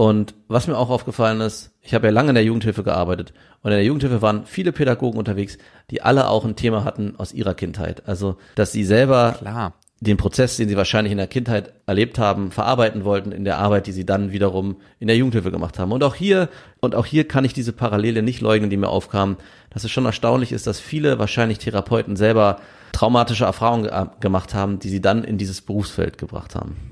Und 0.00 0.32
was 0.48 0.66
mir 0.66 0.78
auch 0.78 0.88
aufgefallen 0.88 1.42
ist, 1.42 1.72
ich 1.82 1.92
habe 1.92 2.06
ja 2.06 2.10
lange 2.10 2.30
in 2.30 2.34
der 2.34 2.42
Jugendhilfe 2.42 2.82
gearbeitet 2.82 3.34
und 3.60 3.70
in 3.70 3.76
der 3.76 3.84
Jugendhilfe 3.84 4.22
waren 4.22 4.46
viele 4.46 4.72
Pädagogen 4.72 5.18
unterwegs, 5.18 5.58
die 5.90 6.00
alle 6.00 6.30
auch 6.30 6.46
ein 6.46 6.56
Thema 6.56 6.84
hatten 6.84 7.16
aus 7.18 7.34
ihrer 7.34 7.52
Kindheit. 7.52 8.08
Also, 8.08 8.38
dass 8.54 8.72
sie 8.72 8.84
selber 8.84 9.34
Klar 9.36 9.74
den 10.00 10.16
Prozess, 10.16 10.56
den 10.56 10.70
sie 10.70 10.78
wahrscheinlich 10.78 11.12
in 11.12 11.18
der 11.18 11.26
Kindheit 11.26 11.74
erlebt 11.84 12.18
haben, 12.18 12.50
verarbeiten 12.50 13.04
wollten 13.04 13.30
in 13.30 13.44
der 13.44 13.58
Arbeit, 13.58 13.86
die 13.86 13.92
sie 13.92 14.06
dann 14.06 14.32
wiederum 14.32 14.76
in 15.00 15.08
der 15.08 15.18
Jugendhilfe 15.18 15.50
gemacht 15.50 15.78
haben. 15.78 15.92
Und 15.92 16.02
auch 16.02 16.14
hier, 16.14 16.48
und 16.80 16.94
auch 16.94 17.04
hier 17.04 17.28
kann 17.28 17.44
ich 17.44 17.52
diese 17.52 17.74
Parallele 17.74 18.22
nicht 18.22 18.40
leugnen, 18.40 18.70
die 18.70 18.78
mir 18.78 18.88
aufkamen, 18.88 19.36
dass 19.68 19.84
es 19.84 19.90
schon 19.90 20.06
erstaunlich 20.06 20.52
ist, 20.52 20.66
dass 20.66 20.80
viele 20.80 21.18
wahrscheinlich 21.18 21.58
Therapeuten 21.58 22.16
selber 22.16 22.60
traumatische 22.92 23.44
Erfahrungen 23.44 23.90
gemacht 24.20 24.54
haben, 24.54 24.78
die 24.78 24.88
sie 24.88 25.02
dann 25.02 25.24
in 25.24 25.36
dieses 25.36 25.60
Berufsfeld 25.60 26.16
gebracht 26.16 26.54
haben. 26.54 26.89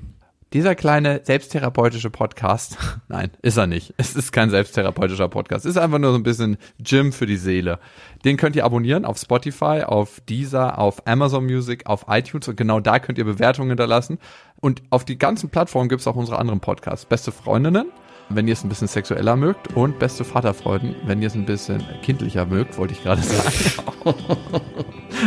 Dieser 0.51 0.73
kleine 0.73 1.21
selbsttherapeutische 1.23 2.09
Podcast, 2.09 2.75
nein, 3.07 3.29
ist 3.43 3.57
er 3.57 3.67
nicht. 3.67 3.93
Es 3.97 4.15
ist 4.15 4.31
kein 4.31 4.49
selbsttherapeutischer 4.49 5.27
Podcast. 5.27 5.63
Ist 5.67 5.77
einfach 5.77 5.99
nur 5.99 6.11
so 6.11 6.17
ein 6.17 6.23
bisschen 6.23 6.57
Gym 6.79 7.13
für 7.13 7.27
die 7.27 7.37
Seele. 7.37 7.77
Den 8.25 8.35
könnt 8.35 8.55
ihr 8.55 8.65
abonnieren 8.65 9.05
auf 9.05 9.19
Spotify, 9.19 9.83
auf 9.85 10.21
Deezer, 10.21 10.79
auf 10.79 11.07
Amazon 11.07 11.45
Music, 11.45 11.85
auf 11.85 12.05
iTunes 12.09 12.47
und 12.47 12.55
genau 12.55 12.79
da 12.79 12.97
könnt 12.97 13.19
ihr 13.19 13.25
Bewertungen 13.25 13.69
hinterlassen. 13.69 14.17
Und 14.59 14.81
auf 14.89 15.05
die 15.05 15.19
ganzen 15.19 15.49
Plattformen 15.49 15.87
gibt 15.87 16.01
es 16.01 16.07
auch 16.07 16.15
unsere 16.15 16.39
anderen 16.39 16.61
Podcasts. 16.61 17.05
Beste 17.05 17.31
Freundinnen, 17.31 17.91
wenn 18.29 18.47
ihr 18.47 18.53
es 18.53 18.63
ein 18.63 18.69
bisschen 18.69 18.87
sexueller 18.87 19.35
mögt 19.35 19.75
und 19.75 19.99
beste 19.99 20.23
Vaterfreuden, 20.23 20.95
wenn 21.05 21.21
ihr 21.21 21.27
es 21.27 21.35
ein 21.35 21.45
bisschen 21.45 21.83
kindlicher 22.01 22.47
mögt, 22.47 22.75
wollte 22.79 22.93
ich 22.93 23.03
gerade 23.03 23.21
sagen. 23.23 23.75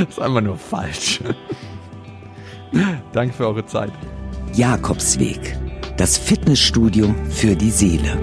ist 0.09 0.21
einfach 0.21 0.41
nur 0.41 0.57
falsch. 0.57 1.21
Danke 3.13 3.35
für 3.35 3.47
eure 3.47 3.65
Zeit. 3.67 3.93
Jakobsweg, 4.55 5.57
das 5.97 6.19
Fitnessstudio 6.19 7.15
für 7.31 7.57
die 7.57 7.71
Seele. 7.71 8.21